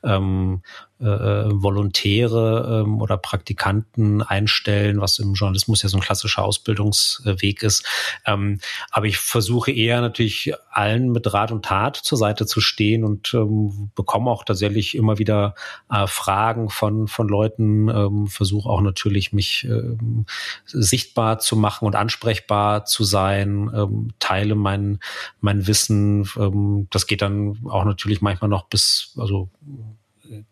ähm, 0.04 0.62
äh, 1.02 1.50
Volontäre 1.50 2.82
ähm, 2.84 3.00
oder 3.00 3.16
Praktikanten 3.16 4.22
einstellen, 4.22 5.00
was 5.00 5.18
im 5.18 5.34
Journalismus 5.34 5.82
ja 5.82 5.88
so 5.88 5.98
ein 5.98 6.02
klassischer 6.02 6.44
Ausbildungsweg 6.44 7.62
ist. 7.62 7.84
Ähm, 8.26 8.58
aber 8.90 9.06
ich 9.06 9.18
versuche 9.18 9.72
eher 9.72 10.00
natürlich 10.00 10.54
allen 10.70 11.10
mit 11.10 11.32
Rat 11.32 11.52
und 11.52 11.64
Tat 11.64 11.96
zur 11.96 12.18
Seite 12.18 12.46
zu 12.46 12.60
stehen 12.60 13.04
und 13.04 13.34
ähm, 13.34 13.90
bekomme 13.94 14.30
auch 14.30 14.44
tatsächlich 14.44 14.96
immer 14.96 15.18
wieder 15.18 15.54
äh, 15.90 16.06
Fragen 16.06 16.70
von, 16.70 17.08
von 17.08 17.28
Leuten, 17.28 17.88
ähm, 17.88 18.26
versuche 18.26 18.68
auch 18.68 18.80
natürlich 18.80 19.32
mich 19.32 19.64
ähm, 19.64 20.26
sichtbar 20.64 21.38
zu 21.38 21.56
machen 21.56 21.86
und 21.86 21.96
ansprechbar 21.96 22.84
zu 22.84 23.04
sein, 23.04 23.70
ähm, 23.74 24.08
teile 24.18 24.54
mein, 24.54 24.98
mein 25.40 25.66
Wissen. 25.66 26.28
Ähm, 26.36 26.86
das 26.90 27.06
geht 27.06 27.22
dann 27.22 27.58
auch 27.68 27.84
natürlich 27.84 28.20
manchmal 28.20 28.50
noch 28.50 28.68
bis, 28.68 29.14
also 29.18 29.50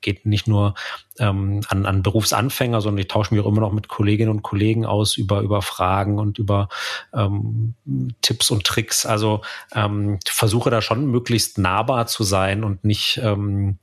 geht 0.00 0.26
nicht 0.26 0.46
nur 0.46 0.74
ähm, 1.18 1.60
an, 1.68 1.86
an 1.86 2.02
Berufsanfänger, 2.02 2.80
sondern 2.80 2.98
ich 2.98 3.08
tausche 3.08 3.34
mich 3.34 3.42
auch 3.42 3.48
immer 3.48 3.60
noch 3.60 3.72
mit 3.72 3.88
Kolleginnen 3.88 4.30
und 4.30 4.42
Kollegen 4.42 4.86
aus 4.86 5.16
über, 5.16 5.40
über 5.40 5.62
Fragen 5.62 6.18
und 6.18 6.38
über 6.38 6.68
ähm, 7.14 7.74
Tipps 8.22 8.50
und 8.50 8.64
Tricks. 8.64 9.06
Also 9.06 9.42
ähm, 9.74 10.18
versuche 10.26 10.70
da 10.70 10.82
schon 10.82 11.06
möglichst 11.10 11.58
nahbar 11.58 12.06
zu 12.06 12.24
sein 12.24 12.64
und 12.64 12.84
nicht, 12.84 13.20
ähm, 13.22 13.78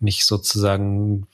nicht 0.00 0.26
sozusagen 0.26 1.26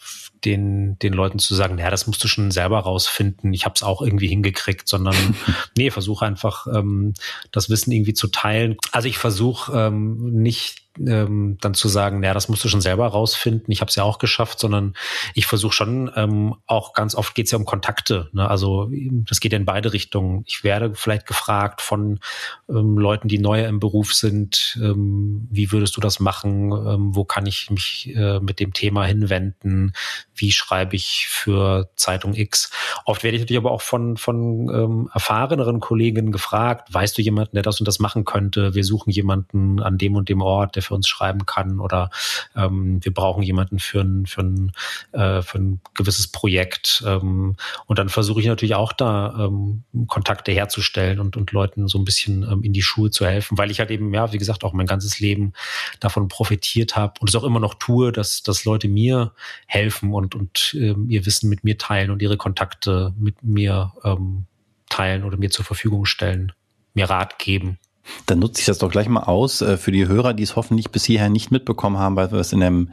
den, 0.44 0.98
den 0.98 1.12
Leuten 1.12 1.38
zu 1.38 1.54
sagen, 1.54 1.76
naja, 1.76 1.90
das 1.90 2.06
musst 2.06 2.22
du 2.22 2.28
schon 2.28 2.50
selber 2.50 2.80
rausfinden, 2.80 3.52
ich 3.52 3.64
habe 3.64 3.74
es 3.74 3.82
auch 3.82 4.02
irgendwie 4.02 4.28
hingekriegt, 4.28 4.88
sondern 4.88 5.14
nee, 5.76 5.90
versuche 5.90 6.26
einfach 6.26 6.66
ähm, 6.66 7.14
das 7.52 7.70
Wissen 7.70 7.92
irgendwie 7.92 8.14
zu 8.14 8.28
teilen. 8.28 8.76
Also 8.92 9.08
ich 9.08 9.18
versuche 9.18 9.72
ähm, 9.72 10.42
nicht 10.42 10.88
ähm, 11.06 11.58
dann 11.60 11.74
zu 11.74 11.88
sagen, 11.88 12.20
naja, 12.20 12.34
das 12.34 12.48
musst 12.48 12.64
du 12.64 12.68
schon 12.68 12.80
selber 12.80 13.06
rausfinden, 13.06 13.70
ich 13.70 13.80
habe 13.80 13.88
es 13.88 13.96
ja 13.96 14.02
auch 14.02 14.18
geschafft, 14.18 14.58
sondern 14.58 14.94
ich 15.34 15.46
versuche 15.46 15.72
schon, 15.72 16.10
ähm, 16.16 16.54
auch 16.66 16.92
ganz 16.92 17.14
oft 17.14 17.34
geht 17.34 17.46
es 17.46 17.52
ja 17.52 17.58
um 17.58 17.64
Kontakte. 17.64 18.28
Ne? 18.32 18.48
Also 18.48 18.90
das 18.90 19.40
geht 19.40 19.52
ja 19.52 19.58
in 19.58 19.64
beide 19.64 19.92
Richtungen. 19.92 20.42
Ich 20.46 20.64
werde 20.64 20.94
vielleicht 20.94 21.26
gefragt 21.26 21.80
von 21.80 22.20
ähm, 22.68 22.98
Leuten, 22.98 23.28
die 23.28 23.38
neu 23.38 23.64
im 23.64 23.80
Beruf 23.80 24.14
sind, 24.14 24.78
ähm, 24.82 25.46
wie 25.50 25.72
würdest 25.72 25.96
du 25.96 26.00
das 26.00 26.20
machen, 26.20 26.72
ähm, 26.72 27.14
wo 27.14 27.24
kann 27.24 27.46
ich 27.46 27.70
mich 27.70 28.12
äh, 28.14 28.40
mit 28.40 28.60
dem 28.60 28.72
Thema 28.72 29.04
hinwenden, 29.04 29.92
wie 30.40 30.52
schreibe 30.52 30.96
ich 30.96 31.26
für 31.28 31.90
Zeitung 31.96 32.34
X. 32.34 32.70
Oft 33.04 33.22
werde 33.22 33.36
ich 33.36 33.42
natürlich 33.42 33.60
aber 33.60 33.72
auch 33.72 33.82
von, 33.82 34.16
von 34.16 34.68
ähm, 34.72 35.10
erfahreneren 35.12 35.80
Kolleginnen 35.80 36.32
gefragt, 36.32 36.92
weißt 36.92 37.16
du 37.18 37.22
jemanden, 37.22 37.56
der 37.56 37.62
das 37.62 37.80
und 37.80 37.86
das 37.86 37.98
machen 37.98 38.24
könnte? 38.24 38.74
Wir 38.74 38.84
suchen 38.84 39.10
jemanden 39.10 39.80
an 39.80 39.98
dem 39.98 40.16
und 40.16 40.28
dem 40.28 40.42
Ort, 40.42 40.76
der 40.76 40.82
für 40.82 40.94
uns 40.94 41.08
schreiben 41.08 41.46
kann 41.46 41.80
oder 41.80 42.10
ähm, 42.56 43.00
wir 43.02 43.12
brauchen 43.12 43.42
jemanden 43.42 43.78
für 43.78 44.00
ein, 44.00 44.26
für 44.26 44.42
ein, 44.42 44.72
äh, 45.12 45.42
für 45.42 45.58
ein 45.58 45.80
gewisses 45.94 46.28
Projekt. 46.28 47.02
Ähm, 47.06 47.56
und 47.86 47.98
dann 47.98 48.08
versuche 48.08 48.40
ich 48.40 48.46
natürlich 48.46 48.74
auch 48.74 48.92
da 48.92 49.46
ähm, 49.46 49.84
Kontakte 50.06 50.52
herzustellen 50.52 51.20
und, 51.20 51.36
und 51.36 51.52
Leuten 51.52 51.88
so 51.88 51.98
ein 51.98 52.04
bisschen 52.04 52.42
ähm, 52.42 52.62
in 52.62 52.72
die 52.72 52.82
Schuhe 52.82 53.10
zu 53.10 53.26
helfen, 53.26 53.58
weil 53.58 53.70
ich 53.70 53.80
halt 53.80 53.90
eben, 53.90 54.12
ja, 54.14 54.32
wie 54.32 54.38
gesagt, 54.38 54.64
auch 54.64 54.72
mein 54.72 54.86
ganzes 54.86 55.20
Leben 55.20 55.52
davon 56.00 56.28
profitiert 56.28 56.96
habe 56.96 57.14
und 57.20 57.28
es 57.28 57.36
auch 57.36 57.44
immer 57.44 57.60
noch 57.60 57.74
tue, 57.74 58.12
dass, 58.12 58.42
dass 58.42 58.64
Leute 58.64 58.88
mir 58.88 59.32
helfen 59.66 60.12
und, 60.12 60.27
und 60.34 60.76
ähm, 60.78 61.06
ihr 61.08 61.26
Wissen 61.26 61.48
mit 61.48 61.64
mir 61.64 61.78
teilen 61.78 62.10
und 62.10 62.22
ihre 62.22 62.36
Kontakte 62.36 63.14
mit 63.18 63.42
mir 63.42 63.92
ähm, 64.04 64.46
teilen 64.88 65.24
oder 65.24 65.36
mir 65.36 65.50
zur 65.50 65.64
Verfügung 65.64 66.04
stellen, 66.04 66.52
mir 66.94 67.08
Rat 67.10 67.38
geben. 67.38 67.78
Dann 68.26 68.38
nutze 68.38 68.60
ich 68.60 68.66
das 68.66 68.78
doch 68.78 68.90
gleich 68.90 69.08
mal 69.08 69.24
aus 69.24 69.60
äh, 69.60 69.76
für 69.76 69.92
die 69.92 70.08
Hörer, 70.08 70.34
die 70.34 70.42
es 70.42 70.56
hoffentlich 70.56 70.90
bis 70.90 71.04
hierher 71.04 71.28
nicht 71.28 71.50
mitbekommen 71.50 71.98
haben, 71.98 72.16
weil 72.16 72.32
wir 72.32 72.38
es 72.38 72.52
in, 72.52 72.60
dem 72.60 72.90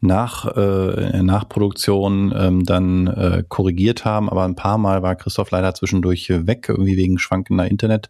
Nach, 0.00 0.46
äh, 0.56 1.22
Nachproduktion 1.22 2.32
ähm, 2.36 2.64
dann 2.64 3.06
äh, 3.06 3.44
korrigiert 3.48 4.04
haben. 4.04 4.30
Aber 4.30 4.44
ein 4.44 4.56
paar 4.56 4.78
Mal 4.78 5.02
war 5.02 5.16
Christoph 5.16 5.50
leider 5.50 5.74
zwischendurch 5.74 6.28
weg, 6.30 6.66
irgendwie 6.68 6.96
wegen 6.96 7.18
schwankender 7.18 7.68
Internet. 7.68 8.08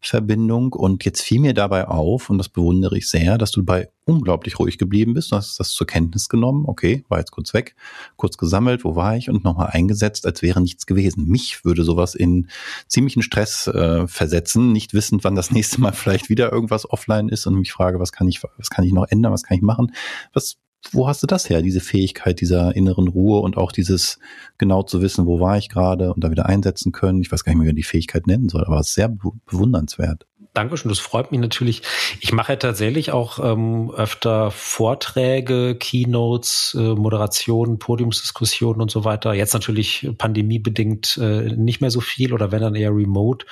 Verbindung. 0.00 0.72
Und 0.72 1.04
jetzt 1.04 1.20
fiel 1.20 1.40
mir 1.40 1.54
dabei 1.54 1.86
auf, 1.86 2.30
und 2.30 2.38
das 2.38 2.48
bewundere 2.48 2.96
ich 2.96 3.08
sehr, 3.08 3.36
dass 3.38 3.50
du 3.50 3.62
dabei 3.62 3.90
unglaublich 4.06 4.58
ruhig 4.58 4.78
geblieben 4.78 5.14
bist. 5.14 5.30
Du 5.30 5.36
hast 5.36 5.60
das 5.60 5.70
zur 5.70 5.86
Kenntnis 5.86 6.28
genommen. 6.28 6.64
Okay, 6.66 7.04
war 7.08 7.18
jetzt 7.18 7.30
kurz 7.30 7.52
weg, 7.54 7.76
kurz 8.16 8.36
gesammelt, 8.36 8.84
wo 8.84 8.96
war 8.96 9.16
ich 9.16 9.28
und 9.28 9.44
nochmal 9.44 9.68
eingesetzt, 9.68 10.26
als 10.26 10.42
wäre 10.42 10.60
nichts 10.60 10.86
gewesen. 10.86 11.26
Mich 11.26 11.64
würde 11.64 11.84
sowas 11.84 12.14
in 12.14 12.48
ziemlichen 12.88 13.22
Stress 13.22 13.66
äh, 13.66 14.06
versetzen, 14.08 14.72
nicht 14.72 14.94
wissend, 14.94 15.22
wann 15.24 15.34
das 15.34 15.50
nächste 15.50 15.80
Mal 15.80 15.92
vielleicht 15.94 16.28
wieder 16.28 16.50
irgendwas 16.50 16.88
offline 16.90 17.28
ist 17.28 17.46
und 17.46 17.54
mich 17.54 17.72
frage, 17.72 18.00
was 18.00 18.12
kann 18.12 18.28
ich, 18.28 18.42
was 18.42 18.70
kann 18.70 18.84
ich 18.84 18.92
noch 18.92 19.06
ändern, 19.08 19.32
was 19.32 19.42
kann 19.42 19.56
ich 19.56 19.62
machen? 19.62 19.92
Was 20.32 20.56
wo 20.92 21.06
hast 21.06 21.22
du 21.22 21.26
das 21.26 21.48
her, 21.48 21.62
diese 21.62 21.80
Fähigkeit 21.80 22.40
dieser 22.40 22.74
inneren 22.74 23.08
Ruhe 23.08 23.40
und 23.40 23.56
auch 23.56 23.72
dieses 23.72 24.18
genau 24.58 24.82
zu 24.82 25.02
wissen, 25.02 25.26
wo 25.26 25.40
war 25.40 25.58
ich 25.58 25.68
gerade 25.68 26.12
und 26.12 26.24
da 26.24 26.30
wieder 26.30 26.46
einsetzen 26.46 26.92
können? 26.92 27.20
Ich 27.20 27.30
weiß 27.30 27.44
gar 27.44 27.52
nicht 27.52 27.58
mehr, 27.58 27.66
wie 27.66 27.70
man 27.70 27.76
die 27.76 27.82
Fähigkeit 27.82 28.26
nennen 28.26 28.48
soll, 28.48 28.64
aber 28.64 28.80
es 28.80 28.88
ist 28.88 28.94
sehr 28.94 29.08
bewundernswert. 29.08 30.26
Dankeschön, 30.52 30.88
das 30.88 30.98
freut 30.98 31.30
mich 31.30 31.40
natürlich. 31.40 31.82
Ich 32.20 32.32
mache 32.32 32.58
tatsächlich 32.58 33.12
auch 33.12 33.38
ähm, 33.38 33.92
öfter 33.92 34.50
Vorträge, 34.50 35.76
Keynotes, 35.76 36.76
äh, 36.76 36.94
Moderationen, 36.94 37.78
Podiumsdiskussionen 37.78 38.82
und 38.82 38.90
so 38.90 39.04
weiter. 39.04 39.32
Jetzt 39.32 39.54
natürlich 39.54 40.10
pandemiebedingt 40.18 41.18
äh, 41.18 41.54
nicht 41.56 41.80
mehr 41.80 41.92
so 41.92 42.00
viel 42.00 42.32
oder 42.34 42.50
wenn 42.50 42.62
dann 42.62 42.74
eher 42.74 42.90
remote. 42.90 43.46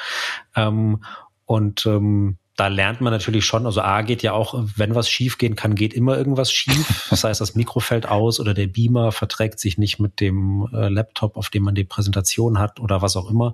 Ähm, 0.56 1.04
und 1.44 1.86
ähm, 1.86 2.38
da 2.58 2.66
lernt 2.66 3.00
man 3.00 3.12
natürlich 3.12 3.44
schon, 3.44 3.66
also 3.66 3.80
A 3.82 4.02
geht 4.02 4.24
ja 4.24 4.32
auch, 4.32 4.60
wenn 4.74 4.96
was 4.96 5.08
schief 5.08 5.38
gehen 5.38 5.54
kann, 5.54 5.76
geht 5.76 5.94
immer 5.94 6.18
irgendwas 6.18 6.52
schief. 6.52 7.06
Das 7.10 7.22
heißt, 7.22 7.40
das 7.40 7.54
Mikro 7.54 7.78
fällt 7.78 8.06
aus 8.08 8.40
oder 8.40 8.52
der 8.52 8.66
Beamer 8.66 9.12
verträgt 9.12 9.60
sich 9.60 9.78
nicht 9.78 10.00
mit 10.00 10.20
dem 10.20 10.68
äh, 10.72 10.88
Laptop, 10.88 11.36
auf 11.36 11.50
dem 11.50 11.62
man 11.62 11.76
die 11.76 11.84
Präsentation 11.84 12.58
hat 12.58 12.80
oder 12.80 13.00
was 13.00 13.16
auch 13.16 13.30
immer. 13.30 13.52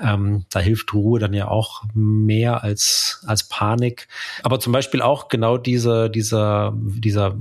Ähm, 0.00 0.44
da 0.50 0.60
hilft 0.60 0.94
Ruhe 0.94 1.18
dann 1.18 1.34
ja 1.34 1.48
auch 1.48 1.82
mehr 1.92 2.62
als, 2.62 3.24
als 3.26 3.42
Panik. 3.42 4.06
Aber 4.44 4.60
zum 4.60 4.72
Beispiel 4.72 5.02
auch 5.02 5.28
genau 5.28 5.58
diese, 5.58 6.08
dieser, 6.08 6.72
dieser 6.76 7.34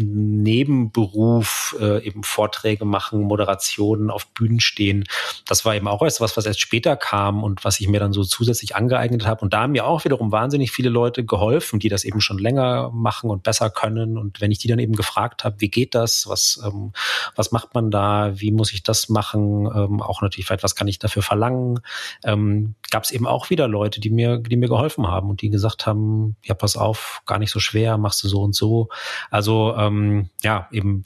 Nebenberuf 0.00 1.76
äh, 1.80 2.04
eben 2.04 2.22
Vorträge 2.22 2.84
machen, 2.84 3.22
Moderationen 3.22 4.10
auf 4.10 4.26
Bühnen 4.28 4.60
stehen. 4.60 5.04
Das 5.46 5.64
war 5.64 5.74
eben 5.74 5.88
auch 5.88 6.02
erst 6.02 6.20
was, 6.20 6.36
was 6.36 6.46
erst 6.46 6.60
später 6.60 6.96
kam 6.96 7.42
und 7.42 7.64
was 7.64 7.80
ich 7.80 7.88
mir 7.88 8.00
dann 8.00 8.12
so 8.12 8.24
zusätzlich 8.24 8.76
angeeignet 8.76 9.26
habe. 9.26 9.42
Und 9.42 9.52
da 9.52 9.62
haben 9.62 9.72
mir 9.72 9.86
auch 9.86 10.04
wiederum 10.04 10.32
wahnsinnig 10.32 10.72
viele 10.72 10.88
Leute 10.88 11.24
geholfen, 11.24 11.78
die 11.78 11.88
das 11.88 12.04
eben 12.04 12.20
schon 12.20 12.38
länger 12.38 12.90
machen 12.92 13.30
und 13.30 13.42
besser 13.42 13.70
können. 13.70 14.18
Und 14.18 14.40
wenn 14.40 14.50
ich 14.50 14.58
die 14.58 14.68
dann 14.68 14.78
eben 14.78 14.94
gefragt 14.94 15.44
habe, 15.44 15.56
wie 15.60 15.68
geht 15.68 15.94
das, 15.94 16.26
was, 16.26 16.60
ähm, 16.64 16.92
was 17.36 17.52
macht 17.52 17.74
man 17.74 17.90
da, 17.90 18.32
wie 18.34 18.52
muss 18.52 18.72
ich 18.72 18.82
das 18.82 19.08
machen, 19.08 19.66
ähm, 19.66 20.02
auch 20.02 20.22
natürlich 20.22 20.50
was 20.50 20.76
kann 20.76 20.88
ich 20.88 20.98
dafür 20.98 21.22
verlangen, 21.22 21.80
ähm, 22.24 22.74
gab 22.90 23.04
es 23.04 23.10
eben 23.10 23.26
auch 23.26 23.50
wieder 23.50 23.66
Leute, 23.68 24.00
die 24.00 24.10
mir, 24.10 24.38
die 24.38 24.56
mir 24.56 24.68
geholfen 24.68 25.08
haben 25.08 25.30
und 25.30 25.42
die 25.42 25.50
gesagt 25.50 25.86
haben, 25.86 26.36
ja, 26.42 26.54
pass 26.54 26.76
auf, 26.76 27.22
gar 27.26 27.38
nicht 27.38 27.50
so 27.50 27.60
schwer, 27.60 27.98
machst 27.98 28.22
du 28.22 28.28
so 28.28 28.42
und 28.42 28.54
so. 28.54 28.88
Also 29.30 29.74
ähm, 29.86 30.30
ja, 30.42 30.68
eben 30.72 31.04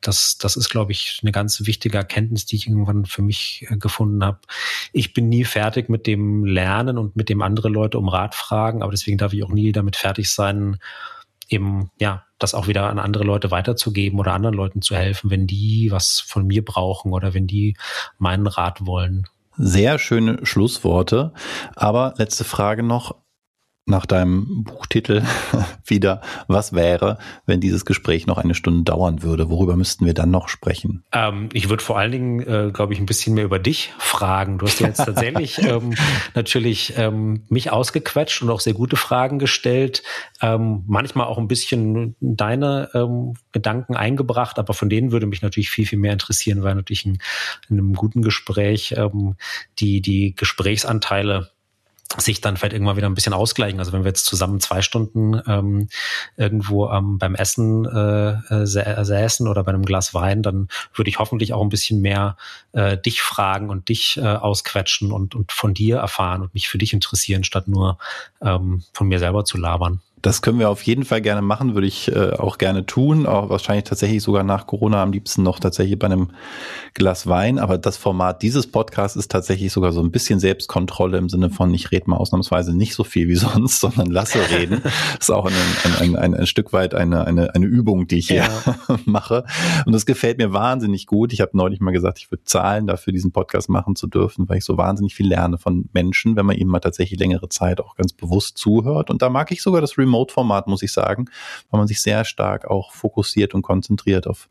das, 0.00 0.38
das 0.38 0.56
ist, 0.56 0.70
glaube 0.70 0.92
ich, 0.92 1.20
eine 1.22 1.32
ganz 1.32 1.66
wichtige 1.66 1.98
Erkenntnis, 1.98 2.46
die 2.46 2.56
ich 2.56 2.66
irgendwann 2.66 3.04
für 3.04 3.22
mich 3.22 3.66
äh, 3.68 3.76
gefunden 3.76 4.24
habe. 4.24 4.40
Ich 4.92 5.12
bin 5.12 5.28
nie 5.28 5.44
fertig 5.44 5.88
mit 5.88 6.06
dem 6.06 6.44
Lernen 6.44 6.98
und 6.98 7.16
mit 7.16 7.28
dem 7.28 7.42
andere 7.42 7.68
Leute 7.68 7.98
um 7.98 8.08
Rat 8.08 8.34
fragen, 8.34 8.82
aber 8.82 8.92
deswegen 8.92 9.18
darf 9.18 9.32
ich 9.32 9.44
auch 9.44 9.52
nie 9.52 9.72
damit 9.72 9.96
fertig 9.96 10.30
sein, 10.30 10.78
eben, 11.48 11.90
ja, 11.98 12.24
das 12.38 12.54
auch 12.54 12.68
wieder 12.68 12.88
an 12.88 12.98
andere 12.98 13.24
Leute 13.24 13.50
weiterzugeben 13.50 14.18
oder 14.18 14.32
anderen 14.32 14.56
Leuten 14.56 14.80
zu 14.80 14.96
helfen, 14.96 15.30
wenn 15.30 15.46
die 15.46 15.90
was 15.90 16.20
von 16.20 16.46
mir 16.46 16.64
brauchen 16.64 17.12
oder 17.12 17.34
wenn 17.34 17.46
die 17.46 17.76
meinen 18.18 18.46
Rat 18.46 18.86
wollen. 18.86 19.26
Sehr 19.58 19.98
schöne 19.98 20.38
Schlussworte. 20.46 21.34
Aber 21.76 22.14
letzte 22.16 22.44
Frage 22.44 22.82
noch 22.82 23.16
nach 23.86 24.06
deinem 24.06 24.64
Buchtitel 24.64 25.22
wieder, 25.84 26.20
was 26.46 26.72
wäre, 26.72 27.18
wenn 27.46 27.60
dieses 27.60 27.84
Gespräch 27.84 28.26
noch 28.26 28.38
eine 28.38 28.54
Stunde 28.54 28.84
dauern 28.84 29.22
würde? 29.22 29.50
Worüber 29.50 29.76
müssten 29.76 30.06
wir 30.06 30.14
dann 30.14 30.30
noch 30.30 30.48
sprechen? 30.48 31.04
Ähm, 31.12 31.48
ich 31.52 31.68
würde 31.68 31.82
vor 31.82 31.98
allen 31.98 32.12
Dingen, 32.12 32.40
äh, 32.40 32.70
glaube 32.72 32.92
ich, 32.92 33.00
ein 33.00 33.06
bisschen 33.06 33.34
mehr 33.34 33.44
über 33.44 33.58
dich 33.58 33.92
fragen. 33.98 34.58
Du 34.58 34.66
hast 34.66 34.80
ja 34.80 34.86
jetzt 34.86 34.98
tatsächlich 35.04 35.58
ähm, 35.58 35.94
natürlich 36.34 36.94
ähm, 36.96 37.44
mich 37.48 37.72
ausgequetscht 37.72 38.42
und 38.42 38.50
auch 38.50 38.60
sehr 38.60 38.74
gute 38.74 38.96
Fragen 38.96 39.38
gestellt. 39.38 40.02
Ähm, 40.40 40.84
manchmal 40.86 41.26
auch 41.26 41.38
ein 41.38 41.48
bisschen 41.48 42.16
deine 42.20 42.90
ähm, 42.94 43.34
Gedanken 43.52 43.96
eingebracht, 43.96 44.58
aber 44.58 44.74
von 44.74 44.88
denen 44.88 45.12
würde 45.12 45.26
mich 45.26 45.42
natürlich 45.42 45.70
viel, 45.70 45.86
viel 45.86 45.98
mehr 45.98 46.12
interessieren, 46.12 46.62
weil 46.62 46.74
natürlich 46.74 47.06
in, 47.06 47.18
in 47.68 47.78
einem 47.78 47.94
guten 47.94 48.22
Gespräch 48.22 48.94
ähm, 48.96 49.36
die, 49.78 50.00
die 50.00 50.34
Gesprächsanteile 50.36 51.50
sich 52.18 52.40
dann 52.40 52.56
vielleicht 52.56 52.72
irgendwann 52.72 52.96
wieder 52.96 53.08
ein 53.08 53.14
bisschen 53.14 53.32
ausgleichen. 53.32 53.78
Also 53.78 53.92
wenn 53.92 54.02
wir 54.02 54.08
jetzt 54.08 54.26
zusammen 54.26 54.60
zwei 54.60 54.82
Stunden 54.82 55.40
ähm, 55.46 55.88
irgendwo 56.36 56.90
ähm, 56.90 57.18
beim 57.18 57.34
Essen 57.34 57.84
äh, 57.84 58.30
äh, 58.62 58.66
säßen 59.04 59.46
oder 59.46 59.62
bei 59.62 59.72
einem 59.72 59.84
Glas 59.84 60.12
Wein, 60.12 60.42
dann 60.42 60.68
würde 60.94 61.08
ich 61.08 61.18
hoffentlich 61.18 61.52
auch 61.52 61.62
ein 61.62 61.68
bisschen 61.68 62.00
mehr 62.00 62.36
äh, 62.72 62.98
dich 62.98 63.22
fragen 63.22 63.70
und 63.70 63.88
dich 63.88 64.16
äh, 64.16 64.22
ausquetschen 64.22 65.12
und, 65.12 65.34
und 65.34 65.52
von 65.52 65.72
dir 65.72 65.98
erfahren 65.98 66.42
und 66.42 66.54
mich 66.54 66.68
für 66.68 66.78
dich 66.78 66.92
interessieren, 66.92 67.44
statt 67.44 67.68
nur 67.68 67.98
ähm, 68.42 68.82
von 68.92 69.06
mir 69.06 69.20
selber 69.20 69.44
zu 69.44 69.56
labern. 69.56 70.00
Das 70.22 70.42
können 70.42 70.58
wir 70.58 70.68
auf 70.68 70.82
jeden 70.82 71.04
Fall 71.04 71.22
gerne 71.22 71.40
machen, 71.40 71.74
würde 71.74 71.86
ich 71.86 72.14
äh, 72.14 72.32
auch 72.32 72.58
gerne 72.58 72.84
tun. 72.84 73.26
Auch 73.26 73.48
wahrscheinlich 73.48 73.84
tatsächlich 73.84 74.22
sogar 74.22 74.44
nach 74.44 74.66
Corona 74.66 75.02
am 75.02 75.12
liebsten 75.12 75.42
noch 75.42 75.58
tatsächlich 75.58 75.98
bei 75.98 76.06
einem 76.06 76.30
Glas 76.92 77.26
Wein. 77.26 77.58
Aber 77.58 77.78
das 77.78 77.96
Format 77.96 78.42
dieses 78.42 78.66
Podcasts 78.66 79.16
ist 79.16 79.30
tatsächlich 79.30 79.72
sogar 79.72 79.92
so 79.92 80.02
ein 80.02 80.10
bisschen 80.10 80.38
Selbstkontrolle 80.38 81.16
im 81.16 81.30
Sinne 81.30 81.48
von, 81.48 81.72
ich 81.72 81.90
rede 81.90 82.10
mal 82.10 82.16
ausnahmsweise 82.16 82.76
nicht 82.76 82.94
so 82.94 83.02
viel 83.02 83.28
wie 83.28 83.34
sonst, 83.36 83.80
sondern 83.80 84.08
lasse 84.10 84.38
reden. 84.50 84.82
das 84.82 85.28
ist 85.28 85.30
auch 85.30 85.46
ein, 85.46 85.52
ein, 86.00 86.16
ein, 86.16 86.34
ein, 86.34 86.46
Stück 86.46 86.72
weit 86.74 86.94
eine, 86.94 87.26
eine, 87.26 87.54
eine 87.54 87.66
Übung, 87.66 88.06
die 88.06 88.18
ich 88.18 88.28
hier 88.28 88.44
ja. 88.44 88.98
mache. 89.06 89.44
Und 89.86 89.92
das 89.92 90.04
gefällt 90.04 90.36
mir 90.36 90.52
wahnsinnig 90.52 91.06
gut. 91.06 91.32
Ich 91.32 91.40
habe 91.40 91.56
neulich 91.56 91.80
mal 91.80 91.92
gesagt, 91.92 92.18
ich 92.18 92.30
würde 92.30 92.44
zahlen 92.44 92.86
dafür, 92.86 93.12
diesen 93.14 93.32
Podcast 93.32 93.70
machen 93.70 93.96
zu 93.96 94.06
dürfen, 94.06 94.48
weil 94.48 94.58
ich 94.58 94.64
so 94.64 94.76
wahnsinnig 94.76 95.14
viel 95.14 95.28
lerne 95.28 95.56
von 95.56 95.88
Menschen, 95.94 96.36
wenn 96.36 96.44
man 96.44 96.56
ihnen 96.56 96.70
mal 96.70 96.80
tatsächlich 96.80 97.18
längere 97.18 97.48
Zeit 97.48 97.80
auch 97.80 97.96
ganz 97.96 98.12
bewusst 98.12 98.58
zuhört. 98.58 99.08
Und 99.08 99.22
da 99.22 99.30
mag 99.30 99.50
ich 99.50 99.62
sogar 99.62 99.80
das 99.80 99.96
Remote 99.96 100.09
Remote-Format, 100.10 100.66
muss 100.66 100.82
ich 100.82 100.92
sagen, 100.92 101.26
weil 101.70 101.78
man 101.78 101.88
sich 101.88 102.02
sehr 102.02 102.24
stark 102.24 102.66
auch 102.66 102.92
fokussiert 102.92 103.54
und 103.54 103.62
konzentriert 103.62 104.26
auf 104.26 104.48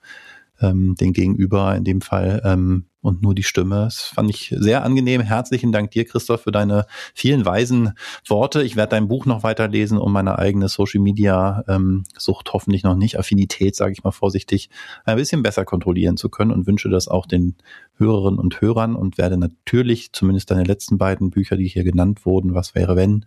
ähm, 0.62 0.96
den 0.96 1.14
Gegenüber 1.14 1.76
in 1.76 1.84
dem 1.84 2.02
Fall 2.02 2.42
ähm, 2.46 2.86
und 3.02 3.22
nur 3.22 3.34
die 3.34 3.44
Stimme. 3.44 3.86
Das 3.86 4.02
fand 4.02 4.30
ich 4.30 4.54
sehr 4.58 4.84
angenehm. 4.84 5.22
Herzlichen 5.22 5.72
Dank 5.72 5.92
dir, 5.92 6.06
Christoph, 6.06 6.42
für 6.42 6.52
deine 6.52 6.86
vielen 7.14 7.46
weisen 7.46 7.94
Worte. 8.28 8.62
Ich 8.64 8.76
werde 8.76 8.92
dein 8.92 9.08
Buch 9.08 9.26
noch 9.26 9.44
weiterlesen, 9.44 9.98
um 9.98 10.12
meine 10.12 10.38
eigene 10.38 10.68
Social 10.68 11.02
Media 11.02 11.64
ähm, 11.68 12.04
Sucht 12.18 12.52
hoffentlich 12.54 12.84
noch 12.84 12.96
nicht, 12.96 13.18
Affinität, 13.18 13.76
sage 13.76 13.94
ich 13.94 14.04
mal 14.04 14.12
vorsichtig, 14.12 14.70
ein 15.06 15.16
bisschen 15.16 15.44
besser 15.44 15.66
kontrollieren 15.66 16.18
zu 16.18 16.30
können 16.30 16.52
und 16.52 16.68
wünsche 16.68 16.90
das 16.90 17.08
auch 17.08 17.26
den 17.26 17.56
Hörerinnen 17.96 18.40
und 18.40 18.62
Hörern 18.62 18.96
und 18.96 19.18
werde 19.18 19.38
natürlich 19.38 20.12
zumindest 20.14 20.52
deine 20.52 20.64
letzten 20.64 20.98
beiden 20.98 21.30
Bücher, 21.30 21.58
die 21.58 21.68
hier 21.68 21.84
genannt 21.84 22.26
wurden, 22.26 22.54
was 22.54 22.76
wäre 22.76 22.96
wenn 22.96 23.26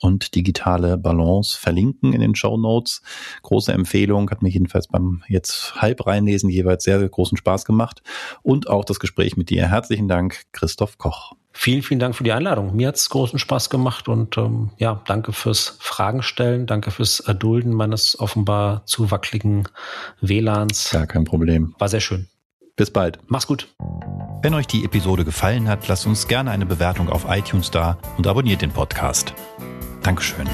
und 0.00 0.34
digitale 0.34 0.96
Balance 0.96 1.58
verlinken 1.58 2.12
in 2.12 2.20
den 2.20 2.34
Show 2.34 2.56
Notes. 2.56 3.02
Große 3.42 3.72
Empfehlung, 3.72 4.30
hat 4.30 4.42
mir 4.42 4.48
jedenfalls 4.48 4.88
beim 4.88 5.22
jetzt 5.28 5.74
halb 5.76 6.06
reinlesen 6.06 6.48
jeweils 6.48 6.84
sehr, 6.84 6.98
sehr 6.98 7.08
großen 7.08 7.36
Spaß 7.36 7.64
gemacht 7.64 8.02
und 8.42 8.68
auch 8.68 8.84
das 8.84 8.99
Gespräch 9.00 9.36
mit 9.36 9.50
dir. 9.50 9.68
Herzlichen 9.68 10.08
Dank, 10.08 10.44
Christoph 10.52 10.98
Koch. 10.98 11.32
Vielen, 11.52 11.82
vielen 11.82 12.00
Dank 12.00 12.14
für 12.14 12.24
die 12.24 12.32
Einladung. 12.32 12.76
Mir 12.76 12.88
hat 12.88 12.96
es 12.96 13.10
großen 13.10 13.38
Spaß 13.38 13.70
gemacht 13.70 14.08
und 14.08 14.38
ähm, 14.38 14.70
ja, 14.78 15.02
danke 15.06 15.32
fürs 15.32 15.76
Fragen 15.80 16.22
stellen, 16.22 16.66
danke 16.66 16.90
fürs 16.90 17.20
Erdulden 17.20 17.72
meines 17.72 18.18
offenbar 18.18 18.86
zu 18.86 19.10
wackeligen 19.10 19.68
WLANs. 20.20 20.92
Ja, 20.92 21.06
kein 21.06 21.24
Problem. 21.24 21.74
War 21.78 21.88
sehr 21.88 22.00
schön. 22.00 22.28
Bis 22.76 22.90
bald. 22.90 23.18
Mach's 23.26 23.46
gut. 23.46 23.68
Wenn 24.42 24.54
euch 24.54 24.66
die 24.66 24.84
Episode 24.84 25.24
gefallen 25.24 25.68
hat, 25.68 25.86
lasst 25.88 26.06
uns 26.06 26.28
gerne 26.28 26.50
eine 26.50 26.64
Bewertung 26.64 27.10
auf 27.10 27.26
iTunes 27.28 27.70
da 27.70 27.98
und 28.16 28.26
abonniert 28.26 28.62
den 28.62 28.70
Podcast. 28.70 29.34
Dankeschön. 30.02 30.48